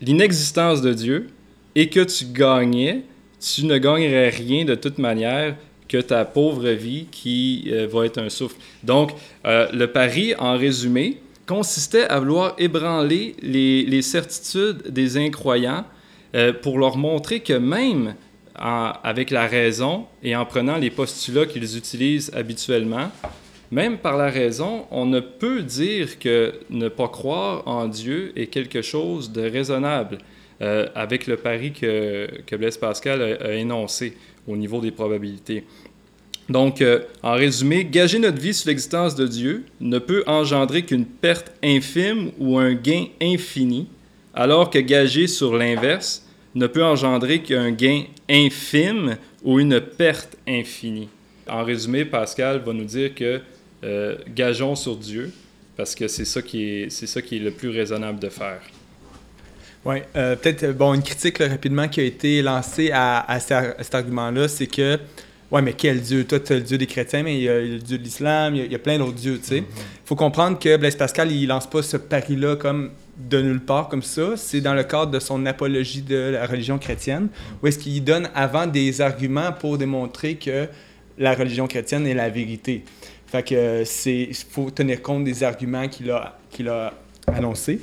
l'inexistence 0.00 0.80
de 0.80 0.92
Dieu 0.94 1.28
et 1.74 1.88
que 1.88 2.00
tu 2.00 2.26
gagnais, 2.26 3.02
tu 3.40 3.64
ne 3.64 3.78
gagnerais 3.78 4.30
rien 4.30 4.64
de 4.64 4.74
toute 4.74 4.98
manière 4.98 5.56
que 5.88 5.98
ta 5.98 6.24
pauvre 6.24 6.68
vie 6.70 7.06
qui 7.10 7.68
euh, 7.68 7.86
va 7.90 8.04
être 8.04 8.18
un 8.18 8.28
souffle. 8.28 8.56
Donc, 8.82 9.12
euh, 9.46 9.68
le 9.72 9.86
pari, 9.86 10.34
en 10.38 10.56
résumé, 10.56 11.20
consistait 11.46 12.04
à 12.04 12.18
vouloir 12.20 12.54
ébranler 12.58 13.34
les, 13.42 14.02
certitudes 14.02 14.90
des 14.90 15.16
incroyants 15.16 15.84
euh, 16.34 16.52
pour 16.52 16.78
leur 16.78 16.98
montrer 16.98 17.40
que 17.40 17.54
même 17.54 18.14
avec 18.60 19.30
la 19.30 19.46
raison 19.46 20.06
et 20.20 20.34
en 20.34 20.44
prenant 20.44 20.78
les 20.78 20.90
postulats 20.90 21.46
qu'ils 21.46 21.76
utilisent 21.76 22.32
habituellement, 22.34 23.12
même 23.70 23.98
par 23.98 24.16
la 24.16 24.30
raison, 24.30 24.86
on 24.90 25.06
ne 25.06 25.20
peut 25.20 25.62
dire 25.62 26.18
que 26.18 26.54
ne 26.70 26.88
pas 26.88 27.08
croire 27.08 27.62
en 27.66 27.86
Dieu 27.86 28.32
est 28.36 28.46
quelque 28.46 28.82
chose 28.82 29.30
de 29.30 29.42
raisonnable 29.42 30.18
euh, 30.62 30.88
avec 30.94 31.26
le 31.26 31.36
pari 31.36 31.72
que, 31.72 32.28
que 32.46 32.56
Blaise 32.56 32.78
Pascal 32.78 33.22
a, 33.22 33.54
énoncé 33.54 34.16
au 34.46 34.56
niveau 34.56 34.80
des 34.80 34.90
probabilités. 34.90 35.64
Donc, 36.48 36.80
euh, 36.80 37.00
en 37.22 37.34
résumé, 37.34 37.84
gager 37.84 38.18
notre 38.18 38.40
vie 38.40 38.54
sur 38.54 38.68
l'existence 38.68 39.14
de 39.14 39.26
Dieu 39.26 39.64
ne 39.80 39.98
peut 39.98 40.24
engendrer 40.26 40.82
qu'une 40.82 41.04
perte 41.04 41.52
infime 41.62 42.30
ou 42.38 42.58
un 42.58 42.72
gain 42.72 43.04
infini, 43.20 43.86
alors 44.32 44.70
que 44.70 44.78
gager 44.78 45.26
sur 45.26 45.54
l'inverse 45.54 46.26
ne 46.54 46.66
peut 46.66 46.84
engendrer 46.84 47.42
qu'un 47.42 47.70
gain 47.70 48.04
infime 48.30 49.18
ou 49.44 49.60
une 49.60 49.78
perte 49.80 50.38
infinie. 50.48 51.08
En 51.46 51.64
résumé, 51.64 52.06
Pascal 52.06 52.62
va 52.64 52.72
nous 52.72 52.84
dire 52.84 53.14
que 53.14 53.40
euh, 53.84 54.16
gageons 54.34 54.74
sur 54.74 54.96
Dieu, 54.96 55.32
parce 55.76 55.94
que 55.94 56.08
c'est 56.08 56.24
ça, 56.24 56.42
qui 56.42 56.64
est, 56.64 56.90
c'est 56.90 57.06
ça 57.06 57.22
qui 57.22 57.36
est 57.36 57.40
le 57.40 57.50
plus 57.50 57.70
raisonnable 57.70 58.18
de 58.18 58.28
faire. 58.28 58.60
Oui, 59.84 59.98
euh, 60.16 60.34
peut-être 60.36 60.64
euh, 60.64 60.72
bon, 60.72 60.94
une 60.94 61.02
critique 61.02 61.38
rapidement 61.38 61.88
qui 61.88 62.00
a 62.00 62.02
été 62.02 62.42
lancée 62.42 62.90
à, 62.92 63.38
cet 63.38 63.94
argument-là, 63.94 64.48
c'est 64.48 64.66
que, 64.66 64.98
ouais, 65.52 65.62
mais 65.62 65.72
quel 65.72 66.00
Dieu? 66.00 66.24
Toi, 66.24 66.40
tu 66.40 66.52
as 66.52 66.56
le 66.56 66.62
Dieu 66.62 66.78
des 66.78 66.86
chrétiens, 66.86 67.22
mais 67.22 67.36
il 67.36 67.42
y 67.42 67.48
a 67.48 67.60
le 67.60 67.78
Dieu 67.78 67.98
de 67.98 68.02
l'islam, 68.02 68.56
il, 68.56 68.70
y 68.70 68.74
a, 68.74 68.78
plein 68.78 68.98
d'autres 68.98 69.12
dieux, 69.12 69.38
tu 69.38 69.46
sais. 69.46 69.56
Il 69.58 69.62
mm-hmm. 69.62 70.06
faut 70.06 70.16
comprendre 70.16 70.58
que 70.58 70.76
Blaise 70.76 70.96
Pascal, 70.96 71.30
il 71.30 71.46
lance 71.46 71.70
pas 71.70 71.82
ce 71.82 71.96
pari-là 71.96 72.56
comme 72.56 72.90
de 73.16 73.40
nulle 73.40 73.60
part 73.60 73.88
comme 73.88 74.02
ça. 74.02 74.36
C'est 74.36 74.60
dans 74.60 74.74
le 74.74 74.84
cadre 74.84 75.12
de 75.12 75.20
son 75.20 75.46
apologie 75.46 76.02
de 76.02 76.16
la 76.16 76.46
religion 76.46 76.78
chrétienne, 76.78 77.28
où 77.62 77.66
est-ce 77.68 77.78
qu'il 77.78 78.02
donne 78.02 78.28
avant 78.34 78.66
des 78.66 79.00
arguments 79.00 79.52
pour 79.52 79.78
démontrer 79.78 80.34
que 80.34 80.68
la 81.18 81.34
religion 81.34 81.66
chrétienne 81.66 82.06
est 82.06 82.14
la 82.14 82.30
vérité. 82.30 82.84
Fait 83.26 83.42
que 83.42 83.82
c'est 83.84 84.30
faut 84.50 84.70
tenir 84.70 85.02
compte 85.02 85.24
des 85.24 85.42
arguments 85.42 85.88
qu'il 85.88 86.10
a, 86.10 86.38
qu'il 86.50 86.68
a 86.68 86.94
annoncés 87.26 87.80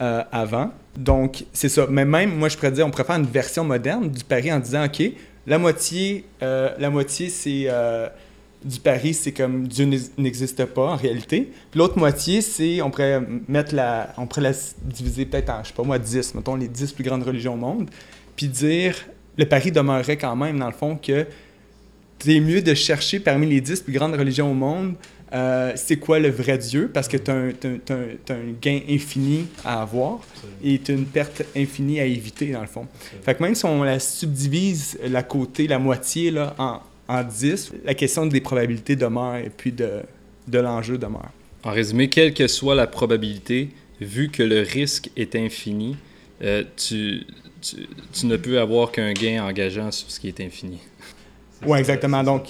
euh, 0.00 0.22
avant. 0.32 0.72
Donc, 0.96 1.44
c'est 1.52 1.68
ça. 1.68 1.86
Mais 1.88 2.04
même, 2.04 2.36
moi, 2.36 2.48
je 2.48 2.56
pourrais 2.56 2.72
dire, 2.72 2.86
on 2.86 2.90
pourrait 2.90 3.04
faire 3.04 3.16
une 3.16 3.26
version 3.26 3.64
moderne 3.64 4.10
du 4.10 4.24
pari 4.24 4.52
en 4.52 4.58
disant, 4.58 4.84
OK, 4.84 5.02
la 5.46 5.58
moitié, 5.58 6.24
euh, 6.42 6.70
la 6.78 6.90
moitié 6.90 7.28
c'est 7.28 7.64
euh, 7.66 8.08
du 8.64 8.78
pari, 8.80 9.14
c'est 9.14 9.32
comme 9.32 9.66
Dieu 9.68 9.88
n'existe 10.18 10.64
pas 10.66 10.88
en 10.88 10.96
réalité. 10.96 11.50
Puis 11.70 11.78
l'autre 11.78 11.98
moitié, 11.98 12.42
c'est, 12.42 12.82
on 12.82 12.90
pourrait 12.90 13.22
mettre 13.48 13.74
la, 13.74 14.12
on 14.18 14.26
pourrait 14.26 14.42
la 14.42 14.52
diviser 14.82 15.24
peut-être 15.24 15.50
en, 15.50 15.62
je 15.62 15.68
sais 15.68 15.74
pas 15.74 15.82
moi, 15.82 15.98
10, 15.98 16.34
mettons 16.34 16.56
les 16.56 16.68
10 16.68 16.92
plus 16.92 17.04
grandes 17.04 17.22
religions 17.22 17.54
au 17.54 17.58
monde, 17.58 17.88
puis 18.36 18.48
dire, 18.48 18.96
le 19.36 19.46
pari 19.46 19.72
demeurerait 19.72 20.18
quand 20.18 20.36
même, 20.36 20.58
dans 20.58 20.66
le 20.66 20.72
fond, 20.72 20.96
que 20.96 21.26
c'est 22.20 22.40
mieux 22.40 22.62
de 22.62 22.74
chercher 22.74 23.20
parmi 23.20 23.48
les 23.48 23.60
dix 23.60 23.80
plus 23.80 23.92
grandes 23.92 24.14
religions 24.14 24.50
au 24.50 24.54
monde 24.54 24.94
euh, 25.32 25.72
c'est 25.76 25.96
quoi 25.96 26.18
le 26.18 26.28
vrai 26.28 26.58
Dieu, 26.58 26.90
parce 26.92 27.06
que 27.06 27.16
tu 27.16 27.30
as, 27.30 28.32
un 28.32 28.52
gain 28.60 28.80
infini 28.88 29.46
à 29.64 29.82
avoir 29.82 30.20
et 30.62 30.78
tu 30.80 30.90
as 30.90 30.94
une 30.94 31.06
perte 31.06 31.44
infinie 31.56 32.00
à 32.00 32.04
éviter, 32.04 32.50
dans 32.50 32.60
le 32.60 32.66
fond. 32.66 32.86
Fait 33.22 33.34
que 33.34 33.42
même 33.42 33.54
si 33.54 33.64
on 33.64 33.82
la 33.84 34.00
subdivise, 34.00 34.98
la 35.06 35.22
côté, 35.22 35.68
la 35.68 35.78
moitié, 35.78 36.32
là, 36.32 36.54
en, 36.58 36.80
en 37.06 37.22
10, 37.22 37.72
la 37.84 37.94
question 37.94 38.26
des 38.26 38.40
probabilités 38.40 38.96
demeure 38.96 39.36
et 39.36 39.50
puis 39.56 39.70
de, 39.70 40.00
de 40.48 40.58
l'enjeu 40.58 40.98
demeure. 40.98 41.30
En 41.62 41.70
résumé, 41.70 42.08
quelle 42.08 42.34
que 42.34 42.48
soit 42.48 42.74
la 42.74 42.88
probabilité, 42.88 43.68
vu 44.00 44.30
que 44.30 44.42
le 44.42 44.62
risque 44.62 45.10
est 45.16 45.36
infini, 45.36 45.96
euh, 46.42 46.64
tu, 46.76 47.24
tu, 47.60 47.86
tu 48.12 48.26
ne 48.26 48.36
peux 48.36 48.58
avoir 48.58 48.90
qu'un 48.90 49.12
gain 49.12 49.44
engageant 49.44 49.92
sur 49.92 50.10
ce 50.10 50.18
qui 50.18 50.26
est 50.26 50.40
infini. 50.40 50.78
Oui, 51.66 51.78
exactement. 51.78 52.22
Donc, 52.22 52.48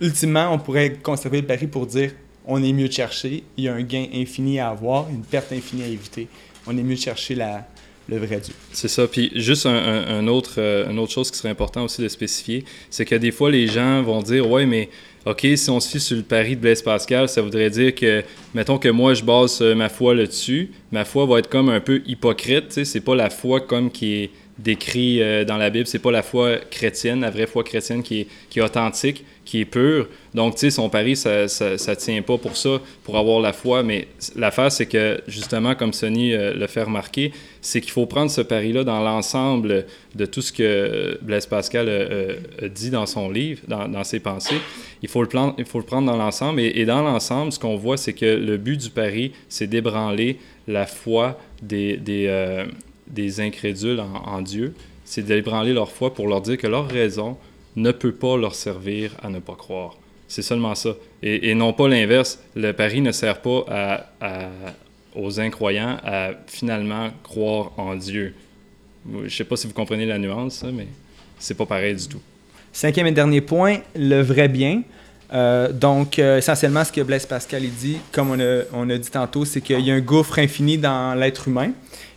ultimement, 0.00 0.52
on 0.52 0.58
pourrait 0.58 0.94
conserver 1.02 1.40
le 1.40 1.46
pari 1.46 1.66
pour 1.66 1.86
dire 1.86 2.12
on 2.46 2.62
est 2.62 2.72
mieux 2.72 2.88
de 2.88 2.92
chercher, 2.92 3.44
il 3.56 3.64
y 3.64 3.68
a 3.68 3.74
un 3.74 3.82
gain 3.82 4.06
infini 4.14 4.58
à 4.58 4.70
avoir, 4.70 5.08
une 5.08 5.22
perte 5.22 5.52
infinie 5.52 5.84
à 5.84 5.86
éviter. 5.86 6.26
On 6.66 6.76
est 6.76 6.82
mieux 6.82 6.96
de 6.96 7.00
chercher 7.00 7.34
la, 7.36 7.66
le 8.08 8.18
vrai 8.18 8.40
Dieu. 8.40 8.54
C'est 8.72 8.88
ça. 8.88 9.06
Puis 9.06 9.30
juste 9.34 9.66
un, 9.66 10.26
autre, 10.26 10.54
euh, 10.58 10.90
une 10.90 10.98
autre 10.98 11.12
chose 11.12 11.30
qui 11.30 11.38
serait 11.38 11.50
important 11.50 11.84
aussi 11.84 12.02
de 12.02 12.08
spécifier, 12.08 12.64
c'est 12.90 13.04
que 13.04 13.14
des 13.14 13.30
fois, 13.30 13.50
les 13.50 13.66
gens 13.66 14.02
vont 14.02 14.22
dire 14.22 14.48
Ouais, 14.48 14.66
mais 14.66 14.88
OK, 15.24 15.46
si 15.54 15.70
on 15.70 15.78
se 15.78 15.88
fie 15.88 16.00
sur 16.00 16.16
le 16.16 16.22
pari 16.22 16.56
de 16.56 16.60
Blaise 16.60 16.82
Pascal, 16.82 17.28
ça 17.28 17.42
voudrait 17.42 17.70
dire 17.70 17.94
que, 17.94 18.24
mettons 18.54 18.78
que 18.78 18.88
moi, 18.88 19.14
je 19.14 19.22
base 19.22 19.60
euh, 19.62 19.74
ma 19.74 19.88
foi 19.88 20.14
là-dessus, 20.14 20.72
ma 20.90 21.04
foi 21.04 21.26
va 21.26 21.38
être 21.38 21.48
comme 21.48 21.68
un 21.68 21.80
peu 21.80 22.02
hypocrite. 22.06 22.84
C'est 22.84 23.00
pas 23.00 23.14
la 23.14 23.30
foi 23.30 23.60
comme 23.60 23.90
qui 23.90 24.14
est 24.14 24.30
décrit 24.62 25.20
dans 25.46 25.56
la 25.56 25.70
Bible. 25.70 25.86
C'est 25.86 25.98
pas 25.98 26.10
la 26.10 26.22
foi 26.22 26.56
chrétienne, 26.70 27.20
la 27.20 27.30
vraie 27.30 27.46
foi 27.46 27.64
chrétienne 27.64 28.02
qui 28.02 28.20
est, 28.20 28.26
qui 28.48 28.58
est 28.58 28.62
authentique, 28.62 29.24
qui 29.44 29.60
est 29.60 29.64
pure. 29.64 30.08
Donc, 30.34 30.54
tu 30.54 30.60
sais, 30.60 30.70
son 30.70 30.88
pari, 30.88 31.16
ça, 31.16 31.48
ça, 31.48 31.96
tient 31.96 32.22
pas 32.22 32.38
pour 32.38 32.56
ça, 32.56 32.80
pour 33.04 33.18
avoir 33.18 33.40
la 33.40 33.52
foi. 33.52 33.82
Mais 33.82 34.08
l'affaire, 34.36 34.70
c'est 34.70 34.86
que, 34.86 35.20
justement, 35.26 35.74
comme 35.74 35.92
Sonny 35.92 36.32
le 36.32 36.66
fait 36.66 36.82
remarquer, 36.82 37.32
c'est 37.60 37.80
qu'il 37.80 37.90
faut 37.90 38.06
prendre 38.06 38.30
ce 38.30 38.40
pari-là 38.40 38.84
dans 38.84 39.00
l'ensemble 39.00 39.86
de 40.14 40.26
tout 40.26 40.42
ce 40.42 40.52
que 40.52 41.18
Blaise 41.22 41.46
Pascal 41.46 41.88
a, 41.88 42.68
dit 42.68 42.90
dans 42.90 43.06
son 43.06 43.30
livre, 43.30 43.60
dans, 43.68 43.88
dans 43.88 44.04
ses 44.04 44.20
pensées. 44.20 44.60
Il 45.02 45.08
faut 45.08 45.22
le, 45.22 45.28
plan, 45.28 45.54
il 45.58 45.64
faut 45.64 45.78
le 45.78 45.84
prendre 45.84 46.06
dans 46.06 46.16
l'ensemble. 46.16 46.60
Et, 46.60 46.84
dans 46.84 47.02
l'ensemble, 47.02 47.52
ce 47.52 47.58
qu'on 47.58 47.76
voit, 47.76 47.96
c'est 47.96 48.12
que 48.12 48.26
le 48.26 48.56
but 48.56 48.80
du 48.80 48.90
pari, 48.90 49.32
c'est 49.48 49.66
d'ébranler 49.66 50.38
la 50.68 50.86
foi 50.86 51.38
des, 51.60 51.96
des, 51.96 52.26
euh, 52.28 52.64
des 53.12 53.40
incrédules 53.40 54.00
en, 54.00 54.42
Dieu. 54.42 54.74
C'est 55.04 55.22
d'ébranler 55.22 55.72
leur 55.72 55.90
foi 55.90 56.12
pour 56.12 56.26
leur 56.26 56.40
dire 56.40 56.56
que 56.56 56.66
leur 56.66 56.88
raison 56.88 57.36
ne 57.76 57.92
peut 57.92 58.12
pas 58.12 58.36
leur 58.36 58.54
servir 58.54 59.12
à 59.22 59.28
ne 59.28 59.38
pas 59.38 59.54
croire. 59.54 59.96
C'est 60.28 60.42
seulement 60.42 60.74
ça. 60.74 60.94
Et, 61.22 61.54
non 61.54 61.72
pas 61.72 61.88
l'inverse. 61.88 62.38
Le 62.56 62.72
pari 62.72 63.00
ne 63.02 63.12
sert 63.12 63.40
pas 63.40 64.06
aux 65.14 65.40
incroyants 65.40 65.98
à 66.02 66.30
finalement 66.46 67.10
croire 67.22 67.72
en 67.76 67.94
Dieu. 67.94 68.34
Je 69.10 69.24
ne 69.24 69.28
sais 69.28 69.44
pas 69.44 69.56
si 69.56 69.66
vous 69.66 69.74
comprenez 69.74 70.06
la 70.06 70.18
nuance, 70.18 70.64
mais 70.72 70.86
c'est 71.38 71.56
pas 71.56 71.66
pareil 71.66 71.96
du 71.96 72.08
tout. 72.08 72.20
Cinquième 72.72 73.06
et 73.08 73.12
dernier 73.12 73.42
point, 73.42 73.80
le 73.94 74.22
vrai 74.22 74.48
bien. 74.48 74.82
Euh, 75.32 75.72
donc, 75.72 76.18
euh, 76.18 76.38
essentiellement, 76.38 76.84
ce 76.84 76.92
que 76.92 77.00
Blaise 77.00 77.26
Pascal 77.26 77.62
dit, 77.62 77.98
comme 78.12 78.30
on 78.72 78.90
a 78.90 78.98
dit 78.98 79.10
tantôt, 79.10 79.44
c'est 79.44 79.60
qu'il 79.60 79.80
y 79.80 79.90
a 79.90 79.94
un 79.94 80.00
gouffre 80.00 80.38
infini 80.38 80.78
dans 80.78 81.14
l'être 81.14 81.48
humain 81.48 81.72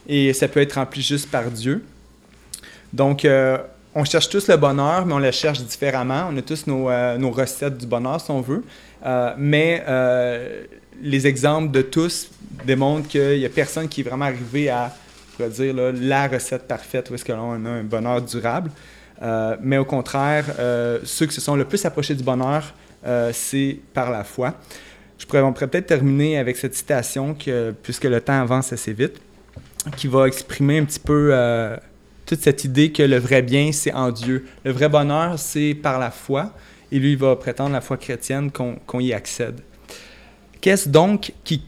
et 0.07 0.33
ça 0.33 0.47
peut 0.47 0.61
être 0.61 0.73
rempli 0.73 1.01
juste 1.01 1.29
par 1.29 1.49
Dieu. 1.49 1.83
Donc, 2.93 3.25
euh, 3.25 3.57
on 3.93 4.03
cherche 4.03 4.29
tous 4.29 4.47
le 4.47 4.57
bonheur, 4.57 5.05
mais 5.05 5.13
on 5.13 5.19
le 5.19 5.31
cherche 5.31 5.61
différemment. 5.61 6.29
On 6.31 6.37
a 6.37 6.41
tous 6.41 6.67
nos, 6.67 6.89
nos 7.17 7.31
recettes 7.31 7.77
du 7.77 7.85
bonheur, 7.85 8.19
si 8.19 8.29
on 8.29 8.41
veut. 8.41 8.63
mais 9.37 9.83
les 11.01 11.27
exemples 11.27 11.71
de 11.71 11.81
tous 11.81 12.29
démontrent 12.65 13.07
qu'il 13.07 13.39
n'y 13.39 13.45
a 13.45 13.49
personne 13.49 13.87
qui 13.87 14.01
est 14.01 14.03
vraiment 14.03 14.25
arrivé 14.25 14.69
à, 14.69 14.93
on 14.93 15.37
pourrait 15.37 15.49
dire, 15.49 15.73
la 15.93 16.27
recette 16.27 16.67
parfaite 16.67 17.09
où 17.09 17.15
est-ce 17.15 17.23
que 17.23 17.31
l'on 17.31 17.65
a 17.65 17.69
un 17.69 17.83
bonheur 17.83 18.21
durable. 18.21 18.69
mais 19.61 19.77
au 19.77 19.85
contraire, 19.85 20.45
ceux 21.03 21.25
qui 21.25 21.33
se 21.35 21.41
sont 21.41 21.55
le 21.55 21.63
plus 21.63 21.85
approchés 21.85 22.15
du 22.15 22.23
bonheur, 22.23 22.73
euh, 23.05 23.31
c'est 23.33 23.77
par 23.93 24.09
la 24.09 24.23
foi. 24.23 24.55
Je 25.17 25.25
pourrais, 25.25 25.41
pourrait 25.41 25.67
peut-être 25.67 25.87
terminer 25.87 26.37
avec 26.37 26.57
cette 26.57 26.75
citation, 26.75 27.35
que, 27.35 27.73
puisque 27.83 28.05
le 28.05 28.19
temps 28.19 28.41
avance 28.41 28.73
assez 28.73 28.93
vite, 28.93 29.21
qui 29.95 30.07
va 30.07 30.27
exprimer 30.27 30.79
un 30.79 30.85
petit 30.85 30.99
peu 30.99 31.29
euh, 31.31 31.77
toute 32.25 32.41
cette 32.41 32.63
idée 32.63 32.91
que 32.91 33.03
le 33.03 33.17
vrai 33.17 33.41
bien, 33.41 33.71
c'est 33.71 33.93
en 33.93 34.11
Dieu. 34.11 34.45
Le 34.63 34.71
vrai 34.71 34.89
bonheur, 34.89 35.37
c'est 35.37 35.73
par 35.73 35.99
la 35.99 36.11
foi. 36.11 36.53
Et 36.91 36.99
lui, 36.99 37.11
il 37.11 37.17
va 37.17 37.35
prétendre 37.35 37.73
la 37.73 37.81
foi 37.81 37.97
chrétienne 37.97 38.51
qu'on 38.51 38.99
y 38.99 39.13
accède. 39.13 39.59
Qu'est-ce 40.61 40.89
donc 40.89 41.33
qui 41.43 41.63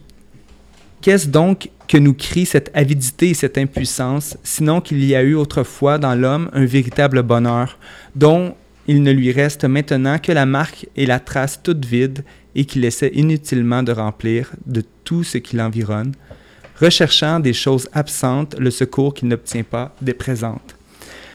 Qu'est-ce 1.01 1.27
donc 1.27 1.69
que 1.87 1.97
nous 1.97 2.13
crie 2.13 2.45
cette 2.45 2.71
avidité 2.73 3.29
et 3.29 3.33
cette 3.33 3.57
impuissance, 3.57 4.37
sinon 4.43 4.81
qu'il 4.81 5.03
y 5.03 5.15
a 5.15 5.21
eu 5.21 5.35
autrefois 5.35 5.97
dans 5.97 6.15
l'homme 6.15 6.49
un 6.53 6.65
véritable 6.65 7.21
bonheur, 7.23 7.77
dont 8.15 8.55
il 8.87 9.03
ne 9.03 9.11
lui 9.11 9.31
reste 9.31 9.63
maintenant 9.65 10.17
que 10.17 10.31
la 10.31 10.45
marque 10.45 10.87
et 10.95 11.05
la 11.05 11.19
trace 11.19 11.61
toute 11.61 11.85
vide 11.85 12.23
et 12.55 12.65
qu'il 12.65 12.83
essaie 12.83 13.11
inutilement 13.13 13.83
de 13.83 13.91
remplir 13.91 14.51
de 14.65 14.83
tout 15.03 15.23
ce 15.23 15.37
qui 15.37 15.55
l'environne, 15.55 16.13
recherchant 16.79 17.39
des 17.39 17.53
choses 17.53 17.89
absentes 17.93 18.55
le 18.59 18.71
secours 18.71 19.13
qu'il 19.13 19.27
n'obtient 19.27 19.63
pas 19.63 19.95
des 20.01 20.13
présentes, 20.13 20.75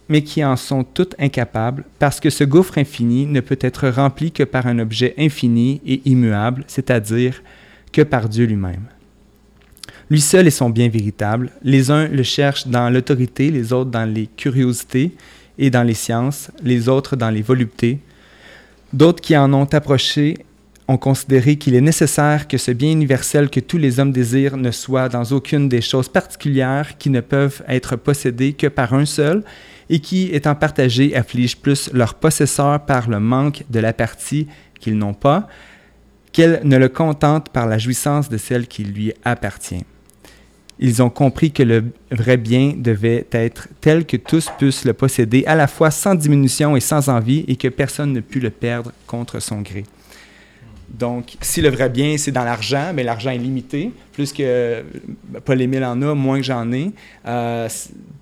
mais 0.09 0.23
qui 0.23 0.45
en 0.45 0.57
sont 0.57 0.85
toutes 0.85 1.15
incapables, 1.19 1.85
parce 1.99 2.21
que 2.21 2.31
ce 2.31 2.45
gouffre 2.45 2.79
infini 2.79 3.27
ne 3.27 3.41
peut 3.41 3.59
être 3.61 3.89
rempli 3.89 4.33
que 4.33 4.45
par 4.45 4.67
un 4.67 4.79
objet 4.79 5.15
infini 5.19 5.81
et 5.87 6.03
immuable, 6.05 6.65
c'est-à-dire 6.67 7.43
que 7.93 8.03
par 8.03 8.29
Dieu 8.29 8.47
lui-même. 8.47 8.87
Lui 10.11 10.21
seul 10.21 10.47
est 10.47 10.51
son 10.51 10.71
bien 10.71 10.89
véritable. 10.89 11.51
Les 11.63 11.91
uns 11.91 12.07
le 12.09 12.23
cherchent 12.23 12.67
dans 12.67 12.91
l'autorité, 12.91 13.51
les 13.51 13.73
autres 13.73 13.91
dans 13.91 14.05
les 14.05 14.27
curiosités, 14.27 15.13
et 15.59 15.71
dans 15.71 15.83
les 15.83 15.95
sciences, 15.95 16.51
les 16.63 16.89
autres 16.89 17.17
dans 17.17 17.31
les 17.31 17.43
voluptés. 17.43 17.99
D'autres 18.93 19.21
qui 19.21 19.37
en 19.37 19.53
ont 19.53 19.65
approché 19.65 20.39
ont 20.93 20.99
considéré 20.99 21.57
qu'il 21.57 21.75
est 21.75 21.81
nécessaire 21.81 22.47
que 22.47 22.59
ce 22.59 22.71
bien 22.71 22.91
universel 22.91 23.49
que 23.49 23.61
tous 23.61 23.79
les 23.79 23.99
hommes 23.99 24.13
désirent 24.13 24.57
ne 24.57 24.71
soit 24.71 25.09
dans 25.09 25.25
aucune 25.25 25.69
des 25.69 25.81
choses 25.81 26.09
particulières 26.09 26.99
qui 26.99 27.11
ne 27.11 27.21
peuvent 27.21 27.63
être 27.67 27.97
possédées 27.97 28.53
que 28.53 28.67
par 28.67 28.93
un 28.93 29.07
seul 29.07 29.43
et 29.89 30.01
qui, 30.01 30.29
étant 30.33 30.55
partagées, 30.55 31.17
affligent 31.17 31.57
plus 31.57 31.91
leurs 31.93 32.15
possesseurs 32.15 32.85
par 32.85 33.09
le 33.09 33.21
manque 33.21 33.65
de 33.71 33.81
la 33.81 33.93
partie 33.93 34.47
qu'ils 34.81 34.99
n'ont 34.99 35.15
pas, 35.15 35.49
qu'elles 36.33 36.61
ne 36.65 36.77
le 36.77 36.89
contentent 36.89 37.49
par 37.49 37.67
la 37.67 37.79
jouissance 37.79 38.29
de 38.29 38.37
celle 38.37 38.67
qui 38.67 38.85
lui 38.85 39.13
appartient. 39.25 39.85
Ils 40.79 41.03
ont 41.03 41.11
compris 41.11 41.53
que 41.53 41.63
le 41.63 41.85
vrai 42.11 42.37
bien 42.37 42.75
devait 42.77 43.27
être 43.33 43.69
tel 43.81 44.05
que 44.05 44.17
tous 44.17 44.49
puissent 44.59 44.85
le 44.85 44.95
posséder 44.95 45.45
à 45.47 45.55
la 45.55 45.67
fois 45.67 45.91
sans 45.91 46.15
diminution 46.15 46.77
et 46.77 46.81
sans 46.81 47.09
envie 47.09 47.45
et 47.49 47.57
que 47.57 47.69
personne 47.69 48.13
ne 48.13 48.21
put 48.21 48.41
le 48.41 48.51
perdre 48.51 48.93
contre 49.07 49.41
son 49.41 49.61
gré. 49.61 49.85
Donc, 50.93 51.37
si 51.41 51.63
le 51.63 51.71
vrai 51.71 51.89
bien, 51.89 52.19
c'est 52.19 52.33
dans 52.33 52.45
l'argent, 52.45 52.93
mais 52.95 53.03
l'argent 53.03 53.31
est 53.31 53.39
limité. 53.39 53.93
Plus 54.13 54.33
que 54.33 54.85
Paul-Émile 55.45 55.85
en 55.85 56.01
a, 56.03 56.15
moins 56.15 56.39
que 56.39 56.45
j'en 56.45 56.71
ai, 56.73 56.91
euh, 57.27 57.69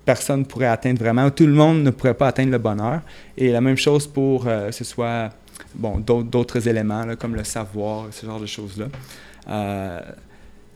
personne 0.05 0.39
ne 0.39 0.45
pourrait 0.45 0.67
atteindre 0.67 0.99
vraiment, 0.99 1.29
tout 1.29 1.45
le 1.45 1.53
monde 1.53 1.83
ne 1.83 1.89
pourrait 1.89 2.13
pas 2.13 2.27
atteindre 2.27 2.51
le 2.51 2.57
bonheur. 2.57 3.01
Et 3.37 3.51
la 3.51 3.59
même 3.59 3.77
chose 3.77 4.07
pour, 4.07 4.47
euh, 4.47 4.71
ce 4.71 4.83
soit, 4.85 5.29
bon, 5.75 5.99
d'autres 5.99 6.67
éléments, 6.67 7.05
comme 7.19 7.35
le 7.35 7.43
savoir, 7.43 8.07
ce 8.11 8.25
genre 8.25 8.39
de 8.39 8.45
choses-là. 8.45 8.85
Euh, 9.49 9.99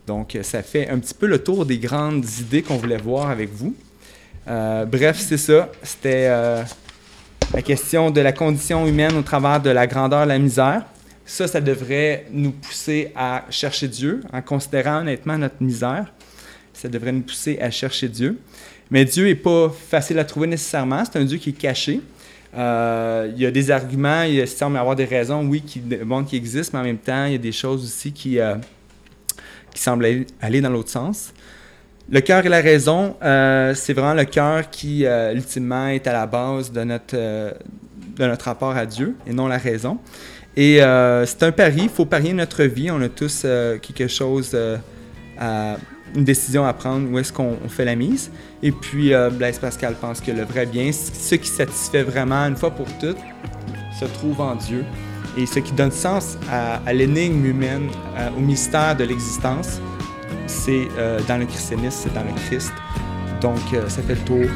donc, 0.06 0.38
ça 0.42 0.62
fait 0.62 0.90
un 0.90 1.00
petit 1.00 1.14
peu 1.14 1.26
le 1.26 1.40
tour 1.40 1.66
des 1.66 1.78
grandes 1.78 2.26
idées 2.40 2.62
qu'on 2.62 2.78
voulait 2.78 2.98
voir 2.98 3.30
avec 3.30 3.52
vous. 3.52 3.74
Euh, 4.48 4.86
bref, 4.86 5.18
c'est 5.20 5.38
ça. 5.38 5.70
C'était 5.82 6.28
euh, 6.28 6.64
la 7.54 7.62
question 7.62 8.12
de 8.12 8.22
la 8.22 8.32
condition 8.32 8.86
humaine 8.86 9.16
au 9.18 9.22
travers 9.22 9.60
de 9.60 9.70
la 9.70 9.88
grandeur, 9.88 10.26
la 10.26 10.38
misère. 10.38 10.84
Ça, 11.26 11.48
ça 11.48 11.60
devrait 11.60 12.26
nous 12.32 12.52
pousser 12.52 13.12
à 13.16 13.46
chercher 13.50 13.88
Dieu, 13.88 14.22
en 14.32 14.42
considérant 14.42 15.00
honnêtement 15.00 15.38
notre 15.38 15.62
misère. 15.62 16.14
Ça 16.74 16.88
devrait 16.88 17.12
nous 17.12 17.22
pousser 17.22 17.58
à 17.60 17.72
chercher 17.72 18.08
Dieu. 18.08 18.38
Mais 18.92 19.06
Dieu 19.06 19.26
n'est 19.26 19.36
pas 19.36 19.70
facile 19.70 20.20
à 20.20 20.26
trouver 20.26 20.48
nécessairement. 20.48 21.04
C'est 21.06 21.18
un 21.18 21.26
Dieu 21.26 21.38
qui 21.38 21.50
est 21.50 21.54
caché. 21.54 22.02
Euh, 22.56 23.32
il 23.36 23.42
y 23.42 23.46
a 23.46 23.52
des 23.52 23.72
arguments, 23.72 24.22
il 24.24 24.48
semble 24.48 24.76
y 24.76 24.80
avoir 24.80 24.96
des 24.96 25.06
raisons, 25.06 25.46
oui, 25.46 25.62
qui 25.62 25.82
montrent 26.06 26.30
qu'il 26.30 26.38
existe, 26.38 26.74
mais 26.74 26.80
en 26.80 26.84
même 26.84 26.98
temps, 26.98 27.26
il 27.26 27.32
y 27.34 27.36
a 27.36 27.40
des 27.40 27.52
choses 27.52 27.84
aussi 27.84 28.12
qui, 28.14 28.38
qui 29.74 29.82
semble 29.82 30.26
aller 30.42 30.62
dans 30.62 30.70
l'autre 30.70 30.92
sens. 30.92 31.34
Le 32.08 32.22
cœur 32.22 32.46
et 32.46 32.50
la 32.50 32.62
raison, 32.62 33.16
euh, 33.24 33.74
c'est 33.74 33.94
vraiment 33.94 34.14
le 34.14 34.26
cœur 34.26 34.70
qui, 34.70 35.06
euh, 35.06 35.34
ultimement, 35.34 35.88
est 35.88 36.06
à 36.06 36.14
la 36.14 36.28
base 36.28 36.72
de 36.72 36.84
notre, 36.84 37.16
euh, 37.16 37.52
de 38.16 38.28
notre 38.28 38.46
rapport 38.46 38.78
à 38.78 38.86
Dieu 38.86 39.16
et 39.26 39.34
non 39.34 39.48
la 39.48 39.58
raison. 39.58 39.98
Et 40.58 40.80
c'est 41.26 41.44
un 41.44 41.52
pari, 41.52 41.82
il 41.84 41.90
faut 41.90 42.06
parier 42.06 42.34
notre 42.34 42.64
vie. 42.64 42.90
On 42.92 43.02
a 43.02 43.10
tous 43.10 43.46
quelque 43.82 44.08
chose, 44.08 44.56
à, 45.38 45.78
une 46.16 46.24
décision 46.24 46.66
à 46.66 46.72
prendre, 46.74 47.12
où 47.12 47.20
est-ce 47.20 47.34
qu'on 47.34 47.58
fait 47.68 47.84
la 47.84 47.96
mise? 47.96 48.32
Et 48.64 48.72
puis, 48.72 49.12
Blaise 49.34 49.60
Pascal 49.60 49.96
pense 50.00 50.22
que 50.22 50.32
le 50.32 50.44
vrai 50.44 50.66
bien, 50.66 50.92
ce 50.94 51.36
qui 51.36 51.50
satisfait 51.50 52.04
vraiment, 52.04 52.46
une 52.48 52.56
fois 52.56 52.72
pour 52.72 52.88
toutes, 53.00 53.18
se 54.00 54.06
trouve 54.06 54.40
en 54.40 54.56
Dieu. 54.56 54.86
Et 55.38 55.46
ce 55.46 55.60
qui 55.60 55.74
donne 55.74 55.92
sens 55.92 56.38
à, 56.50 56.94
l'énigme 56.94 57.46
humaine, 57.46 57.90
au 58.38 58.40
mystère 58.40 58.96
de 58.96 59.04
l'existence, 59.04 59.82
c'est 60.48 60.88
euh, 60.98 61.20
dans 61.28 61.38
le 61.38 61.46
christianisme, 61.46 62.04
c'est 62.04 62.14
dans 62.14 62.24
le 62.24 62.34
Christ. 62.48 62.74
Donc, 63.42 63.60
euh, 63.74 63.88
ça 63.90 64.02
fait 64.02 64.16
le 64.16 64.22
tour. 64.22 64.50